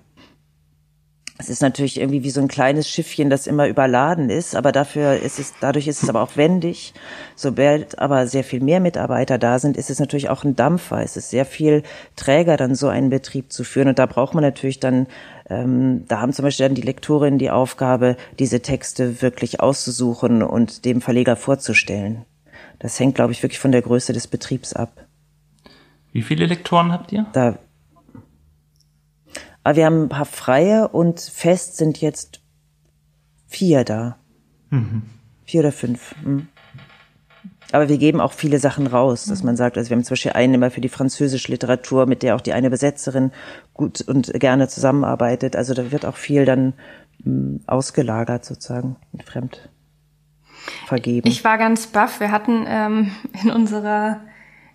Es 1.38 1.48
ist 1.48 1.60
natürlich 1.62 1.98
irgendwie 1.98 2.22
wie 2.22 2.30
so 2.30 2.40
ein 2.40 2.48
kleines 2.48 2.88
Schiffchen, 2.88 3.28
das 3.28 3.46
immer 3.46 3.68
überladen 3.68 4.30
ist, 4.30 4.54
aber 4.54 4.72
dafür 4.72 5.16
ist 5.16 5.38
es, 5.38 5.54
dadurch 5.60 5.86
ist 5.86 6.02
es 6.02 6.08
aber 6.08 6.22
auch 6.22 6.36
wendig. 6.36 6.94
Sobald 7.34 7.98
aber 7.98 8.26
sehr 8.26 8.44
viel 8.44 8.60
mehr 8.60 8.80
Mitarbeiter 8.80 9.38
da 9.38 9.58
sind, 9.58 9.76
ist 9.76 9.90
es 9.90 9.98
natürlich 9.98 10.28
auch 10.30 10.44
ein 10.44 10.56
Dampfer. 10.56 11.02
Es 11.02 11.16
ist 11.16 11.30
sehr 11.30 11.44
viel 11.44 11.82
träger, 12.16 12.56
dann 12.56 12.74
so 12.74 12.88
einen 12.88 13.10
Betrieb 13.10 13.52
zu 13.52 13.64
führen. 13.64 13.88
Und 13.88 13.98
da 13.98 14.06
braucht 14.06 14.34
man 14.34 14.42
natürlich 14.42 14.80
dann, 14.80 15.06
ähm, 15.48 16.04
da 16.08 16.20
haben 16.20 16.32
zum 16.32 16.44
Beispiel 16.44 16.66
dann 16.66 16.74
die 16.74 16.82
Lektorinnen 16.82 17.38
die 17.38 17.50
Aufgabe, 17.50 18.16
diese 18.38 18.60
Texte 18.60 19.22
wirklich 19.22 19.60
auszusuchen 19.60 20.42
und 20.42 20.84
dem 20.84 21.00
Verleger 21.00 21.36
vorzustellen. 21.36 22.24
Das 22.78 22.98
hängt, 22.98 23.14
glaube 23.14 23.32
ich, 23.32 23.42
wirklich 23.42 23.58
von 23.58 23.72
der 23.72 23.82
Größe 23.82 24.12
des 24.12 24.26
Betriebs 24.26 24.72
ab. 24.72 25.06
Wie 26.12 26.22
viele 26.22 26.46
Lektoren 26.46 26.92
habt 26.92 27.12
ihr? 27.12 27.26
Da, 27.32 27.58
aber 29.66 29.74
wir 29.74 29.86
haben 29.86 30.02
ein 30.04 30.08
paar 30.08 30.26
freie 30.26 30.86
und 30.86 31.18
fest 31.18 31.76
sind 31.76 32.00
jetzt 32.00 32.40
vier 33.48 33.82
da. 33.82 34.16
Mhm. 34.70 35.02
Vier 35.44 35.58
oder 35.62 35.72
fünf. 35.72 36.14
Mhm. 36.24 36.46
Aber 37.72 37.88
wir 37.88 37.98
geben 37.98 38.20
auch 38.20 38.32
viele 38.32 38.58
Sachen 38.58 38.86
raus, 38.86 39.24
dass 39.24 39.42
man 39.42 39.56
sagt, 39.56 39.76
also 39.76 39.90
wir 39.90 39.96
haben 39.96 40.04
zum 40.04 40.14
Beispiel 40.14 40.32
einen 40.32 40.54
immer 40.54 40.70
für 40.70 40.80
die 40.80 40.88
französische 40.88 41.50
Literatur, 41.50 42.06
mit 42.06 42.22
der 42.22 42.36
auch 42.36 42.40
die 42.40 42.52
eine 42.52 42.68
Übersetzerin 42.68 43.32
gut 43.74 44.02
und 44.02 44.32
gerne 44.34 44.68
zusammenarbeitet. 44.68 45.56
Also 45.56 45.74
da 45.74 45.90
wird 45.90 46.06
auch 46.06 46.16
viel 46.16 46.44
dann 46.44 46.74
mh, 47.24 47.60
ausgelagert 47.66 48.44
sozusagen, 48.44 48.96
fremd 49.24 49.68
vergeben. 50.86 51.28
Ich 51.28 51.44
war 51.44 51.58
ganz 51.58 51.88
baff. 51.88 52.20
Wir 52.20 52.30
hatten 52.30 52.64
ähm, 52.68 53.12
in 53.42 53.50
unserer 53.50 54.20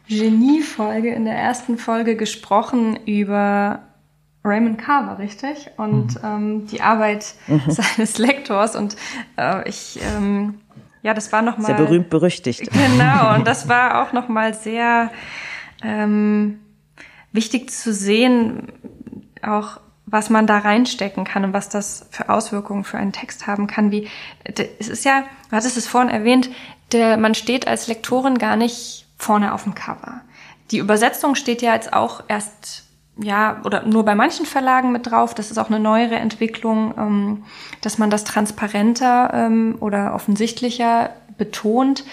Genie-Folge, 0.08 1.14
in 1.14 1.26
der 1.26 1.36
ersten 1.36 1.78
Folge 1.78 2.16
gesprochen 2.16 2.98
über 3.06 3.80
Raymond 4.44 4.80
Carver, 4.80 5.20
richtig? 5.20 5.70
Und 5.78 6.16
mhm. 6.16 6.22
ähm, 6.24 6.68
die 6.68 6.82
Arbeit 6.82 7.36
mhm. 7.48 7.62
seines 7.68 8.18
Lektors. 8.18 8.76
Und 8.76 8.96
äh, 9.38 9.68
ich, 9.70 10.00
ähm, 10.16 10.56
ja, 11.04 11.14
das 11.14 11.32
war 11.32 11.42
nochmal. 11.42 11.68
Sehr 11.68 11.76
berühmt 11.76 12.10
berüchtigt. 12.10 12.70
Genau, 12.72 13.36
und 13.36 13.48
das 13.48 13.68
war 13.68 14.04
auch 14.04 14.14
nochmal 14.14 14.54
sehr 14.54 15.12
ähm, 15.84 16.60
wichtig 17.32 17.72
zu 17.72 17.94
sehen, 17.94 18.72
auch 19.42 19.80
was 20.06 20.30
man 20.30 20.46
da 20.46 20.60
reinstecken 20.60 21.24
kann 21.24 21.46
und 21.46 21.54
was 21.54 21.70
das 21.70 22.08
für 22.12 22.30
Auswirkungen 22.30 22.84
für 22.84 22.98
einen 22.98 23.14
Text 23.14 23.48
haben 23.48 23.68
kann. 23.68 23.92
Wie 23.92 24.08
es 24.44 24.90
ist 24.90 25.06
ja, 25.06 25.24
du 25.50 25.56
hattest 25.56 25.78
es 25.78 25.88
vorhin 25.88 26.10
erwähnt, 26.10 26.50
der, 26.92 27.18
man 27.18 27.34
steht 27.34 27.68
als 27.68 27.88
Lektorin 27.88 28.38
gar 28.38 28.58
nicht 28.58 29.06
vorne 29.18 29.54
auf 29.54 29.64
dem 29.64 29.74
Cover. 29.74 30.22
Die 30.72 30.80
Übersetzung 30.80 31.36
steht 31.36 31.62
ja 31.62 31.74
jetzt 31.74 31.94
auch 31.94 32.24
erst 32.28 32.84
ja, 33.24 33.62
oder 33.64 33.86
nur 33.86 34.04
bei 34.04 34.16
manchen 34.16 34.46
Verlagen 34.46 34.92
mit 34.92 35.08
drauf. 35.08 35.34
Das 35.34 35.52
ist 35.52 35.58
auch 35.58 35.70
eine 35.70 35.80
neuere 35.80 36.16
Entwicklung, 36.16 36.94
ähm, 36.98 37.44
dass 37.82 37.98
man 37.98 38.10
das 38.10 38.24
transparenter 38.24 39.32
ähm, 39.34 39.76
oder 39.80 40.14
offensichtlicher 40.14 41.12
betont. 41.38 42.04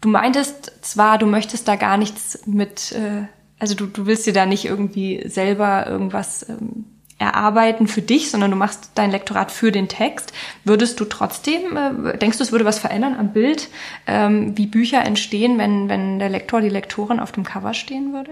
Du 0.00 0.08
meintest 0.08 0.84
zwar, 0.84 1.18
du 1.18 1.26
möchtest 1.26 1.68
da 1.68 1.76
gar 1.76 1.96
nichts 1.96 2.46
mit, 2.46 2.92
äh, 2.92 3.26
also 3.58 3.74
du, 3.74 3.86
du 3.86 4.06
willst 4.06 4.26
dir 4.26 4.32
da 4.32 4.46
nicht 4.46 4.64
irgendwie 4.64 5.22
selber 5.28 5.86
irgendwas 5.86 6.48
ähm, 6.48 6.84
erarbeiten 7.18 7.88
für 7.88 8.02
dich, 8.02 8.30
sondern 8.30 8.52
du 8.52 8.56
machst 8.56 8.92
dein 8.94 9.10
Lektorat 9.10 9.50
für 9.50 9.72
den 9.72 9.88
Text. 9.88 10.32
Würdest 10.64 11.00
du 11.00 11.04
trotzdem, 11.04 11.76
äh, 11.76 12.16
denkst 12.16 12.38
du, 12.38 12.44
es 12.44 12.52
würde 12.52 12.64
was 12.64 12.78
verändern 12.78 13.16
am 13.18 13.32
Bild, 13.32 13.68
ähm, 14.06 14.56
wie 14.56 14.66
Bücher 14.66 15.04
entstehen, 15.04 15.58
wenn, 15.58 15.88
wenn 15.88 16.20
der 16.20 16.28
Lektor, 16.28 16.60
die 16.60 16.68
Lektorin 16.68 17.18
auf 17.18 17.32
dem 17.32 17.44
Cover 17.44 17.74
stehen 17.74 18.12
würde? 18.12 18.30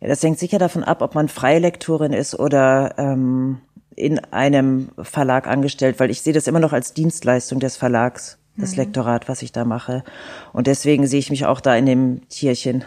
Ja, 0.00 0.08
das 0.08 0.22
hängt 0.22 0.38
sicher 0.38 0.58
davon 0.58 0.84
ab, 0.84 1.02
ob 1.02 1.14
man 1.14 1.28
Freilektorin 1.28 2.12
ist 2.12 2.38
oder 2.38 2.94
ähm, 2.98 3.60
in 3.96 4.18
einem 4.32 4.90
Verlag 5.00 5.46
angestellt, 5.48 5.98
weil 5.98 6.10
ich 6.10 6.22
sehe 6.22 6.32
das 6.32 6.46
immer 6.46 6.60
noch 6.60 6.72
als 6.72 6.94
Dienstleistung 6.94 7.58
des 7.58 7.76
Verlags, 7.76 8.38
das 8.56 8.72
mhm. 8.72 8.78
Lektorat, 8.78 9.28
was 9.28 9.42
ich 9.42 9.52
da 9.52 9.64
mache. 9.64 10.04
Und 10.52 10.68
deswegen 10.68 11.06
sehe 11.06 11.18
ich 11.18 11.30
mich 11.30 11.46
auch 11.46 11.60
da 11.60 11.74
in 11.74 11.86
dem 11.86 12.28
Tierchen 12.28 12.84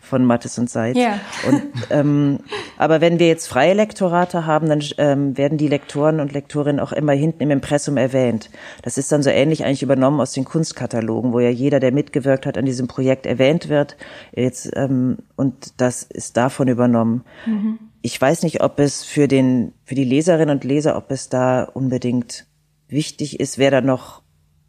von 0.00 0.24
Mattes 0.24 0.58
und 0.58 0.70
Seitz. 0.70 0.96
Ja. 0.96 1.20
Und, 1.46 1.62
ähm, 1.90 2.38
aber 2.76 3.00
wenn 3.00 3.18
wir 3.18 3.28
jetzt 3.28 3.46
freie 3.46 3.74
Lektorate 3.74 4.46
haben, 4.46 4.68
dann 4.68 4.82
ähm, 4.98 5.36
werden 5.36 5.58
die 5.58 5.68
Lektoren 5.68 6.20
und 6.20 6.32
Lektorinnen 6.32 6.80
auch 6.80 6.92
immer 6.92 7.12
hinten 7.12 7.42
im 7.42 7.50
Impressum 7.50 7.96
erwähnt. 7.96 8.50
Das 8.82 8.98
ist 8.98 9.12
dann 9.12 9.22
so 9.22 9.30
ähnlich 9.30 9.64
eigentlich 9.64 9.82
übernommen 9.82 10.20
aus 10.20 10.32
den 10.32 10.44
Kunstkatalogen, 10.44 11.32
wo 11.32 11.40
ja 11.40 11.50
jeder, 11.50 11.80
der 11.80 11.92
mitgewirkt 11.92 12.46
hat 12.46 12.56
an 12.56 12.64
diesem 12.64 12.88
Projekt, 12.88 13.26
erwähnt 13.26 13.68
wird. 13.68 13.96
Jetzt, 14.34 14.70
ähm, 14.74 15.18
und 15.36 15.80
das 15.80 16.02
ist 16.02 16.36
davon 16.36 16.68
übernommen. 16.68 17.24
Mhm. 17.46 17.78
Ich 18.00 18.20
weiß 18.20 18.42
nicht, 18.44 18.62
ob 18.62 18.78
es 18.78 19.04
für 19.04 19.28
den, 19.28 19.72
für 19.84 19.94
die 19.94 20.04
Leserinnen 20.04 20.56
und 20.56 20.64
Leser, 20.64 20.96
ob 20.96 21.10
es 21.10 21.28
da 21.28 21.64
unbedingt 21.64 22.46
wichtig 22.88 23.38
ist, 23.40 23.58
wer 23.58 23.70
da 23.70 23.80
noch 23.80 24.22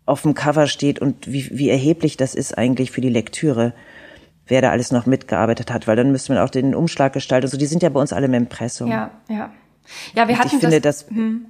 auf 0.09 0.23
dem 0.23 0.33
Cover 0.33 0.67
steht 0.67 0.99
und 0.99 1.31
wie, 1.31 1.49
wie 1.51 1.69
erheblich 1.69 2.17
das 2.17 2.33
ist 2.35 2.57
eigentlich 2.57 2.91
für 2.91 3.01
die 3.01 3.09
Lektüre 3.09 3.73
wer 4.49 4.61
da 4.61 4.71
alles 4.71 4.91
noch 4.91 5.05
mitgearbeitet 5.05 5.71
hat, 5.71 5.87
weil 5.87 5.95
dann 5.95 6.11
müsste 6.11 6.33
man 6.33 6.43
auch 6.43 6.49
den 6.49 6.75
Umschlag 6.75 7.13
gestalten. 7.13 7.45
Also 7.45 7.57
die 7.57 7.65
sind 7.65 7.83
ja 7.83 7.89
bei 7.89 7.99
uns 7.99 8.13
alle 8.13 8.25
im 8.25 8.33
Impressum. 8.33 8.89
Ja, 8.89 9.11
ja. 9.29 9.51
Ja, 10.13 10.27
wir 10.27 10.35
Und 10.35 10.39
hatten 10.39 10.55
ich 10.55 10.61
finde, 10.61 10.81
das, 10.81 11.07
das 11.07 11.15
hm. 11.15 11.45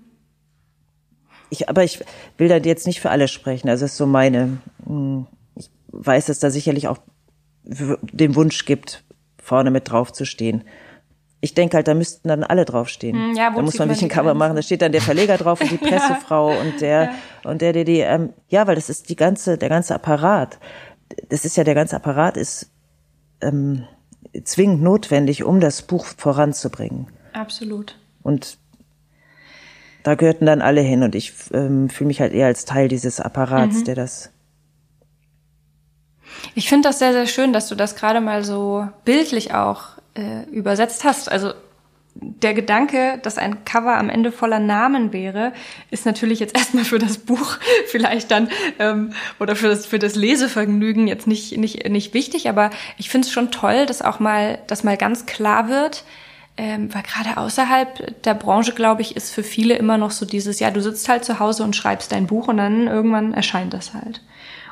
ich, 1.50 1.70
aber 1.70 1.84
ich 1.84 2.04
will 2.38 2.48
da 2.48 2.58
jetzt 2.58 2.88
nicht 2.88 3.02
für 3.02 3.10
alle 3.10 3.28
sprechen. 3.28 3.70
Also 3.70 3.86
es 3.86 3.92
ist 3.92 3.98
so 3.98 4.06
meine, 4.06 4.58
hm, 4.86 5.28
ich 5.56 5.70
weiß, 5.88 6.28
dass 6.28 6.40
da 6.40 6.50
sicherlich 6.50 6.88
auch 6.88 7.00
den 7.64 8.36
Wunsch 8.36 8.66
gibt, 8.66 9.04
vorne 9.38 9.72
mit 9.72 9.90
drauf 9.90 10.14
zu 10.14 10.26
stehen. 10.26 10.64
Ich 11.42 11.54
denke 11.54 11.78
halt, 11.78 11.88
da 11.88 11.94
müssten 11.94 12.28
dann 12.28 12.44
alle 12.44 12.66
draufstehen. 12.66 13.16
Hm, 13.16 13.36
ja, 13.36 13.52
da 13.52 13.62
muss 13.62 13.78
man 13.80 13.88
nicht 13.88 14.02
ein 14.02 14.10
Cover 14.10 14.34
machen. 14.34 14.56
Da 14.56 14.62
steht 14.62 14.82
dann 14.82 14.92
der 14.92 15.02
Verleger 15.02 15.38
drauf 15.38 15.62
und 15.62 15.72
die 15.72 15.78
Pressefrau 15.90 16.52
ja. 16.52 16.60
und 16.60 16.82
der 16.82 17.04
ja. 17.04 17.50
und 17.50 17.62
der, 17.62 17.74
der 17.74 17.86
die, 17.86 18.00
ähm, 18.00 18.34
ja, 18.50 18.68
weil 18.68 18.76
das 18.76 18.90
ist 18.90 19.10
die 19.10 19.16
ganze, 19.16 19.58
der 19.58 19.70
ganze 19.70 19.96
Apparat. 19.96 20.60
Das 21.30 21.46
ist 21.46 21.56
ja 21.56 21.64
der 21.64 21.76
ganze 21.76 21.96
Apparat 21.96 22.38
ist 22.38 22.72
ähm, 23.42 23.86
zwingend 24.44 24.82
notwendig, 24.82 25.44
um 25.44 25.60
das 25.60 25.82
Buch 25.82 26.06
voranzubringen. 26.06 27.08
Absolut. 27.34 27.98
Und 28.24 28.58
da 30.04 30.16
gehörten 30.16 30.46
dann 30.46 30.62
alle 30.62 30.82
hin 30.82 31.04
und 31.04 31.16
ich 31.16 31.34
ähm, 31.54 31.90
fühle 31.90 32.08
mich 32.08 32.22
halt 32.22 32.34
eher 32.34 32.48
als 32.48 32.66
Teil 32.66 32.88
dieses 32.88 33.20
Apparats, 33.20 33.80
mhm. 33.80 33.84
der 33.86 33.96
das. 33.96 34.32
Ich 36.56 36.70
finde 36.70 36.90
das 36.90 37.00
sehr, 37.00 37.12
sehr 37.12 37.28
schön, 37.28 37.54
dass 37.54 37.68
du 37.68 37.76
das 37.76 37.96
gerade 37.96 38.22
mal 38.22 38.44
so 38.44 38.88
bildlich 39.04 39.54
auch 39.54 39.98
äh, 40.16 40.44
übersetzt 40.52 41.04
hast. 41.04 41.30
Also 41.30 41.54
der 42.22 42.54
Gedanke, 42.54 43.20
dass 43.24 43.38
ein 43.38 43.64
Cover 43.66 43.98
am 43.98 44.10
Ende 44.10 44.32
voller 44.32 44.60
Namen 44.60 45.14
wäre, 45.14 45.54
ist 45.92 46.06
natürlich 46.06 46.40
jetzt 46.40 46.56
erstmal 46.58 46.84
für 46.84 47.00
das 47.00 47.18
Buch 47.18 47.58
vielleicht 47.88 48.32
dann 48.32 48.50
ähm, 48.80 49.14
oder 49.40 49.56
für 49.56 49.68
das 49.68 49.86
für 49.86 50.00
das 50.00 50.16
Lesevergnügen 50.16 51.08
jetzt 51.08 51.28
nicht 51.28 51.58
nicht 51.58 51.88
nicht 51.90 52.14
wichtig, 52.14 52.50
aber 52.50 52.72
ich 52.98 53.10
finde 53.10 53.28
es 53.28 53.34
schon 53.34 53.52
toll, 53.52 53.86
dass 53.86 54.02
auch 54.02 54.20
mal 54.20 54.60
dass 54.68 54.84
mal 54.84 54.98
ganz 54.98 55.26
klar 55.26 55.70
wird, 55.70 56.04
ähm, 56.58 56.94
weil 56.94 57.04
gerade 57.04 57.38
außerhalb 57.38 58.22
der 58.24 58.34
Branche, 58.34 58.74
glaube 58.74 59.02
ich, 59.02 59.16
ist 59.16 59.34
für 59.34 59.44
viele 59.44 59.76
immer 59.76 59.98
noch 59.98 60.12
so 60.12 60.26
dieses, 60.26 60.60
ja, 60.60 60.72
du 60.72 60.82
sitzt 60.82 61.08
halt 61.08 61.24
zu 61.24 61.40
Hause 61.40 61.64
und 61.64 61.74
schreibst 61.74 62.12
dein 62.12 62.28
Buch 62.28 62.50
und 62.50 62.58
dann 62.58 62.88
irgendwann 62.88 63.34
erscheint 63.34 63.74
das 63.74 63.94
halt. 63.94 64.22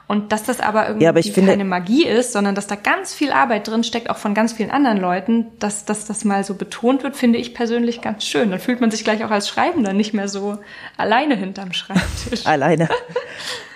Und 0.08 0.32
dass 0.32 0.44
das 0.44 0.62
aber 0.62 0.88
irgendwie 0.88 1.04
ja, 1.04 1.10
aber 1.10 1.22
finde, 1.22 1.52
keine 1.52 1.66
Magie 1.66 2.06
ist, 2.06 2.32
sondern 2.32 2.56
dass 2.56 2.66
da 2.66 2.76
ganz 2.76 3.14
viel 3.14 3.34
Arbeit 3.34 3.68
drin 3.68 3.84
steckt, 3.84 4.10
auch 4.10 4.18
von 4.18 4.34
ganz 4.34 4.54
vielen 4.54 4.72
anderen 4.72 5.00
Leuten, 5.00 5.48
dass, 5.60 5.84
dass 5.84 6.06
das 6.06 6.24
mal 6.24 6.46
so 6.46 6.54
betont 6.54 7.04
wird, 7.04 7.18
finde 7.18 7.40
ich 7.40 7.54
persönlich 7.54 8.02
ganz 8.02 8.24
schön. 8.24 8.50
Dann 8.50 8.60
fühlt 8.60 8.80
man 8.80 8.90
sich 8.90 9.04
gleich 9.04 9.26
auch 9.26 9.32
als 9.32 9.50
Schreibender 9.50 9.92
nicht 9.92 10.14
mehr 10.14 10.30
so 10.30 10.60
alleine 10.96 11.36
hinterm 11.36 11.74
Schreibtisch. 11.74 12.46
alleine. 12.46 12.88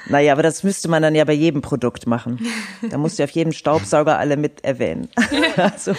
Naja, 0.08 0.32
aber 0.32 0.42
das 0.42 0.64
müsste 0.64 0.88
man 0.88 1.04
dann 1.04 1.16
ja 1.16 1.26
bei 1.26 1.34
jedem 1.34 1.62
Produkt 1.62 2.08
machen. 2.08 2.40
Da 2.90 2.98
musst 2.98 3.20
du 3.20 3.24
auf 3.24 3.30
jedem 3.32 3.52
Staubsauger 3.52 4.18
alle 4.18 4.38
mit 4.38 4.64
erwähnen. 4.64 5.10
Also, 5.58 5.92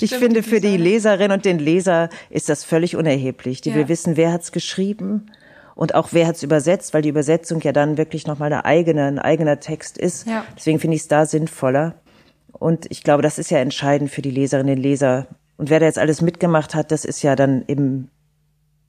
ich 0.00 0.08
Stimmt, 0.08 0.22
finde, 0.22 0.42
für 0.42 0.60
die 0.60 0.76
Leserin 0.76 1.30
und 1.30 1.44
den 1.44 1.58
Leser 1.58 2.08
ist 2.28 2.48
das 2.48 2.64
völlig 2.64 2.96
unerheblich. 2.96 3.60
Die 3.60 3.70
ja. 3.70 3.76
will 3.76 3.88
wissen, 3.88 4.16
wer 4.16 4.32
hat's 4.32 4.52
geschrieben 4.52 5.30
und 5.80 5.94
auch 5.94 6.08
wer 6.12 6.26
hat's 6.26 6.42
übersetzt, 6.42 6.92
weil 6.92 7.00
die 7.00 7.08
Übersetzung 7.08 7.62
ja 7.62 7.72
dann 7.72 7.96
wirklich 7.96 8.26
nochmal 8.26 8.52
eine 8.52 8.66
eigene, 8.66 9.06
ein 9.06 9.18
eigener 9.18 9.60
Text 9.60 9.96
ist. 9.96 10.26
Ja. 10.26 10.44
Deswegen 10.54 10.78
finde 10.78 10.96
ich 10.96 11.00
es 11.00 11.08
da 11.08 11.24
sinnvoller. 11.24 11.94
Und 12.52 12.84
ich 12.90 13.02
glaube, 13.02 13.22
das 13.22 13.38
ist 13.38 13.50
ja 13.50 13.60
entscheidend 13.60 14.10
für 14.10 14.20
die 14.20 14.30
Leserinnen, 14.30 14.76
den 14.76 14.82
Leser. 14.82 15.26
Und 15.56 15.70
wer 15.70 15.80
da 15.80 15.86
jetzt 15.86 15.98
alles 15.98 16.20
mitgemacht 16.20 16.74
hat, 16.74 16.92
das 16.92 17.06
ist 17.06 17.22
ja 17.22 17.34
dann 17.34 17.62
im, 17.62 18.08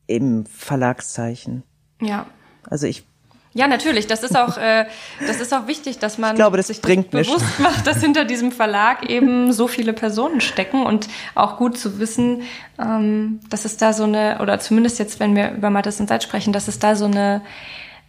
im 0.07 0.45
Verlagszeichen. 0.45 1.63
Ja. 2.01 2.25
Also 2.69 2.87
ich 2.87 3.07
ja, 3.53 3.67
natürlich. 3.67 4.07
Das 4.07 4.23
ist 4.23 4.37
auch, 4.37 4.57
äh, 4.57 4.85
das 5.27 5.41
ist 5.41 5.53
auch 5.53 5.67
wichtig, 5.67 5.99
dass 5.99 6.17
man 6.17 6.35
glaube, 6.35 6.55
das 6.55 6.67
sich 6.67 6.81
bringt 6.81 7.11
bewusst 7.11 7.41
nicht. 7.41 7.59
macht, 7.59 7.85
dass 7.85 7.99
hinter 7.99 8.23
diesem 8.23 8.51
Verlag 8.51 9.09
eben 9.09 9.51
so 9.51 9.67
viele 9.67 9.91
Personen 9.91 10.39
stecken 10.39 10.85
und 10.85 11.09
auch 11.35 11.57
gut 11.57 11.77
zu 11.77 11.99
wissen, 11.99 12.43
ähm, 12.79 13.41
dass 13.49 13.65
es 13.65 13.75
da 13.75 13.91
so 13.91 14.03
eine, 14.03 14.39
oder 14.41 14.59
zumindest 14.59 14.99
jetzt, 14.99 15.19
wenn 15.19 15.35
wir 15.35 15.51
über 15.51 15.69
Mattes 15.69 15.99
und 15.99 16.07
Seid 16.07 16.23
sprechen, 16.23 16.53
dass 16.53 16.69
es 16.69 16.79
da 16.79 16.95
so 16.95 17.05
eine, 17.05 17.41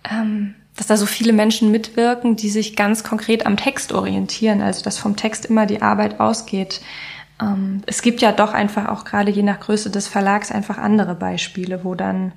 ähm, 0.09 0.55
dass 0.77 0.87
da 0.87 0.97
so 0.97 1.07
viele 1.07 1.33
Menschen 1.33 1.73
mitwirken, 1.73 2.37
die 2.37 2.49
sich 2.49 2.77
ganz 2.77 3.03
konkret 3.03 3.45
am 3.45 3.57
Text 3.57 3.93
orientieren, 3.93 4.63
also 4.63 4.85
dass 4.85 4.97
vom 4.99 5.17
Text 5.17 5.47
immer 5.47 5.67
die 5.67 5.83
Arbeit 5.83 6.21
ausgeht. 6.21 6.81
Ähm, 7.41 7.83
es 7.87 8.03
gibt 8.03 8.21
ja 8.21 8.31
doch 8.31 8.53
einfach 8.53 8.89
auch 8.89 9.05
gerade 9.05 9.33
je 9.33 9.43
nach 9.43 9.59
Größe 9.59 9.91
des 9.91 10.07
Verlags 10.07 10.53
einfach 10.53 10.79
andere 10.79 11.17
Beispiele, 11.17 11.83
wo 11.83 11.97
dann 11.97 12.33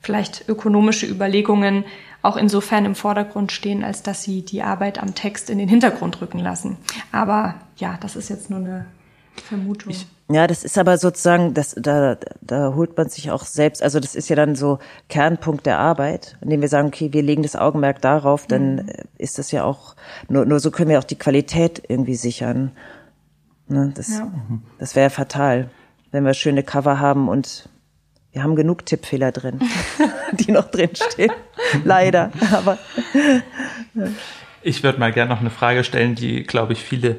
vielleicht 0.00 0.48
ökonomische 0.48 1.06
Überlegungen 1.06 1.84
auch 2.22 2.36
insofern 2.36 2.84
im 2.84 2.94
Vordergrund 2.94 3.52
stehen, 3.52 3.82
als 3.82 4.02
dass 4.02 4.22
sie 4.22 4.42
die 4.42 4.62
Arbeit 4.62 5.02
am 5.02 5.14
Text 5.14 5.48
in 5.48 5.58
den 5.58 5.68
Hintergrund 5.68 6.20
rücken 6.20 6.38
lassen. 6.38 6.76
Aber 7.12 7.54
ja, 7.76 7.98
das 8.00 8.16
ist 8.16 8.28
jetzt 8.28 8.50
nur 8.50 8.58
eine 8.58 8.86
Vermutung. 9.48 9.90
Ich 9.90 10.06
ja, 10.32 10.46
das 10.46 10.62
ist 10.62 10.78
aber 10.78 10.96
sozusagen, 10.96 11.54
das, 11.54 11.74
da, 11.76 12.16
da 12.40 12.74
holt 12.76 12.96
man 12.96 13.08
sich 13.08 13.32
auch 13.32 13.44
selbst, 13.44 13.82
also 13.82 13.98
das 13.98 14.14
ist 14.14 14.28
ja 14.28 14.36
dann 14.36 14.54
so 14.54 14.78
Kernpunkt 15.08 15.66
der 15.66 15.80
Arbeit, 15.80 16.38
indem 16.40 16.60
wir 16.60 16.68
sagen, 16.68 16.86
okay, 16.86 17.12
wir 17.12 17.22
legen 17.22 17.42
das 17.42 17.56
Augenmerk 17.56 18.00
darauf, 18.00 18.46
dann 18.46 18.76
mhm. 18.76 18.90
ist 19.18 19.38
das 19.40 19.50
ja 19.50 19.64
auch, 19.64 19.96
nur, 20.28 20.46
nur 20.46 20.60
so 20.60 20.70
können 20.70 20.88
wir 20.88 21.00
auch 21.00 21.04
die 21.04 21.18
Qualität 21.18 21.82
irgendwie 21.88 22.14
sichern. 22.14 22.70
Ne, 23.66 23.92
das 23.94 24.18
ja. 24.18 24.30
das 24.78 24.94
wäre 24.94 25.10
fatal, 25.10 25.68
wenn 26.12 26.24
wir 26.24 26.34
schöne 26.34 26.62
Cover 26.62 27.00
haben 27.00 27.28
und 27.28 27.68
wir 28.32 28.42
haben 28.42 28.54
genug 28.54 28.86
Tippfehler 28.86 29.32
drin, 29.32 29.60
die 30.32 30.52
noch 30.52 30.70
drinstehen. 30.70 31.32
Leider, 31.84 32.30
aber. 32.52 32.78
Ich 34.62 34.82
würde 34.82 35.00
mal 35.00 35.12
gerne 35.12 35.30
noch 35.30 35.40
eine 35.40 35.50
Frage 35.50 35.84
stellen, 35.84 36.14
die, 36.14 36.44
glaube 36.44 36.72
ich, 36.72 36.80
viele 36.80 37.16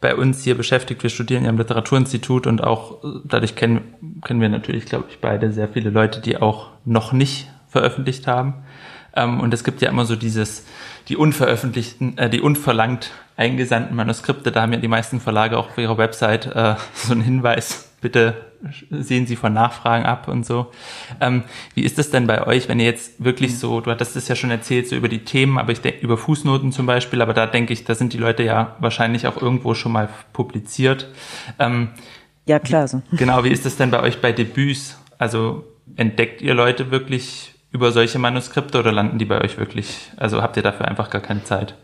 bei 0.00 0.14
uns 0.14 0.44
hier 0.44 0.54
beschäftigt. 0.54 1.02
Wir 1.02 1.10
studieren 1.10 1.44
ja 1.44 1.50
am 1.50 1.58
Literaturinstitut 1.58 2.46
und 2.46 2.62
auch 2.62 3.02
dadurch 3.24 3.56
kennen, 3.56 4.20
kennen 4.22 4.40
wir 4.40 4.50
natürlich, 4.50 4.84
glaube 4.84 5.06
ich, 5.08 5.18
beide 5.18 5.50
sehr 5.50 5.68
viele 5.68 5.90
Leute, 5.90 6.20
die 6.20 6.36
auch 6.36 6.68
noch 6.84 7.12
nicht 7.12 7.48
veröffentlicht 7.68 8.26
haben. 8.26 8.64
Ähm, 9.16 9.40
und 9.40 9.54
es 9.54 9.64
gibt 9.64 9.80
ja 9.80 9.88
immer 9.88 10.04
so 10.04 10.16
dieses, 10.16 10.66
die 11.08 11.16
unveröffentlichten, 11.16 12.18
äh, 12.18 12.28
die 12.28 12.40
unverlangt 12.40 13.12
eingesandten 13.36 13.96
Manuskripte. 13.96 14.52
Da 14.52 14.62
haben 14.62 14.72
ja 14.72 14.78
die 14.78 14.88
meisten 14.88 15.20
Verlage 15.20 15.58
auch 15.58 15.70
auf 15.70 15.78
ihrer 15.78 15.98
Website 15.98 16.46
äh, 16.46 16.74
so 16.94 17.12
einen 17.12 17.22
Hinweis, 17.22 17.90
bitte 18.04 18.34
sehen 18.90 19.26
Sie 19.26 19.34
von 19.34 19.54
Nachfragen 19.54 20.04
ab 20.04 20.28
und 20.28 20.44
so. 20.44 20.70
Ähm, 21.22 21.42
wie 21.74 21.82
ist 21.82 21.96
das 21.96 22.10
denn 22.10 22.26
bei 22.26 22.46
euch, 22.46 22.68
wenn 22.68 22.78
ihr 22.78 22.84
jetzt 22.84 23.24
wirklich 23.24 23.58
so, 23.58 23.80
du 23.80 23.90
hattest 23.90 24.14
es 24.14 24.28
ja 24.28 24.36
schon 24.36 24.50
erzählt, 24.50 24.86
so 24.88 24.94
über 24.94 25.08
die 25.08 25.24
Themen, 25.24 25.56
aber 25.56 25.72
ich 25.72 25.80
denke 25.80 26.00
über 26.00 26.18
Fußnoten 26.18 26.70
zum 26.70 26.84
Beispiel, 26.84 27.22
aber 27.22 27.32
da 27.32 27.46
denke 27.46 27.72
ich, 27.72 27.84
da 27.84 27.94
sind 27.94 28.12
die 28.12 28.18
Leute 28.18 28.42
ja 28.42 28.76
wahrscheinlich 28.78 29.26
auch 29.26 29.40
irgendwo 29.40 29.72
schon 29.72 29.92
mal 29.92 30.10
publiziert. 30.34 31.08
Ähm, 31.58 31.88
ja, 32.44 32.58
klar. 32.58 32.86
So. 32.88 33.00
Genau, 33.12 33.42
wie 33.42 33.50
ist 33.50 33.64
das 33.64 33.76
denn 33.76 33.90
bei 33.90 34.00
euch 34.00 34.20
bei 34.20 34.32
Debüts? 34.32 34.98
Also 35.16 35.64
entdeckt 35.96 36.42
ihr 36.42 36.52
Leute 36.52 36.90
wirklich 36.90 37.54
über 37.72 37.90
solche 37.90 38.18
Manuskripte 38.18 38.78
oder 38.78 38.92
landen 38.92 39.18
die 39.18 39.24
bei 39.24 39.40
euch 39.40 39.56
wirklich? 39.56 40.10
Also 40.18 40.42
habt 40.42 40.58
ihr 40.58 40.62
dafür 40.62 40.86
einfach 40.86 41.08
gar 41.08 41.22
keine 41.22 41.42
Zeit? 41.42 41.74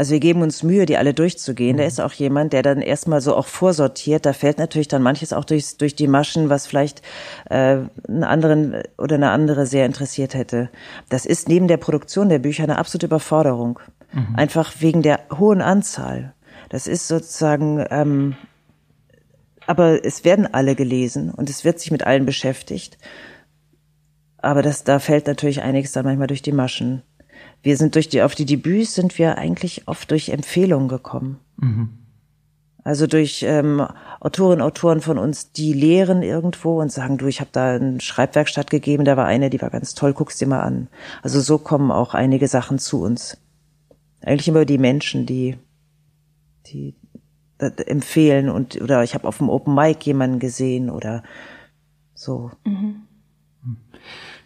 Also 0.00 0.12
wir 0.12 0.20
geben 0.20 0.40
uns 0.40 0.62
Mühe, 0.62 0.86
die 0.86 0.96
alle 0.96 1.12
durchzugehen. 1.12 1.76
Da 1.76 1.82
mhm. 1.82 1.88
ist 1.88 2.00
auch 2.00 2.14
jemand, 2.14 2.54
der 2.54 2.62
dann 2.62 2.80
erstmal 2.80 3.20
so 3.20 3.36
auch 3.36 3.46
vorsortiert. 3.46 4.24
Da 4.24 4.32
fällt 4.32 4.56
natürlich 4.56 4.88
dann 4.88 5.02
manches 5.02 5.34
auch 5.34 5.44
durch, 5.44 5.76
durch 5.76 5.94
die 5.94 6.06
Maschen, 6.06 6.48
was 6.48 6.66
vielleicht 6.66 7.02
äh, 7.50 7.80
einen 8.08 8.24
anderen 8.24 8.76
oder 8.96 9.16
eine 9.16 9.30
andere 9.30 9.66
sehr 9.66 9.84
interessiert 9.84 10.32
hätte. 10.32 10.70
Das 11.10 11.26
ist 11.26 11.50
neben 11.50 11.68
der 11.68 11.76
Produktion 11.76 12.30
der 12.30 12.38
Bücher 12.38 12.62
eine 12.62 12.78
absolute 12.78 13.04
Überforderung. 13.04 13.78
Mhm. 14.14 14.36
Einfach 14.36 14.72
wegen 14.78 15.02
der 15.02 15.20
hohen 15.38 15.60
Anzahl. 15.60 16.32
Das 16.70 16.86
ist 16.86 17.06
sozusagen, 17.06 17.84
ähm, 17.90 18.36
aber 19.66 20.02
es 20.02 20.24
werden 20.24 20.46
alle 20.50 20.76
gelesen 20.76 21.30
und 21.30 21.50
es 21.50 21.62
wird 21.62 21.78
sich 21.78 21.90
mit 21.90 22.06
allen 22.06 22.24
beschäftigt. 22.24 22.96
Aber 24.38 24.62
das, 24.62 24.82
da 24.82 24.98
fällt 24.98 25.26
natürlich 25.26 25.60
einiges 25.60 25.92
dann 25.92 26.06
manchmal 26.06 26.28
durch 26.28 26.40
die 26.40 26.52
Maschen 26.52 27.02
wir 27.62 27.76
sind 27.76 27.94
durch 27.94 28.08
die, 28.08 28.22
auf 28.22 28.34
die 28.34 28.46
Debüts 28.46 28.94
sind 28.94 29.18
wir 29.18 29.38
eigentlich 29.38 29.86
oft 29.86 30.10
durch 30.10 30.30
Empfehlungen 30.30 30.88
gekommen. 30.88 31.38
Mhm. 31.56 31.90
Also 32.82 33.06
durch 33.06 33.42
ähm, 33.42 33.86
Autorinnen, 34.20 34.62
Autoren 34.62 35.02
von 35.02 35.18
uns, 35.18 35.52
die 35.52 35.74
lehren 35.74 36.22
irgendwo 36.22 36.80
und 36.80 36.90
sagen, 36.90 37.18
du, 37.18 37.26
ich 37.26 37.40
habe 37.40 37.50
da 37.52 37.76
ein 37.76 38.00
Schreibwerkstatt 38.00 38.70
gegeben, 38.70 39.04
da 39.04 39.16
war 39.18 39.26
eine, 39.26 39.50
die 39.50 39.60
war 39.60 39.70
ganz 39.70 39.94
toll, 39.94 40.14
guck's 40.14 40.38
dir 40.38 40.46
mal 40.46 40.60
an. 40.60 40.88
Also 41.22 41.40
so 41.40 41.58
kommen 41.58 41.90
auch 41.90 42.14
einige 42.14 42.48
Sachen 42.48 42.78
zu 42.78 43.02
uns. 43.02 43.36
Eigentlich 44.22 44.48
immer 44.48 44.64
die 44.64 44.78
Menschen, 44.78 45.26
die, 45.26 45.58
die 46.66 46.94
empfehlen 47.58 48.48
und 48.48 48.80
oder 48.80 49.02
ich 49.04 49.14
habe 49.14 49.28
auf 49.28 49.38
dem 49.38 49.50
Open 49.50 49.74
Mic 49.74 50.06
jemanden 50.06 50.38
gesehen 50.38 50.88
oder 50.88 51.22
so. 52.14 52.50
Mhm. 52.64 53.02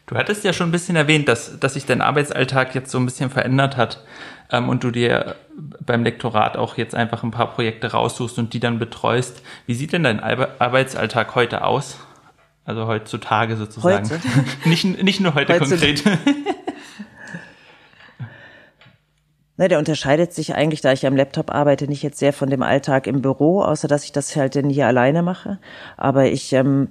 Du 0.06 0.16
hattest 0.16 0.44
ja 0.44 0.52
schon 0.52 0.68
ein 0.68 0.72
bisschen 0.72 0.96
erwähnt, 0.96 1.28
dass, 1.28 1.58
dass 1.58 1.74
sich 1.74 1.86
dein 1.86 2.02
Arbeitsalltag 2.02 2.74
jetzt 2.74 2.90
so 2.90 2.98
ein 2.98 3.06
bisschen 3.06 3.30
verändert 3.30 3.76
hat 3.76 4.04
ähm, 4.50 4.68
und 4.68 4.84
du 4.84 4.90
dir 4.90 5.36
beim 5.80 6.04
Lektorat 6.04 6.56
auch 6.56 6.76
jetzt 6.76 6.94
einfach 6.94 7.22
ein 7.22 7.30
paar 7.30 7.50
Projekte 7.52 7.92
raussuchst 7.92 8.38
und 8.38 8.52
die 8.52 8.60
dann 8.60 8.78
betreust. 8.78 9.40
Wie 9.66 9.74
sieht 9.74 9.92
denn 9.92 10.02
dein 10.02 10.20
Arbeitsalltag 10.20 11.34
heute 11.34 11.64
aus? 11.64 11.98
Also 12.66 12.86
heutzutage 12.86 13.56
sozusagen. 13.56 14.10
Heute? 14.10 14.22
nicht, 14.68 15.02
nicht 15.02 15.20
nur 15.20 15.34
heute, 15.34 15.54
heute 15.54 15.68
konkret. 15.68 16.02
Ne, 19.56 19.68
der 19.68 19.78
unterscheidet 19.78 20.32
sich 20.32 20.56
eigentlich, 20.56 20.80
da 20.80 20.92
ich 20.92 21.06
am 21.06 21.14
Laptop 21.14 21.54
arbeite, 21.54 21.86
nicht 21.86 22.02
jetzt 22.02 22.18
sehr 22.18 22.32
von 22.32 22.50
dem 22.50 22.60
Alltag 22.60 23.06
im 23.06 23.22
Büro, 23.22 23.62
außer 23.62 23.86
dass 23.86 24.02
ich 24.04 24.10
das 24.10 24.34
halt 24.34 24.56
dann 24.56 24.68
hier 24.68 24.88
alleine 24.88 25.22
mache. 25.22 25.60
Aber 25.96 26.26
ich 26.26 26.52
ähm, 26.52 26.88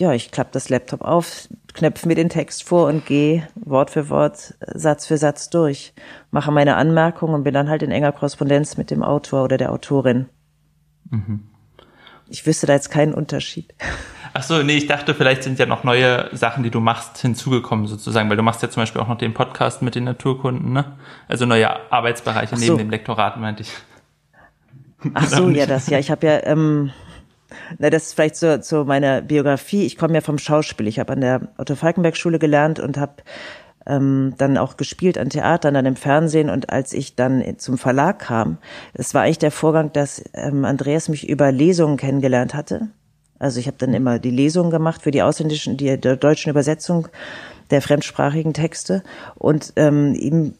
ja, 0.00 0.14
ich 0.14 0.30
klappe 0.30 0.50
das 0.52 0.70
Laptop 0.70 1.02
auf, 1.02 1.46
knöpfe 1.74 2.08
mir 2.08 2.14
den 2.14 2.30
Text 2.30 2.64
vor 2.64 2.88
und 2.88 3.04
gehe 3.04 3.46
Wort 3.54 3.90
für 3.90 4.08
Wort, 4.08 4.54
Satz 4.66 5.06
für 5.06 5.18
Satz 5.18 5.50
durch, 5.50 5.92
mache 6.30 6.50
meine 6.50 6.76
Anmerkungen 6.76 7.34
und 7.34 7.44
bin 7.44 7.52
dann 7.52 7.68
halt 7.68 7.82
in 7.82 7.90
enger 7.90 8.12
Korrespondenz 8.12 8.78
mit 8.78 8.90
dem 8.90 9.02
Autor 9.02 9.44
oder 9.44 9.58
der 9.58 9.70
Autorin. 9.70 10.26
Mhm. 11.10 11.40
Ich 12.30 12.46
wüsste 12.46 12.66
da 12.66 12.72
jetzt 12.72 12.90
keinen 12.90 13.12
Unterschied. 13.12 13.74
Ach 14.32 14.42
so, 14.42 14.62
nee, 14.62 14.76
ich 14.76 14.86
dachte, 14.86 15.14
vielleicht 15.14 15.42
sind 15.42 15.58
ja 15.58 15.66
noch 15.66 15.84
neue 15.84 16.30
Sachen, 16.32 16.62
die 16.62 16.70
du 16.70 16.80
machst, 16.80 17.18
hinzugekommen 17.18 17.86
sozusagen, 17.86 18.30
weil 18.30 18.36
du 18.36 18.42
machst 18.42 18.62
ja 18.62 18.70
zum 18.70 18.82
Beispiel 18.82 19.02
auch 19.02 19.08
noch 19.08 19.18
den 19.18 19.34
Podcast 19.34 19.82
mit 19.82 19.96
den 19.96 20.04
Naturkunden, 20.04 20.72
ne? 20.72 20.96
Also 21.28 21.46
neue 21.46 21.92
Arbeitsbereiche 21.92 22.56
so. 22.56 22.64
neben 22.64 22.78
dem 22.78 22.90
Lektorat, 22.90 23.38
meinte 23.38 23.62
ich. 23.62 23.72
Ach 25.14 25.26
so, 25.26 25.48
ja, 25.50 25.66
das, 25.66 25.88
ja, 25.88 25.98
ich 25.98 26.10
habe 26.12 26.26
ja, 26.26 26.46
ähm, 26.46 26.92
na, 27.78 27.90
das 27.90 28.06
ist 28.06 28.14
vielleicht 28.14 28.36
zu, 28.36 28.60
zu 28.60 28.84
meiner 28.84 29.20
Biografie. 29.22 29.84
Ich 29.84 29.96
komme 29.96 30.14
ja 30.14 30.20
vom 30.20 30.38
Schauspiel. 30.38 30.86
Ich 30.86 30.98
habe 30.98 31.12
an 31.12 31.20
der 31.20 31.40
Otto 31.58 31.74
Falkenberg 31.74 32.16
Schule 32.16 32.38
gelernt 32.38 32.80
und 32.80 32.96
habe 32.96 33.14
ähm, 33.86 34.34
dann 34.38 34.58
auch 34.58 34.76
gespielt 34.76 35.18
an 35.18 35.30
Theatern, 35.30 35.74
dann 35.74 35.86
im 35.86 35.96
Fernsehen 35.96 36.50
und 36.50 36.70
als 36.70 36.92
ich 36.92 37.16
dann 37.16 37.42
zum 37.58 37.78
Verlag 37.78 38.20
kam, 38.20 38.58
es 38.94 39.14
war 39.14 39.22
eigentlich 39.22 39.38
der 39.38 39.50
Vorgang, 39.50 39.92
dass 39.92 40.22
ähm, 40.34 40.64
Andreas 40.64 41.08
mich 41.08 41.28
über 41.28 41.50
Lesungen 41.50 41.96
kennengelernt 41.96 42.54
hatte. 42.54 42.88
Also 43.38 43.58
ich 43.58 43.66
habe 43.66 43.78
dann 43.78 43.94
immer 43.94 44.18
die 44.18 44.30
Lesungen 44.30 44.70
gemacht 44.70 45.02
für 45.02 45.10
die 45.10 45.22
ausländischen, 45.22 45.76
die 45.76 45.98
der 45.98 46.16
deutschen 46.16 46.50
Übersetzung 46.50 47.08
der 47.70 47.80
fremdsprachigen 47.80 48.52
Texte 48.52 49.02
und 49.36 49.72
ähm, 49.76 50.14
ihm 50.14 50.54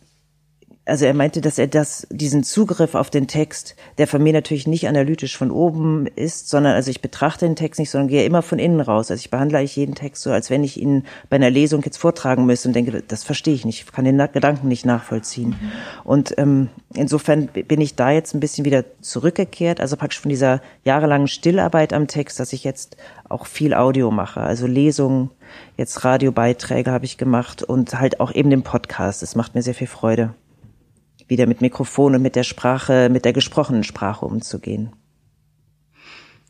also 0.91 1.07
er 1.07 1.15
meinte, 1.15 1.41
dass 1.41 1.57
er 1.57 1.69
das, 1.69 2.07
diesen 2.11 2.43
Zugriff 2.43 2.97
auf 2.97 3.11
den 3.11 3.29
Text, 3.29 3.77
der 3.99 4.09
von 4.09 4.21
mir 4.21 4.33
natürlich 4.33 4.67
nicht 4.67 4.89
analytisch 4.89 5.39
von 5.39 5.53
oben 5.53 6.09
ist, 6.09 6.49
sondern 6.49 6.75
also 6.75 6.91
ich 6.91 7.01
betrachte 7.01 7.47
den 7.47 7.55
Text 7.55 7.79
nicht, 7.79 7.91
sondern 7.91 8.09
gehe 8.09 8.25
immer 8.25 8.43
von 8.43 8.59
innen 8.59 8.81
raus. 8.81 9.11
Also 9.11 9.21
ich 9.21 9.31
behandle 9.31 9.59
eigentlich 9.59 9.77
jeden 9.77 9.95
Text 9.95 10.25
so, 10.25 10.33
als 10.33 10.51
wenn 10.51 10.65
ich 10.65 10.81
ihn 10.81 11.05
bei 11.29 11.37
einer 11.37 11.49
Lesung 11.49 11.83
jetzt 11.85 11.97
vortragen 11.97 12.45
müsste 12.45 12.69
und 12.69 12.75
denke, 12.75 13.05
das 13.07 13.23
verstehe 13.23 13.55
ich 13.55 13.65
nicht, 13.65 13.85
ich 13.85 13.93
kann 13.93 14.05
den 14.05 14.19
Gedanken 14.33 14.67
nicht 14.67 14.85
nachvollziehen. 14.85 15.51
Mhm. 15.51 15.73
Und 16.03 16.35
ähm, 16.39 16.69
insofern 16.93 17.47
bin 17.47 17.81
ich 17.81 17.95
da 17.95 18.11
jetzt 18.11 18.35
ein 18.35 18.41
bisschen 18.41 18.65
wieder 18.65 18.85
zurückgekehrt, 19.01 19.81
also 19.81 19.97
praktisch 19.97 20.19
von 20.19 20.29
dieser 20.29 20.61
jahrelangen 20.85 21.29
Stillarbeit 21.29 21.93
am 21.93 22.09
Text, 22.09 22.41
dass 22.41 22.53
ich 22.53 22.65
jetzt 22.65 22.97
auch 23.29 23.47
viel 23.47 23.75
Audio 23.75 24.11
mache, 24.11 24.41
also 24.41 24.67
Lesungen, 24.67 25.31
jetzt 25.77 26.05
Radiobeiträge 26.05 26.91
habe 26.91 27.05
ich 27.05 27.17
gemacht 27.17 27.63
und 27.63 28.01
halt 28.01 28.19
auch 28.19 28.35
eben 28.35 28.51
den 28.51 28.63
Podcast. 28.63 29.23
Das 29.23 29.37
macht 29.37 29.55
mir 29.55 29.63
sehr 29.63 29.75
viel 29.75 29.87
Freude 29.87 30.35
wieder 31.31 31.47
mit 31.47 31.61
Mikrofon 31.61 32.15
und 32.15 32.23
mit 32.23 32.37
der 32.37 32.43
Sprache, 32.43 33.09
mit 33.11 33.25
der 33.25 33.33
gesprochenen 33.33 33.85
Sprache 33.85 34.27
umzugehen. 34.27 34.93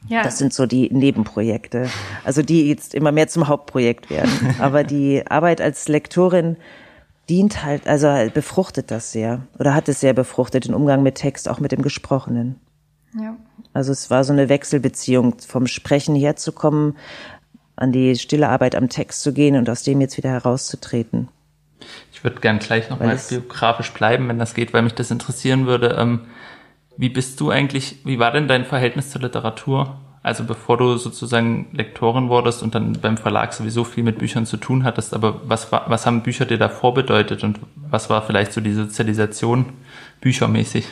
Ja. 0.09 0.23
Das 0.23 0.39
sind 0.39 0.55
so 0.55 0.67
die 0.67 0.89
Nebenprojekte, 0.93 1.89
also 2.25 2.43
die 2.43 2.69
jetzt 2.69 2.95
immer 2.95 3.13
mehr 3.13 3.29
zum 3.29 3.49
Hauptprojekt 3.49 4.11
werden. 4.11 4.31
Aber 4.59 4.83
die 4.83 5.27
Arbeit 5.27 5.61
als 5.61 5.89
Lektorin 5.89 6.57
dient 7.29 7.63
halt, 7.65 7.87
also 7.87 8.09
befruchtet 8.33 8.91
das 8.91 9.13
sehr 9.13 9.43
oder 9.59 9.75
hat 9.75 9.89
es 9.89 10.01
sehr 10.01 10.15
befruchtet, 10.15 10.65
den 10.65 10.75
Umgang 10.75 11.03
mit 11.03 11.17
Text, 11.17 11.49
auch 11.49 11.61
mit 11.61 11.71
dem 11.71 11.83
Gesprochenen. 11.83 12.59
Ja. 13.21 13.37
Also 13.73 13.93
es 13.93 14.11
war 14.11 14.25
so 14.25 14.33
eine 14.33 14.49
Wechselbeziehung, 14.49 15.39
vom 15.39 15.67
Sprechen 15.67 16.17
herzukommen, 16.17 16.97
an 17.77 17.93
die 17.93 18.17
stille 18.17 18.49
Arbeit 18.49 18.75
am 18.75 18.89
Text 18.89 19.23
zu 19.23 19.33
gehen 19.33 19.57
und 19.57 19.69
aus 19.69 19.83
dem 19.83 20.01
jetzt 20.01 20.17
wieder 20.17 20.31
herauszutreten. 20.31 21.29
Ich 22.21 22.25
würde 22.25 22.41
gern 22.43 22.59
gleich 22.59 22.91
nochmal 22.91 23.19
biografisch 23.31 23.93
bleiben, 23.93 24.29
wenn 24.29 24.39
das 24.39 24.53
geht, 24.53 24.75
weil 24.75 24.83
mich 24.83 24.93
das 24.93 25.11
interessieren 25.11 25.67
würde. 25.67 25.97
Ähm, 25.99 26.27
wie 26.99 27.09
bist 27.09 27.41
du 27.41 27.49
eigentlich, 27.49 27.97
wie 28.05 28.19
war 28.19 28.31
denn 28.31 28.47
dein 28.47 28.67
Verhältnis 28.67 29.09
zur 29.09 29.23
Literatur? 29.23 29.99
Also 30.23 30.45
bevor 30.45 30.77
du 30.77 30.99
sozusagen 30.99 31.69
Lektorin 31.73 32.29
wurdest 32.29 32.63
und 32.63 32.75
dann 32.75 32.93
beim 33.01 33.17
Verlag 33.17 33.55
sowieso 33.55 33.85
viel 33.85 34.05
mit 34.05 34.19
Büchern 34.19 34.45
zu 34.45 34.59
tun 34.59 34.85
hattest, 34.85 35.15
aber 35.15 35.41
was, 35.45 35.73
war, 35.73 35.89
was 35.89 36.05
haben 36.05 36.23
Bücher 36.23 36.45
dir 36.45 36.59
davor 36.59 36.93
bedeutet 36.93 37.43
und 37.43 37.59
was 37.89 38.11
war 38.11 38.21
vielleicht 38.21 38.53
so 38.53 38.61
die 38.61 38.75
Sozialisation 38.75 39.73
büchermäßig? 40.21 40.89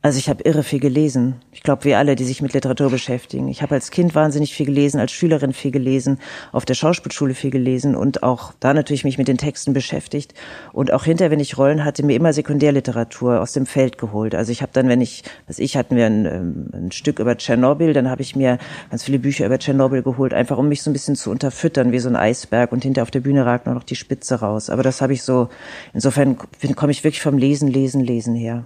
Also 0.00 0.20
ich 0.20 0.28
habe 0.28 0.44
irre 0.44 0.62
viel 0.62 0.78
gelesen. 0.78 1.34
Ich 1.50 1.64
glaube, 1.64 1.82
wir 1.82 1.98
alle, 1.98 2.14
die 2.14 2.22
sich 2.22 2.40
mit 2.40 2.52
Literatur 2.52 2.88
beschäftigen. 2.88 3.48
Ich 3.48 3.62
habe 3.62 3.74
als 3.74 3.90
Kind 3.90 4.14
wahnsinnig 4.14 4.54
viel 4.54 4.66
gelesen, 4.66 5.00
als 5.00 5.10
Schülerin 5.10 5.52
viel 5.52 5.72
gelesen, 5.72 6.18
auf 6.52 6.64
der 6.64 6.74
Schauspielschule 6.74 7.34
viel 7.34 7.50
gelesen 7.50 7.96
und 7.96 8.22
auch 8.22 8.52
da 8.60 8.72
natürlich 8.74 9.02
mich 9.02 9.18
mit 9.18 9.26
den 9.26 9.38
Texten 9.38 9.72
beschäftigt. 9.72 10.34
Und 10.72 10.92
auch 10.92 11.02
hinterher, 11.02 11.32
wenn 11.32 11.40
ich 11.40 11.58
Rollen 11.58 11.84
hatte, 11.84 12.04
mir 12.04 12.14
immer 12.14 12.32
Sekundärliteratur 12.32 13.40
aus 13.40 13.54
dem 13.54 13.66
Feld 13.66 13.98
geholt. 13.98 14.36
Also 14.36 14.52
ich 14.52 14.62
habe 14.62 14.70
dann, 14.72 14.88
wenn 14.88 15.00
ich, 15.00 15.24
was 15.48 15.58
ich 15.58 15.76
hatten 15.76 15.96
wir 15.96 16.06
ein, 16.06 16.26
ähm, 16.26 16.70
ein 16.72 16.92
Stück 16.92 17.18
über 17.18 17.36
Tschernobyl, 17.36 17.92
dann 17.92 18.08
habe 18.08 18.22
ich 18.22 18.36
mir 18.36 18.58
ganz 18.90 19.02
viele 19.02 19.18
Bücher 19.18 19.46
über 19.46 19.58
Tschernobyl 19.58 20.04
geholt, 20.04 20.32
einfach 20.32 20.58
um 20.58 20.68
mich 20.68 20.84
so 20.84 20.90
ein 20.90 20.92
bisschen 20.92 21.16
zu 21.16 21.28
unterfüttern, 21.32 21.90
wie 21.90 21.98
so 21.98 22.08
ein 22.08 22.14
Eisberg. 22.14 22.70
Und 22.70 22.84
hinter 22.84 23.02
auf 23.02 23.10
der 23.10 23.20
Bühne 23.20 23.44
ragt 23.44 23.66
nur 23.66 23.74
noch 23.74 23.82
die 23.82 23.96
Spitze 23.96 24.36
raus. 24.36 24.70
Aber 24.70 24.84
das 24.84 25.00
habe 25.00 25.12
ich 25.12 25.24
so, 25.24 25.48
insofern 25.92 26.36
komme 26.76 26.92
ich 26.92 27.02
wirklich 27.02 27.20
vom 27.20 27.36
Lesen, 27.36 27.66
Lesen, 27.66 28.04
Lesen 28.04 28.36
her. 28.36 28.64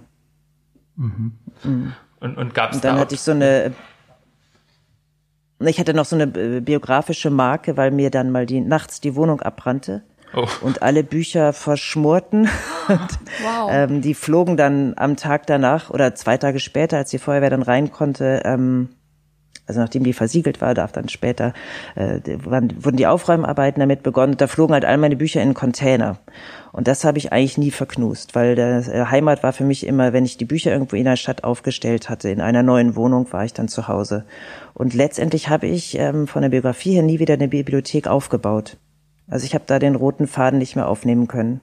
Mhm. 0.95 1.33
Mhm. 1.63 1.93
Und, 2.19 2.37
und 2.37 2.53
gab 2.53 2.71
es 2.71 2.81
da 2.81 2.89
dann 2.89 2.99
hatte 2.99 3.15
ich 3.15 3.21
so 3.21 3.31
eine 3.31 3.73
ich 5.59 5.79
hatte 5.79 5.93
noch 5.93 6.05
so 6.05 6.15
eine 6.15 6.23
äh, 6.23 6.59
biografische 6.59 7.29
Marke, 7.29 7.77
weil 7.77 7.91
mir 7.91 8.09
dann 8.09 8.31
mal 8.31 8.45
die 8.45 8.61
nachts 8.61 8.99
die 8.99 9.15
Wohnung 9.15 9.41
abbrannte. 9.41 10.03
Oh. 10.35 10.47
Und 10.61 10.81
alle 10.81 11.03
Bücher 11.03 11.53
verschmorten. 11.53 12.49
wow. 12.87 13.69
ähm, 13.71 14.01
die 14.01 14.15
flogen 14.15 14.57
dann 14.57 14.93
am 14.97 15.15
Tag 15.15 15.45
danach 15.45 15.91
oder 15.91 16.15
zwei 16.15 16.37
Tage 16.37 16.59
später, 16.59 16.97
als 16.97 17.11
die 17.11 17.19
Feuerwehr 17.19 17.51
dann 17.51 17.61
rein 17.61 17.91
konnte, 17.91 18.41
ähm, 18.43 18.89
also 19.65 19.79
nachdem 19.79 20.03
die 20.03 20.13
versiegelt 20.13 20.59
war, 20.61 20.73
darf 20.73 20.91
dann 20.91 21.07
später, 21.07 21.53
äh, 21.95 22.19
wurden 22.43 22.97
die 22.97 23.07
Aufräumarbeiten 23.07 23.79
damit 23.79 24.03
begonnen. 24.03 24.35
Da 24.37 24.47
flogen 24.47 24.73
halt 24.73 24.83
all 24.83 24.97
meine 24.97 25.15
Bücher 25.15 25.41
in 25.41 25.53
Container. 25.53 26.17
Und 26.73 26.87
das 26.87 27.05
habe 27.05 27.17
ich 27.17 27.31
eigentlich 27.31 27.57
nie 27.57 27.71
verknust, 27.71 28.35
weil 28.35 28.55
der 28.55 28.79
äh, 28.87 29.05
Heimat 29.05 29.41
war 29.43 29.53
für 29.53 29.63
mich 29.63 29.85
immer, 29.85 30.11
wenn 30.11 30.25
ich 30.25 30.37
die 30.37 30.45
Bücher 30.45 30.71
irgendwo 30.71 30.95
in 30.95 31.05
der 31.05 31.15
Stadt 31.15 31.43
aufgestellt 31.43 32.09
hatte, 32.09 32.29
in 32.29 32.41
einer 32.41 32.63
neuen 32.63 32.95
Wohnung 32.95 33.31
war 33.31 33.45
ich 33.45 33.53
dann 33.53 33.67
zu 33.67 33.87
Hause. 33.87 34.25
Und 34.73 34.93
letztendlich 34.93 35.49
habe 35.49 35.67
ich 35.67 35.97
ähm, 35.97 36.27
von 36.27 36.41
der 36.41 36.49
Biografie 36.49 36.93
her 36.93 37.03
nie 37.03 37.19
wieder 37.19 37.35
eine 37.35 37.47
Bibliothek 37.47 38.07
aufgebaut. 38.07 38.77
Also 39.29 39.45
ich 39.45 39.53
habe 39.53 39.63
da 39.65 39.79
den 39.79 39.95
roten 39.95 40.27
Faden 40.27 40.59
nicht 40.59 40.75
mehr 40.75 40.89
aufnehmen 40.89 41.27
können. 41.27 41.61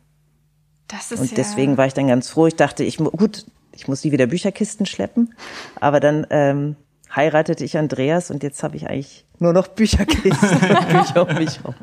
Das 0.88 1.12
ist 1.12 1.20
und 1.20 1.36
deswegen 1.36 1.72
ja 1.72 1.78
war 1.78 1.86
ich 1.86 1.94
dann 1.94 2.08
ganz 2.08 2.30
froh. 2.30 2.46
Ich 2.46 2.56
dachte, 2.56 2.82
ich 2.82 2.96
gut, 2.96 3.44
ich 3.72 3.88
muss 3.88 4.04
nie 4.04 4.12
wieder 4.12 4.26
Bücherkisten 4.26 4.86
schleppen, 4.86 5.34
aber 5.80 6.00
dann 6.00 6.26
ähm, 6.30 6.76
heiratete 7.14 7.64
ich 7.64 7.76
Andreas 7.76 8.30
und 8.30 8.42
jetzt 8.42 8.62
habe 8.62 8.76
ich 8.76 8.88
eigentlich 8.88 9.24
nur 9.38 9.52
noch 9.52 9.68
Bücherkisten 9.68 10.60
Bücher 10.88 11.28
um 11.28 11.34
mich 11.36 11.58
herum. 11.58 11.74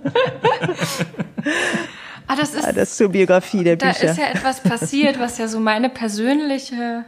Ah, 2.28 2.36
das 2.36 2.53
ist, 2.53 2.65
ah, 2.65 2.71
das 2.71 2.89
ist 2.89 2.97
zur 2.97 3.09
Biografie 3.09 3.63
der 3.63 3.78
da 3.78 3.88
Bücher. 3.88 4.05
Da 4.05 4.11
ist 4.11 4.17
ja 4.17 4.28
etwas 4.28 4.61
passiert, 4.61 5.19
was 5.19 5.38
ja 5.38 5.47
so 5.47 5.59
meine 5.59 5.89
persönliche, 5.89 7.05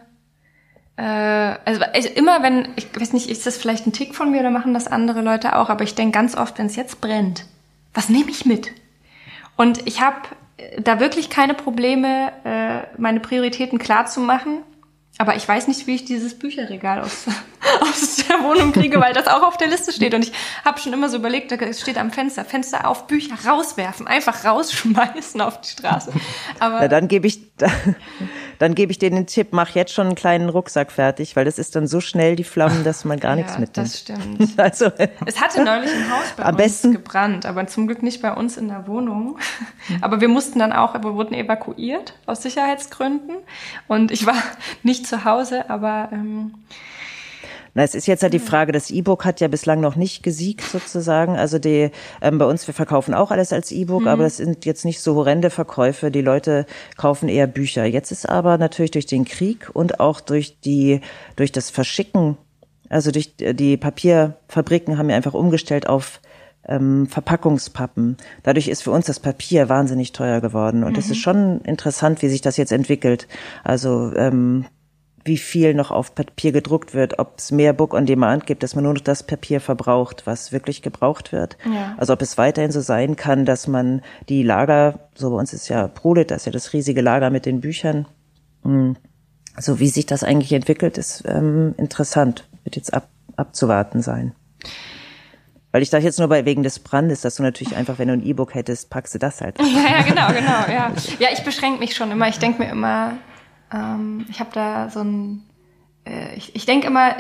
äh, 0.96 1.02
also, 1.02 1.84
also 1.94 2.10
immer 2.10 2.42
wenn, 2.42 2.70
ich 2.76 2.88
weiß 2.98 3.14
nicht, 3.14 3.30
ist 3.30 3.46
das 3.46 3.58
vielleicht 3.58 3.86
ein 3.86 3.94
Tick 3.94 4.16
von 4.16 4.32
mir 4.32 4.40
oder 4.40 4.52
machen 4.52 4.74
das 4.74 4.88
andere 4.88 5.22
Leute 5.22 5.56
auch, 5.58 5.70
aber 5.70 5.84
ich 5.84 5.96
denke 5.96 6.18
ganz 6.18 6.36
oft, 6.36 6.58
wenn 6.58 6.68
es 6.68 6.76
jetzt 6.76 7.02
brennt, 7.02 7.46
was 7.94 8.10
nehme 8.10 8.30
ich 8.30 8.46
mit? 8.46 8.72
Und 9.58 9.86
ich 9.88 10.02
habe 10.02 10.18
da 10.78 11.00
wirklich 11.00 11.30
keine 11.30 11.54
Probleme, 11.54 12.32
äh, 12.44 13.00
meine 13.00 13.20
Prioritäten 13.20 13.80
klar 13.80 14.06
zu 14.06 14.20
machen. 14.20 14.64
Aber 15.22 15.36
ich 15.36 15.46
weiß 15.46 15.68
nicht, 15.68 15.86
wie 15.86 15.96
ich 15.96 16.06
dieses 16.06 16.40
Bücherregal 16.40 17.02
aus, 17.02 17.26
aus 17.82 18.16
der 18.26 18.42
Wohnung 18.42 18.72
kriege, 18.72 19.02
weil 19.02 19.14
das 19.14 19.28
auch 19.28 19.44
auf 19.44 19.58
der 19.58 19.68
Liste 19.68 19.92
steht. 19.92 20.14
Und 20.14 20.24
ich 20.24 20.32
habe 20.64 20.80
schon 20.80 20.94
immer 20.94 21.10
so 21.10 21.18
überlegt, 21.18 21.52
da 21.52 21.74
steht 21.74 21.98
am 21.98 22.10
Fenster, 22.10 22.46
Fenster 22.46 22.88
auf, 22.88 23.06
Bücher 23.06 23.36
rauswerfen, 23.46 24.08
einfach 24.08 24.46
rausschmeißen 24.46 25.42
auf 25.42 25.60
die 25.60 25.72
Straße. 25.72 26.14
Aber 26.60 26.80
Na, 26.80 26.88
dann 26.88 27.10
gebe 27.10 27.28
ich, 27.28 27.42
dann 28.60 28.76
gebe 28.76 28.92
ich 28.92 29.00
dir 29.00 29.10
den 29.10 29.26
Tipp, 29.26 29.48
mach 29.52 29.70
jetzt 29.70 29.94
schon 29.94 30.08
einen 30.08 30.16
kleinen 30.16 30.50
Rucksack 30.50 30.92
fertig, 30.92 31.36
weil 31.36 31.46
das 31.46 31.58
ist 31.58 31.76
dann 31.76 31.88
so 31.88 32.02
schnell 32.02 32.36
die 32.36 32.44
Flammen, 32.44 32.84
dass 32.84 33.06
man 33.06 33.20
gar 33.20 33.32
ja, 33.32 33.38
nichts 33.38 33.58
mitnimmt. 33.58 33.88
Das 33.88 34.00
stimmt. 34.00 34.50
Also, 34.60 34.92
es 35.26 35.40
hatte 35.40 35.64
neulich 35.64 35.90
ein 35.90 36.12
Haus 36.12 36.34
bei 36.36 36.44
am 36.44 36.50
uns 36.50 36.58
besten, 36.58 36.92
gebrannt, 36.92 37.46
aber 37.46 37.66
zum 37.68 37.88
Glück 37.88 38.04
nicht 38.04 38.22
bei 38.22 38.34
uns 38.34 38.58
in 38.58 38.68
der 38.68 38.88
Wohnung. 38.88 39.40
Aber 40.02 40.20
wir 40.20 40.28
mussten 40.28 40.60
dann 40.60 40.74
auch, 40.74 40.94
wir 40.94 41.16
wurden 41.16 41.34
evakuiert 41.34 42.14
aus 42.26 42.44
Sicherheitsgründen. 42.44 43.38
Und 43.88 44.12
ich 44.12 44.26
war 44.26 44.36
nicht 44.84 45.08
zu 45.08 45.24
Hause, 45.24 45.70
aber 45.70 46.10
ähm, 46.12 46.56
na, 47.74 47.84
es 47.84 47.96
ist 47.96 48.08
jetzt 48.08 48.24
halt 48.24 48.34
die 48.34 48.40
Frage, 48.40 48.72
das 48.72 48.90
E-Book 48.90 49.26
hat 49.26 49.42
ja 49.42 49.48
bislang 49.48 49.80
noch 49.80 49.96
nicht 49.96 50.24
gesiegt 50.24 50.64
sozusagen. 50.64 51.38
Also 51.38 51.60
die 51.60 51.92
ähm, 52.22 52.38
bei 52.38 52.46
uns, 52.46 52.66
wir 52.68 52.74
verkaufen 52.74 53.14
auch 53.14 53.32
alles 53.32 53.54
als 53.54 53.72
E-Book, 53.72 54.02
mhm. 54.02 54.08
aber 54.08 54.24
das 54.24 54.38
sind 54.38 54.66
jetzt 54.66 54.86
nicht 54.86 55.02
so 55.02 55.16
horrende 55.16 55.50
Verkäufe. 55.50 56.12
Die 56.12 56.22
Leute 56.22 56.66
kaufen 56.98 57.30
eher 57.30 57.48
Bücher. 57.48 57.86
Jetzt 57.86 58.12
ist 58.12 58.28
aber 58.28 58.58
natürlich 58.58 58.92
durch 58.92 59.06
den 59.06 59.26
Krieg 59.26 59.70
und 59.74 60.00
auch 60.00 60.22
durch 60.22 60.60
die 60.62 61.02
durch 61.36 61.52
das 61.52 61.70
Verschicken, 61.70 62.38
also 62.90 63.12
durch 63.12 63.36
die 63.38 63.78
Papierfabriken 63.78 64.98
haben 64.98 65.10
ja 65.10 65.16
einfach 65.16 65.34
umgestellt 65.34 65.88
auf 65.88 66.22
ähm, 66.68 67.08
Verpackungspappen. 67.08 68.18
Dadurch 68.44 68.68
ist 68.68 68.84
für 68.84 68.92
uns 68.92 69.06
das 69.06 69.20
Papier 69.20 69.70
wahnsinnig 69.70 70.12
teuer 70.12 70.42
geworden. 70.42 70.84
Und 70.84 70.98
es 70.98 71.08
mhm. 71.08 71.12
ist 71.12 71.18
schon 71.20 71.62
interessant, 71.62 72.22
wie 72.22 72.30
sich 72.30 72.42
das 72.42 72.58
jetzt 72.58 72.72
entwickelt. 72.72 73.28
Also 73.64 74.14
ähm, 74.16 74.66
wie 75.30 75.38
viel 75.38 75.74
noch 75.74 75.92
auf 75.92 76.16
Papier 76.16 76.52
gedruckt 76.52 76.94
wird, 76.94 77.20
ob 77.20 77.38
es 77.38 77.52
mehr 77.52 77.72
Book 77.72 77.94
on 77.94 78.06
Demand 78.06 78.46
gibt, 78.48 78.64
dass 78.64 78.76
man 78.76 78.84
nur 78.84 78.96
noch 78.96 79.02
das 79.02 79.24
Papier 79.24 79.62
verbraucht, 79.62 80.24
was 80.26 80.52
wirklich 80.52 80.82
gebraucht 80.82 81.32
wird. 81.32 81.58
Ja. 81.64 81.96
Also 81.98 82.14
ob 82.14 82.22
es 82.22 82.38
weiterhin 82.38 82.72
so 82.72 82.82
sein 82.82 83.16
kann, 83.16 83.46
dass 83.46 83.68
man 83.68 84.02
die 84.28 84.44
Lager, 84.44 85.08
so 85.16 85.30
bei 85.30 85.38
uns 85.38 85.54
ist 85.54 85.70
ja 85.70 85.88
Prolet, 85.88 86.32
das 86.32 86.42
ist 86.42 86.46
ja 86.48 86.52
das 86.52 86.74
riesige 86.74 87.02
Lager 87.02 87.30
mit 87.30 87.46
den 87.46 87.62
Büchern. 87.62 88.08
Hm. 88.64 88.98
Also 89.54 89.80
wie 89.80 89.88
sich 89.88 90.06
das 90.06 90.24
eigentlich 90.24 90.52
entwickelt, 90.52 90.98
ist 90.98 91.24
ähm, 91.26 91.76
interessant, 91.78 92.48
wird 92.64 92.76
jetzt 92.76 92.94
ab, 92.94 93.08
abzuwarten 93.38 94.02
sein. 94.02 94.34
Weil 95.72 95.84
ich 95.84 95.92
dachte 95.92 96.06
jetzt 96.06 96.18
nur 96.18 96.28
bei 96.28 96.46
wegen 96.46 96.64
des 96.64 96.80
Brandes, 96.80 97.22
dass 97.22 97.36
du 97.36 97.44
natürlich 97.44 97.76
einfach, 97.76 98.00
wenn 98.00 98.08
du 98.08 98.16
ein 98.16 98.26
E-Book 98.26 98.56
hättest, 98.56 98.90
packst 98.90 99.14
du 99.14 99.20
das 99.20 99.42
halt. 99.42 99.58
Ja, 99.62 99.98
ja, 99.98 100.02
genau, 100.02 100.28
genau, 100.28 100.68
ja. 100.68 100.92
Ja, 101.20 101.28
ich 101.32 101.44
beschränke 101.44 101.80
mich 101.80 101.96
schon 101.96 102.10
immer. 102.10 102.28
Ich 102.28 102.40
denke 102.40 102.64
mir 102.64 102.70
immer, 102.70 103.18
ähm, 103.74 104.26
ich 104.30 104.40
habe 104.40 104.52
da 104.54 104.90
so 104.90 105.02
ein, 105.02 105.44
äh, 106.06 106.36
ich, 106.36 106.56
ich 106.56 106.66
denke 106.66 106.88
immer, 106.88 107.16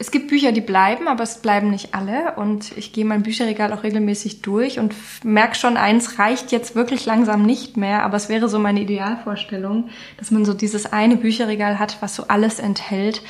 es 0.00 0.10
gibt 0.10 0.28
Bücher, 0.28 0.50
die 0.50 0.62
bleiben, 0.62 1.08
aber 1.08 1.22
es 1.22 1.38
bleiben 1.38 1.70
nicht 1.70 1.94
alle. 1.94 2.34
Und 2.36 2.76
ich 2.78 2.94
gehe 2.94 3.04
mein 3.04 3.22
Bücherregal 3.22 3.70
auch 3.74 3.82
regelmäßig 3.82 4.40
durch 4.40 4.78
und 4.78 4.94
merke 5.22 5.56
schon, 5.56 5.76
eins 5.76 6.18
reicht 6.18 6.52
jetzt 6.52 6.74
wirklich 6.74 7.04
langsam 7.04 7.44
nicht 7.44 7.76
mehr. 7.76 8.02
Aber 8.02 8.16
es 8.16 8.30
wäre 8.30 8.48
so 8.48 8.58
meine 8.58 8.80
Idealvorstellung, 8.80 9.90
dass 10.16 10.30
man 10.30 10.46
so 10.46 10.54
dieses 10.54 10.90
eine 10.90 11.16
Bücherregal 11.16 11.78
hat, 11.78 11.98
was 12.00 12.16
so 12.16 12.24
alles 12.28 12.58
enthält. 12.60 13.22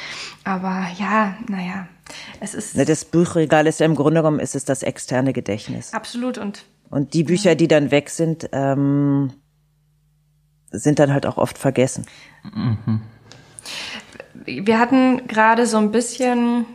Aber 0.44 0.86
ja, 0.96 1.34
naja, 1.48 1.88
es 2.38 2.54
ist. 2.54 2.78
Das 2.78 3.04
Buchregal 3.04 3.66
ist 3.66 3.80
ja 3.80 3.86
im 3.86 3.96
Grunde 3.96 4.20
genommen 4.20 4.38
ist 4.38 4.54
es 4.54 4.64
das 4.64 4.84
externe 4.84 5.32
Gedächtnis. 5.32 5.92
Absolut 5.92 6.38
und. 6.38 6.64
Und 6.88 7.14
die 7.14 7.24
Bücher, 7.24 7.56
die 7.56 7.66
dann 7.66 7.90
weg 7.90 8.11
sind, 8.11 8.48
ähm, 8.52 9.32
sind 10.70 10.98
dann 10.98 11.12
halt 11.12 11.26
auch 11.26 11.36
oft 11.36 11.58
vergessen. 11.58 12.06
Mhm. 12.54 13.02
Wir 14.44 14.78
hatten 14.78 15.26
gerade 15.26 15.66
so 15.66 15.76
ein 15.76 15.90
bisschen 15.90 16.66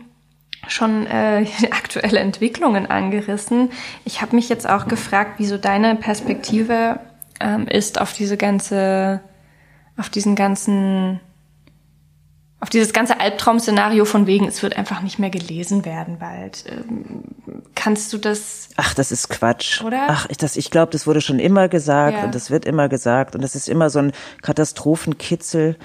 schon 0.67 1.07
äh, 1.07 1.45
aktuelle 1.71 2.19
Entwicklungen 2.19 2.85
angerissen. 2.85 3.71
Ich 4.03 4.21
habe 4.21 4.35
mich 4.35 4.49
jetzt 4.49 4.67
auch 4.67 4.87
gefragt, 4.87 5.35
wieso 5.37 5.57
deine 5.57 5.95
Perspektive 5.95 6.99
ähm, 7.39 7.67
ist 7.67 7.99
auf 7.99 8.13
diese 8.13 8.37
ganze, 8.37 9.21
auf 9.97 10.09
diesen 10.09 10.35
ganzen, 10.35 11.19
auf 12.61 12.69
dieses 12.69 12.93
ganze 12.93 13.19
Albtraum-Szenario 13.19 14.05
von 14.05 14.27
wegen, 14.27 14.47
es 14.47 14.63
wird 14.63 14.77
einfach 14.77 15.01
nicht 15.01 15.19
mehr 15.19 15.29
gelesen 15.29 15.85
werden 15.85 16.17
bald. 16.19 16.63
Ähm, 16.67 17.23
kannst 17.75 18.11
du 18.13 18.17
das? 18.17 18.69
Ach, 18.77 18.93
das 18.93 19.11
ist 19.11 19.29
Quatsch. 19.29 19.81
Oder? 19.83 20.05
Ach, 20.07 20.25
ich, 20.29 20.37
das, 20.37 20.55
ich 20.55 20.71
glaube, 20.71 20.91
das 20.91 21.05
wurde 21.05 21.21
schon 21.21 21.39
immer 21.39 21.67
gesagt 21.67 22.17
Ja. 22.17 22.23
und 22.25 22.33
das 22.33 22.49
wird 22.49 22.65
immer 22.65 22.89
gesagt 22.89 23.35
und 23.35 23.43
das 23.43 23.55
ist 23.55 23.67
immer 23.69 23.89
so 23.89 23.99
ein 23.99 24.13
Katastrophenkitzel. 24.41 25.77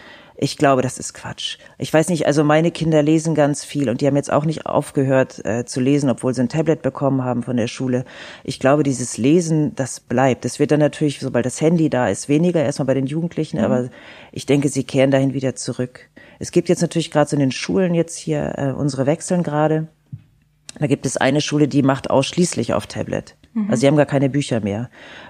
Ich 0.43 0.57
glaube, 0.57 0.81
das 0.81 0.97
ist 0.99 1.13
Quatsch. 1.13 1.59
Ich 1.77 1.93
weiß 1.93 2.09
nicht, 2.09 2.27
also 2.27 2.45
meine 2.45 2.71
Kinder 2.71 3.03
lesen 3.03 3.35
ganz 3.35 3.63
viel 3.63 3.91
und 3.91 4.01
die 4.01 4.07
haben 4.07 4.17
jetzt 4.17 4.33
auch 4.33 4.47
nicht 4.47 4.65
aufgehört 4.65 5.45
äh, 5.45 5.67
zu 5.67 5.81
lesen, 5.81 6.09
obwohl 6.09 6.33
sie 6.33 6.41
ein 6.41 6.49
Tablet 6.49 6.81
bekommen 6.81 7.25
haben 7.25 7.43
von 7.43 7.59
der 7.59 7.67
Schule. 7.67 8.07
Ich 8.43 8.59
glaube, 8.59 8.83
dieses 8.83 9.19
Lesen, 9.19 9.75
das 9.75 10.01
bleibt. 10.01 10.47
Das 10.47 10.59
wird 10.59 10.71
dann 10.71 10.81
natürlich, 10.81 11.21
sobald 11.21 11.45
das 11.45 11.61
Handy 11.61 11.91
da 11.91 12.09
ist, 12.09 12.31
weniger 12.31 12.63
erstmal 12.65 12.87
bei 12.87 12.95
den 12.95 13.07
Jugendlichen, 13.07 13.59
aber 13.59 13.91
ich 14.33 14.47
denke, 14.47 14.71
sie 14.71 14.85
kehren 14.85 15.11
dahin 15.11 15.35
wieder 15.35 15.57
zurück. 15.57 16.09
Es 16.41 16.51
gibt 16.51 16.69
jetzt 16.69 16.81
natürlich 16.81 17.11
gerade 17.13 17.31
so 17.31 17.37
in 17.37 17.41
den 17.41 17.53
Schulen 17.53 17.95
jetzt 17.95 18.17
hier, 18.17 18.55
äh, 18.57 18.73
unsere 18.73 19.07
wechseln 19.07 19.45
gerade. 19.45 19.87
Da 20.79 20.87
gibt 20.87 21.05
es 21.07 21.17
eine 21.17 21.41
Schule, 21.41 21.69
die 21.69 21.83
macht 21.83 22.11
ausschließlich 22.11 22.75
auf 22.75 22.87
Tablet. 22.87 23.37
Also 23.69 23.81
sie 23.81 23.87
haben 23.89 23.97
gar 23.97 24.07
keine 24.07 24.31
Bücher 24.31 24.61
mehr. 24.61 24.89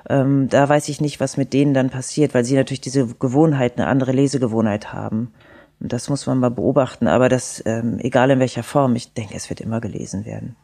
Ähm, 0.08 0.48
da 0.48 0.68
weiß 0.68 0.88
ich 0.88 1.00
nicht, 1.00 1.20
was 1.20 1.36
mit 1.36 1.52
denen 1.52 1.74
dann 1.74 1.90
passiert, 1.90 2.34
weil 2.34 2.44
sie 2.44 2.54
natürlich 2.54 2.82
diese 2.82 3.06
Gewohnheit, 3.06 3.76
eine 3.76 3.86
andere 3.86 4.12
Lesegewohnheit 4.12 4.92
haben. 4.92 5.32
Und 5.80 5.92
das 5.92 6.10
muss 6.10 6.26
man 6.26 6.38
mal 6.38 6.50
beobachten. 6.50 7.08
Aber 7.08 7.28
das, 7.28 7.62
ähm, 7.66 7.98
egal 7.98 8.30
in 8.30 8.38
welcher 8.38 8.62
Form, 8.62 8.94
ich 8.94 9.14
denke, 9.14 9.34
es 9.34 9.48
wird 9.48 9.60
immer 9.60 9.80
gelesen 9.80 10.26
werden. 10.26 10.54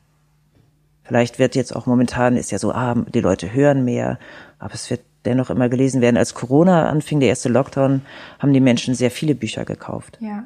Vielleicht 1.02 1.38
wird 1.38 1.54
jetzt 1.54 1.74
auch 1.74 1.86
momentan 1.86 2.36
ist 2.36 2.50
ja 2.50 2.58
so, 2.58 2.72
ah, 2.72 2.94
die 3.14 3.20
Leute 3.20 3.52
hören 3.52 3.84
mehr, 3.84 4.18
aber 4.58 4.74
es 4.74 4.90
wird 4.90 5.00
dennoch 5.26 5.50
immer 5.50 5.68
gelesen 5.68 6.00
werden. 6.00 6.16
Als 6.16 6.34
Corona 6.34 6.88
anfing, 6.88 7.20
der 7.20 7.28
erste 7.28 7.48
Lockdown, 7.48 8.02
haben 8.38 8.52
die 8.52 8.60
Menschen 8.60 8.94
sehr 8.94 9.10
viele 9.10 9.34
Bücher 9.34 9.64
gekauft. 9.64 10.18
Ja. 10.20 10.44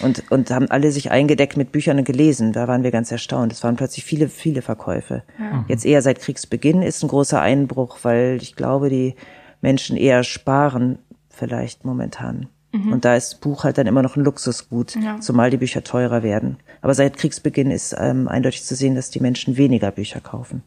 Und, 0.00 0.30
und 0.30 0.50
haben 0.50 0.70
alle 0.70 0.90
sich 0.90 1.10
eingedeckt 1.10 1.56
mit 1.56 1.70
Büchern 1.72 1.98
und 1.98 2.04
gelesen. 2.04 2.52
Da 2.52 2.68
waren 2.68 2.84
wir 2.84 2.90
ganz 2.90 3.12
erstaunt. 3.12 3.52
Es 3.52 3.62
waren 3.62 3.76
plötzlich 3.76 4.04
viele, 4.04 4.28
viele 4.28 4.62
Verkäufe. 4.62 5.22
Jetzt 5.68 5.84
eher 5.84 6.00
seit 6.00 6.20
Kriegsbeginn 6.20 6.80
ist 6.80 7.02
ein 7.02 7.08
großer 7.08 7.40
Einbruch, 7.40 7.98
weil 8.02 8.38
ich 8.40 8.56
glaube, 8.56 8.88
die 8.88 9.14
Menschen 9.60 9.96
eher 9.98 10.24
sparen 10.24 10.98
vielleicht 11.28 11.84
momentan. 11.84 12.48
Und 12.72 13.04
da 13.04 13.14
ist 13.14 13.40
Buch 13.40 13.62
halt 13.62 13.78
dann 13.78 13.86
immer 13.86 14.02
noch 14.02 14.16
ein 14.16 14.24
Luxusgut, 14.24 14.96
Ja. 14.96 15.20
zumal 15.20 15.50
die 15.50 15.58
Bücher 15.58 15.84
teurer 15.84 16.24
werden. 16.24 16.56
Aber 16.80 16.92
seit 16.94 17.18
Kriegsbeginn 17.18 17.70
ist 17.70 17.94
ähm, 17.96 18.26
eindeutig 18.26 18.64
zu 18.64 18.74
sehen, 18.74 18.96
dass 18.96 19.10
die 19.10 19.20
Menschen 19.20 19.56
weniger 19.56 19.92
Bücher 19.92 20.18
kaufen. 20.20 20.64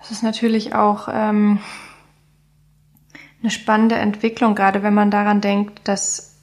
Das 0.00 0.10
ist 0.10 0.22
natürlich 0.22 0.74
auch 0.74 1.08
ähm, 1.12 1.60
eine 3.42 3.50
spannende 3.50 3.96
Entwicklung, 3.96 4.54
gerade 4.54 4.82
wenn 4.82 4.94
man 4.94 5.10
daran 5.10 5.40
denkt, 5.40 5.80
dass 5.84 6.34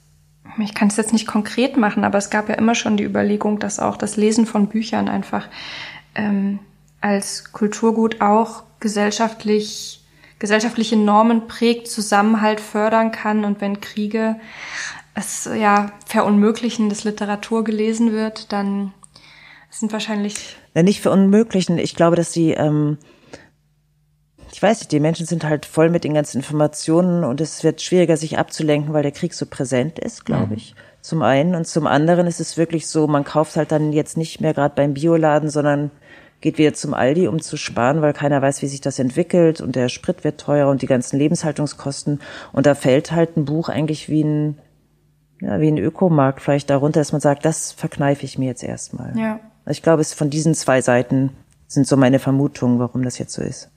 ich 0.58 0.74
kann 0.74 0.88
es 0.88 0.96
jetzt 0.96 1.12
nicht 1.12 1.26
konkret 1.26 1.76
machen, 1.76 2.04
aber 2.04 2.16
es 2.18 2.30
gab 2.30 2.48
ja 2.48 2.54
immer 2.54 2.74
schon 2.74 2.96
die 2.96 3.04
Überlegung, 3.04 3.58
dass 3.58 3.78
auch 3.78 3.96
das 3.96 4.16
Lesen 4.16 4.46
von 4.46 4.68
Büchern 4.68 5.08
einfach 5.08 5.48
ähm, 6.14 6.60
als 7.00 7.52
Kulturgut 7.52 8.20
auch 8.20 8.62
gesellschaftlich 8.80 10.02
gesellschaftliche 10.38 10.96
Normen 10.96 11.46
prägt, 11.48 11.88
Zusammenhalt 11.88 12.60
fördern 12.60 13.10
kann 13.10 13.44
und 13.44 13.60
wenn 13.60 13.80
Kriege 13.80 14.36
es 15.14 15.48
ja 15.52 15.92
verunmöglichen, 16.04 16.90
dass 16.90 17.04
Literatur 17.04 17.64
gelesen 17.64 18.12
wird, 18.12 18.52
dann 18.52 18.92
sind 19.70 19.92
wahrscheinlich 19.92 20.56
Na, 20.74 20.82
nicht 20.82 21.00
für 21.00 21.10
Unmöglichen. 21.10 21.78
Ich 21.78 21.94
glaube, 21.94 22.16
dass 22.16 22.32
sie, 22.32 22.50
ähm, 22.50 22.98
ich 24.56 24.62
weiß 24.62 24.80
nicht, 24.80 24.92
die 24.92 25.00
Menschen 25.00 25.26
sind 25.26 25.44
halt 25.44 25.66
voll 25.66 25.90
mit 25.90 26.02
den 26.02 26.14
ganzen 26.14 26.38
Informationen 26.38 27.24
und 27.24 27.42
es 27.42 27.62
wird 27.62 27.82
schwieriger, 27.82 28.16
sich 28.16 28.38
abzulenken, 28.38 28.94
weil 28.94 29.02
der 29.02 29.12
Krieg 29.12 29.34
so 29.34 29.44
präsent 29.44 29.98
ist, 29.98 30.24
glaube 30.24 30.54
ich. 30.54 30.74
Zum 31.02 31.20
einen. 31.20 31.54
Und 31.54 31.66
zum 31.66 31.86
anderen 31.86 32.26
ist 32.26 32.40
es 32.40 32.56
wirklich 32.56 32.86
so, 32.86 33.06
man 33.06 33.22
kauft 33.22 33.56
halt 33.56 33.70
dann 33.70 33.92
jetzt 33.92 34.16
nicht 34.16 34.40
mehr 34.40 34.54
gerade 34.54 34.74
beim 34.74 34.94
Bioladen, 34.94 35.50
sondern 35.50 35.90
geht 36.40 36.56
wieder 36.56 36.72
zum 36.72 36.94
Aldi, 36.94 37.28
um 37.28 37.42
zu 37.42 37.58
sparen, 37.58 38.00
weil 38.00 38.14
keiner 38.14 38.40
weiß, 38.40 38.62
wie 38.62 38.66
sich 38.66 38.80
das 38.80 38.98
entwickelt 38.98 39.60
und 39.60 39.76
der 39.76 39.90
Sprit 39.90 40.24
wird 40.24 40.40
teurer 40.40 40.70
und 40.70 40.80
die 40.80 40.86
ganzen 40.86 41.18
Lebenshaltungskosten. 41.18 42.20
Und 42.54 42.64
da 42.64 42.74
fällt 42.74 43.12
halt 43.12 43.36
ein 43.36 43.44
Buch 43.44 43.68
eigentlich 43.68 44.08
wie 44.08 44.24
ein, 44.24 44.58
ja, 45.42 45.60
wie 45.60 45.68
ein 45.68 45.76
Ökomarkt 45.76 46.40
vielleicht 46.40 46.70
darunter, 46.70 47.00
dass 47.00 47.12
man 47.12 47.20
sagt, 47.20 47.44
das 47.44 47.72
verkneife 47.72 48.24
ich 48.24 48.38
mir 48.38 48.46
jetzt 48.46 48.64
erstmal. 48.64 49.18
ja 49.18 49.38
Ich 49.68 49.82
glaube, 49.82 50.00
es 50.00 50.14
von 50.14 50.30
diesen 50.30 50.54
zwei 50.54 50.80
Seiten 50.80 51.32
sind 51.66 51.86
so 51.86 51.98
meine 51.98 52.18
Vermutungen, 52.18 52.78
warum 52.78 53.02
das 53.02 53.18
jetzt 53.18 53.34
so 53.34 53.42
ist. 53.42 53.70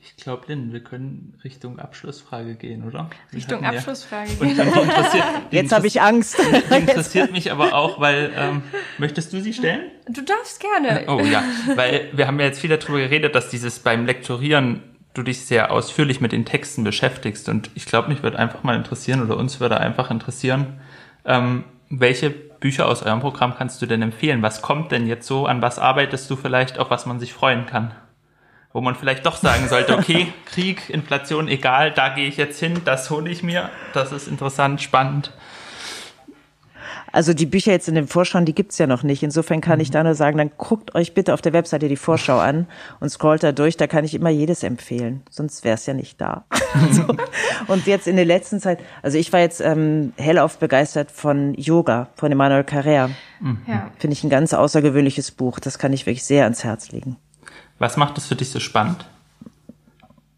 Ich 0.00 0.16
glaube, 0.16 0.44
Lynn, 0.48 0.72
wir 0.72 0.80
können 0.80 1.34
Richtung 1.44 1.78
Abschlussfrage 1.78 2.54
gehen, 2.54 2.84
oder? 2.84 3.10
Wir 3.30 3.38
Richtung 3.38 3.62
ja- 3.62 3.70
Abschlussfrage 3.70 4.30
die 5.50 5.56
Jetzt 5.56 5.72
habe 5.72 5.86
ich 5.86 6.00
Angst. 6.00 6.38
Die 6.70 6.74
interessiert 6.74 7.32
mich 7.32 7.50
aber 7.50 7.74
auch, 7.74 8.00
weil, 8.00 8.32
ähm, 8.36 8.62
möchtest 8.98 9.32
du 9.32 9.40
sie 9.40 9.52
stellen? 9.52 9.90
Du 10.08 10.22
darfst 10.22 10.60
gerne. 10.60 11.04
Oh 11.08 11.20
ja, 11.20 11.42
weil 11.74 12.10
wir 12.12 12.26
haben 12.26 12.38
ja 12.38 12.46
jetzt 12.46 12.60
viel 12.60 12.70
darüber 12.70 12.98
geredet, 12.98 13.34
dass 13.34 13.50
dieses 13.50 13.78
beim 13.78 14.06
Lektorieren 14.06 14.82
du 15.14 15.22
dich 15.22 15.44
sehr 15.46 15.70
ausführlich 15.72 16.20
mit 16.20 16.32
den 16.32 16.44
Texten 16.44 16.84
beschäftigst. 16.84 17.48
Und 17.48 17.70
ich 17.74 17.86
glaube, 17.86 18.08
mich 18.08 18.22
würde 18.22 18.38
einfach 18.38 18.62
mal 18.62 18.76
interessieren 18.76 19.22
oder 19.22 19.36
uns 19.36 19.60
würde 19.60 19.80
einfach 19.80 20.10
interessieren, 20.10 20.80
ähm, 21.24 21.64
welche 21.88 22.30
Bücher 22.30 22.88
aus 22.88 23.02
eurem 23.02 23.20
Programm 23.20 23.54
kannst 23.56 23.80
du 23.82 23.86
denn 23.86 24.02
empfehlen? 24.02 24.42
Was 24.42 24.62
kommt 24.62 24.92
denn 24.92 25.06
jetzt 25.06 25.26
so? 25.26 25.46
An 25.46 25.62
was 25.62 25.78
arbeitest 25.78 26.30
du 26.30 26.36
vielleicht, 26.36 26.78
auf 26.78 26.90
was 26.90 27.06
man 27.06 27.18
sich 27.20 27.32
freuen 27.32 27.66
kann? 27.66 27.92
Wo 28.76 28.82
man 28.82 28.94
vielleicht 28.94 29.24
doch 29.24 29.36
sagen 29.36 29.70
sollte, 29.70 29.96
okay, 29.96 30.34
Krieg, 30.44 30.90
Inflation, 30.90 31.48
egal, 31.48 31.92
da 31.92 32.10
gehe 32.10 32.28
ich 32.28 32.36
jetzt 32.36 32.60
hin, 32.60 32.82
das 32.84 33.08
hole 33.08 33.30
ich 33.30 33.42
mir, 33.42 33.70
das 33.94 34.12
ist 34.12 34.28
interessant, 34.28 34.82
spannend. 34.82 35.32
Also 37.10 37.32
die 37.32 37.46
Bücher 37.46 37.72
jetzt 37.72 37.88
in 37.88 37.94
den 37.94 38.06
Vorschauen, 38.06 38.44
die 38.44 38.54
gibt's 38.54 38.76
ja 38.76 38.86
noch 38.86 39.02
nicht. 39.02 39.22
Insofern 39.22 39.62
kann 39.62 39.80
ich 39.80 39.90
da 39.90 40.04
nur 40.04 40.14
sagen, 40.14 40.36
dann 40.36 40.50
guckt 40.58 40.94
euch 40.94 41.14
bitte 41.14 41.32
auf 41.32 41.40
der 41.40 41.54
Webseite 41.54 41.88
die 41.88 41.96
Vorschau 41.96 42.38
an 42.38 42.66
und 43.00 43.08
scrollt 43.08 43.42
da 43.42 43.52
durch. 43.52 43.78
Da 43.78 43.86
kann 43.86 44.04
ich 44.04 44.12
immer 44.12 44.28
jedes 44.28 44.62
empfehlen. 44.62 45.22
Sonst 45.30 45.64
wär's 45.64 45.86
ja 45.86 45.94
nicht 45.94 46.20
da. 46.20 46.44
so. 46.90 47.06
Und 47.68 47.86
jetzt 47.86 48.06
in 48.06 48.16
der 48.16 48.26
letzten 48.26 48.60
Zeit, 48.60 48.80
also 49.00 49.16
ich 49.16 49.32
war 49.32 49.40
jetzt 49.40 49.62
ähm, 49.62 50.12
hellauf 50.18 50.58
begeistert 50.58 51.10
von 51.10 51.54
Yoga 51.54 52.08
von 52.14 52.30
Emmanuel 52.30 52.64
Carrère. 52.64 53.08
Ja. 53.66 53.90
Finde 53.98 54.12
ich 54.12 54.22
ein 54.22 54.28
ganz 54.28 54.52
außergewöhnliches 54.52 55.30
Buch. 55.30 55.60
Das 55.60 55.78
kann 55.78 55.94
ich 55.94 56.04
wirklich 56.04 56.24
sehr 56.24 56.44
ans 56.44 56.62
Herz 56.62 56.90
legen. 56.90 57.16
Was 57.78 57.96
macht 57.96 58.18
es 58.18 58.26
für 58.26 58.36
dich 58.36 58.50
so 58.50 58.60
spannend? 58.60 59.04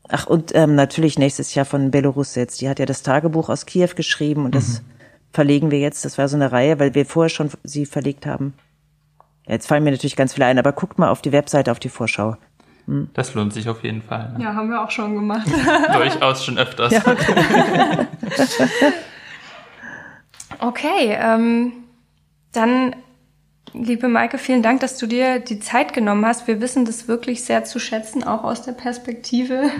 Ach, 0.08 0.26
und 0.26 0.54
ähm, 0.54 0.74
natürlich 0.74 1.18
nächstes 1.18 1.54
Jahr 1.54 1.64
von 1.64 1.90
Belarus 1.90 2.34
jetzt. 2.34 2.60
Die 2.60 2.68
hat 2.68 2.78
ja 2.78 2.86
das 2.86 3.02
Tagebuch 3.02 3.48
aus 3.48 3.66
Kiew 3.66 3.90
geschrieben 3.94 4.44
und 4.44 4.54
das 4.54 4.82
verlegen 5.32 5.70
wir 5.70 5.78
jetzt. 5.78 6.04
Das 6.04 6.16
war 6.16 6.28
so 6.28 6.36
eine 6.36 6.50
Reihe, 6.50 6.78
weil 6.78 6.94
wir 6.94 7.04
vorher 7.04 7.28
schon 7.28 7.50
sie 7.62 7.84
verlegt 7.86 8.24
haben. 8.26 8.54
Ja, 9.46 9.52
Jetzt 9.52 9.66
fallen 9.66 9.84
mir 9.84 9.90
natürlich 9.90 10.16
ganz 10.16 10.34
viele 10.34 10.46
ein, 10.46 10.58
aber 10.58 10.72
guckt 10.72 10.98
mal 10.98 11.10
auf 11.10 11.20
die 11.20 11.32
Webseite, 11.32 11.70
auf 11.70 11.78
die 11.78 11.90
Vorschau. 11.90 12.36
Das 13.12 13.34
lohnt 13.34 13.52
sich 13.52 13.68
auf 13.68 13.84
jeden 13.84 14.00
Fall. 14.00 14.32
Ne? 14.32 14.44
Ja, 14.44 14.54
haben 14.54 14.70
wir 14.70 14.82
auch 14.82 14.90
schon 14.90 15.14
gemacht. 15.14 15.46
Durchaus 15.92 16.44
schon 16.44 16.58
öfters. 16.58 16.94
Okay, 20.60 21.16
ähm, 21.20 21.72
dann, 22.52 22.96
liebe 23.72 24.08
Maike, 24.08 24.38
vielen 24.38 24.62
Dank, 24.62 24.80
dass 24.80 24.98
du 24.98 25.06
dir 25.06 25.38
die 25.38 25.60
Zeit 25.60 25.92
genommen 25.92 26.24
hast. 26.24 26.46
Wir 26.46 26.60
wissen 26.60 26.84
das 26.84 27.08
wirklich 27.08 27.44
sehr 27.44 27.64
zu 27.64 27.78
schätzen, 27.78 28.24
auch 28.24 28.44
aus 28.44 28.62
der 28.62 28.72
Perspektive 28.72 29.70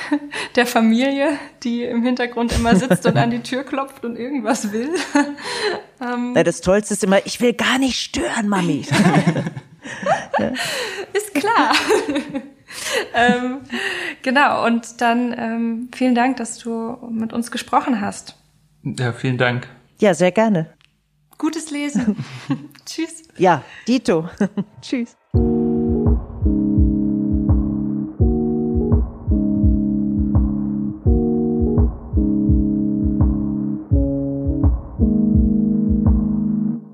der 0.56 0.66
Familie, 0.66 1.38
die 1.62 1.82
im 1.82 2.02
Hintergrund 2.02 2.52
immer 2.52 2.76
sitzt 2.76 3.06
und 3.06 3.16
an 3.16 3.30
die 3.30 3.40
Tür 3.40 3.64
klopft 3.64 4.04
und 4.04 4.16
irgendwas 4.16 4.72
will. 4.72 4.90
Na, 5.98 6.42
das 6.42 6.60
Tollste 6.60 6.94
ist 6.94 7.04
immer, 7.04 7.24
ich 7.26 7.40
will 7.40 7.52
gar 7.52 7.78
nicht 7.78 8.00
stören, 8.00 8.48
Mami. 8.48 8.86
Ist 11.12 11.34
klar. 11.34 11.72
ähm, 13.14 13.60
genau, 14.22 14.64
und 14.66 15.00
dann 15.00 15.34
ähm, 15.36 15.88
vielen 15.94 16.14
Dank, 16.14 16.36
dass 16.36 16.58
du 16.58 16.96
mit 17.10 17.32
uns 17.32 17.50
gesprochen 17.50 18.00
hast. 18.00 18.36
Ja, 18.82 19.12
vielen 19.12 19.36
Dank. 19.36 19.68
ja, 19.98 20.14
sehr 20.14 20.32
gerne. 20.32 20.72
Gutes 21.40 21.70
Lesen. 21.70 22.22
Tschüss. 22.84 23.22
Ja, 23.38 23.64
Dito. 23.88 24.28
Tschüss. 24.82 25.16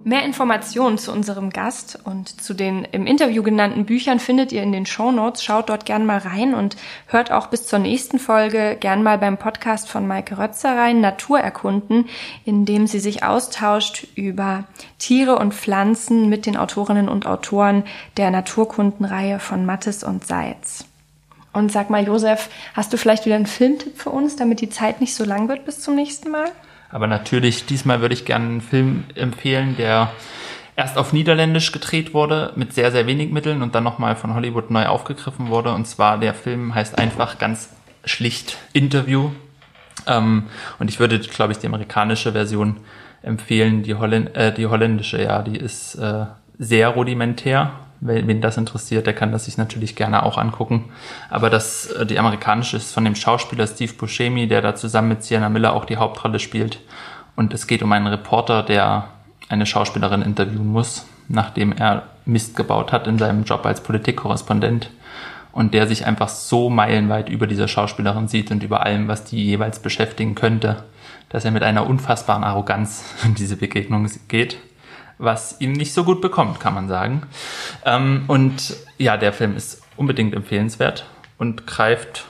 Mehr 0.09 0.22
Informationen 0.22 0.98
zu 0.98 1.11
unserem 1.11 1.50
Gast 1.50 1.98
und 2.04 2.40
zu 2.40 2.54
den 2.54 2.84
im 2.92 3.09
Interview 3.09 3.42
genannten 3.42 3.86
Büchern 3.86 4.20
findet 4.20 4.52
ihr 4.52 4.62
in 4.62 4.70
den 4.70 4.86
Show 4.86 5.11
Notes. 5.11 5.42
Schaut 5.42 5.68
dort 5.68 5.84
gern 5.84 6.07
mal 6.07 6.18
rein 6.18 6.54
und 6.54 6.76
hört 7.09 7.32
auch 7.32 7.48
bis 7.48 7.66
zur 7.66 7.80
nächsten 7.80 8.20
Folge 8.20 8.76
gern 8.78 9.02
mal 9.02 9.18
beim 9.18 9.36
Podcast 9.36 9.88
von 9.88 10.07
Maike 10.07 10.38
Rötzer 10.38 10.78
rein, 10.78 11.00
Natur 11.00 11.40
erkunden, 11.40 12.09
in 12.44 12.64
dem 12.64 12.86
sie 12.86 13.00
sich 13.00 13.24
austauscht 13.24 14.07
über 14.14 14.62
Tiere 15.00 15.40
und 15.40 15.54
Pflanzen 15.54 16.28
mit 16.28 16.46
den 16.46 16.57
Autorinnen 16.57 17.09
und 17.09 17.26
Autoren 17.26 17.82
der 18.16 18.30
Naturkundenreihe 18.30 19.40
von 19.40 19.66
Mattes 19.66 20.04
und 20.04 20.24
Seitz. 20.24 20.84
Und 21.52 21.72
sag 21.72 21.90
mal, 21.90 22.07
Josef, 22.07 22.48
hast 22.74 22.92
du 22.92 22.96
vielleicht 22.96 23.24
wieder 23.24 23.34
einen 23.34 23.46
Filmtipp 23.46 23.98
für 23.98 24.11
uns, 24.11 24.36
damit 24.36 24.61
die 24.61 24.70
Zeit 24.70 25.00
nicht 25.00 25.16
so 25.16 25.24
lang 25.24 25.48
wird 25.48 25.64
bis 25.64 25.80
zum 25.80 25.96
nächsten 25.96 26.30
Mal? 26.30 26.52
Aber 26.97 27.09
natürlich, 27.09 27.66
diesmal 27.66 28.01
würde 28.01 28.14
ich 28.14 28.24
gerne 28.24 28.47
einen 28.47 28.61
Film 28.62 29.05
empfehlen, 29.16 29.76
der 29.76 30.12
erst 30.76 30.97
auf 30.97 31.12
Niederländisch 31.12 31.70
gedreht 31.70 32.14
wurde, 32.14 32.55
mit 32.57 32.72
sehr, 32.72 32.90
sehr 32.90 33.07
wenig 33.07 33.30
Mitteln 33.30 33.61
und 33.61 33.74
dann 33.74 33.84
nochmal 33.84 34.16
von 34.16 34.34
Hollywood 34.34 34.70
neu 34.70 34.86
aufgegriffen 34.86 35.51
wurde. 35.51 35.74
Und 35.74 35.86
zwar 35.86 36.16
der 36.16 36.32
Film 36.32 36.74
heißt 36.74 36.97
einfach 36.97 37.36
ganz 37.36 37.68
schlicht 38.07 38.57
Interview. 38.72 39.28
Ähm, 40.07 40.44
und 40.78 40.88
ich 40.88 40.99
würde, 40.99 41.18
glaube 41.18 41.53
ich, 41.53 41.59
die 41.59 41.66
amerikanische 41.66 42.32
Version 42.32 42.78
empfehlen, 43.20 43.82
die, 43.82 43.94
Holländ 43.94 44.34
äh, 44.34 44.55
die 44.55 44.66
holländische, 44.66 45.22
ja, 45.22 45.42
die 45.42 45.59
ist 45.59 45.97
äh, 45.97 46.24
sehr 46.57 46.88
rudimentär 46.88 47.72
wen 48.01 48.40
das 48.40 48.57
interessiert, 48.57 49.07
der 49.07 49.14
kann 49.14 49.32
das 49.32 49.47
sich 49.47 49.57
natürlich 49.57 49.97
gerne 49.97 50.22
auch 50.22 50.38
angucken. 50.38 50.90
Aber 51.30 51.51
das, 51.51 51.86
äh, 51.86 52.07
die 52.07 52.18
amerikanische 52.18 52.76
ist 52.76 52.92
von 52.92 53.05
dem 53.05 53.14
Schauspieler 53.14 53.66
Steve 53.66 53.92
Buscemi, 53.94 54.47
der 54.47 54.62
da 54.62 54.74
zusammen 54.74 55.09
mit 55.09 55.22
Sienna 55.22 55.49
Miller 55.49 55.72
auch 55.72 55.84
die 55.84 55.97
Hauptrolle 55.97 56.38
spielt. 56.38 56.80
Und 57.36 57.53
es 57.55 57.66
geht 57.66 57.82
um 57.82 57.92
einen 57.92 58.07
Reporter, 58.07 58.62
der 58.62 59.09
eine 59.49 59.66
Schauspielerin 59.66 60.22
interviewen 60.22 60.66
muss, 60.66 61.07
nachdem 61.28 61.72
er 61.72 62.05
Mist 62.24 62.57
gebaut 62.57 62.92
hat 62.92 63.07
in 63.07 63.18
seinem 63.18 63.44
Job 63.44 63.64
als 63.64 63.82
Politikkorrespondent. 63.82 64.90
Und 65.53 65.72
der 65.72 65.86
sich 65.86 66.05
einfach 66.05 66.28
so 66.28 66.68
meilenweit 66.68 67.30
über 67.30 67.47
dieser 67.47 67.68
Schauspielerin 67.68 68.28
sieht 68.28 68.51
und 68.51 68.62
über 68.62 68.84
allem, 68.84 69.09
was 69.09 69.24
die 69.24 69.42
jeweils 69.42 69.78
beschäftigen 69.78 70.34
könnte, 70.34 70.84
dass 71.30 71.47
er 71.47 71.51
mit 71.51 71.62
einer 71.62 71.86
unfassbaren 71.86 72.44
Arroganz 72.44 73.05
in 73.24 73.34
diese 73.34 73.57
Begegnung 73.57 74.09
geht 74.28 74.59
was 75.18 75.60
ihm 75.60 75.72
nicht 75.72 75.92
so 75.92 76.04
gut 76.04 76.20
bekommt, 76.20 76.60
kann 76.60 76.74
man 76.74 76.88
sagen. 76.88 77.22
Ähm, 77.84 78.24
und 78.26 78.76
ja, 78.98 79.16
der 79.16 79.32
Film 79.32 79.56
ist 79.56 79.82
unbedingt 79.96 80.34
empfehlenswert 80.34 81.06
und 81.38 81.66
greift 81.66 82.26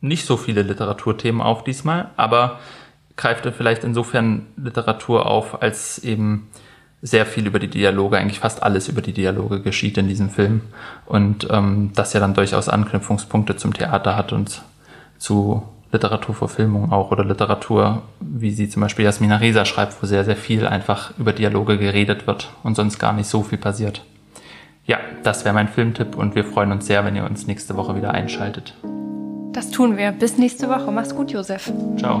nicht 0.00 0.26
so 0.26 0.36
viele 0.36 0.62
Literaturthemen 0.62 1.40
auf 1.40 1.64
diesmal, 1.64 2.10
aber 2.16 2.60
greift 3.16 3.46
er 3.46 3.52
vielleicht 3.52 3.84
insofern 3.84 4.46
Literatur 4.56 5.26
auf, 5.26 5.62
als 5.62 5.98
eben 5.98 6.48
sehr 7.00 7.26
viel 7.26 7.46
über 7.46 7.58
die 7.58 7.68
Dialoge, 7.68 8.18
eigentlich 8.18 8.40
fast 8.40 8.62
alles 8.62 8.88
über 8.88 9.02
die 9.02 9.12
Dialoge 9.12 9.60
geschieht 9.60 9.98
in 9.98 10.08
diesem 10.08 10.30
Film 10.30 10.62
und 11.06 11.46
ähm, 11.50 11.92
das 11.94 12.14
ja 12.14 12.20
dann 12.20 12.34
durchaus 12.34 12.68
Anknüpfungspunkte 12.68 13.56
zum 13.56 13.74
Theater 13.74 14.16
hat 14.16 14.32
und 14.32 14.62
zu 15.18 15.68
Literaturverfilmung 15.94 16.92
auch 16.92 17.10
oder 17.10 17.24
Literatur, 17.24 18.02
wie 18.20 18.50
sie 18.50 18.68
zum 18.68 18.82
Beispiel 18.82 19.04
Jasmina 19.04 19.36
Reza 19.36 19.64
schreibt, 19.64 20.02
wo 20.02 20.06
sehr, 20.06 20.24
sehr 20.24 20.36
viel 20.36 20.66
einfach 20.66 21.16
über 21.18 21.32
Dialoge 21.32 21.78
geredet 21.78 22.26
wird 22.26 22.50
und 22.62 22.76
sonst 22.76 22.98
gar 22.98 23.12
nicht 23.12 23.28
so 23.28 23.42
viel 23.42 23.58
passiert. 23.58 24.04
Ja, 24.86 24.98
das 25.22 25.44
wäre 25.44 25.54
mein 25.54 25.68
Filmtipp 25.68 26.16
und 26.16 26.34
wir 26.34 26.44
freuen 26.44 26.72
uns 26.72 26.86
sehr, 26.86 27.04
wenn 27.04 27.16
ihr 27.16 27.24
uns 27.24 27.46
nächste 27.46 27.76
Woche 27.76 27.96
wieder 27.96 28.12
einschaltet. 28.12 28.74
Das 29.52 29.70
tun 29.70 29.96
wir. 29.96 30.12
Bis 30.12 30.36
nächste 30.36 30.68
Woche. 30.68 30.90
Mach's 30.90 31.14
gut, 31.14 31.30
Josef. 31.30 31.72
Ciao. 31.96 32.20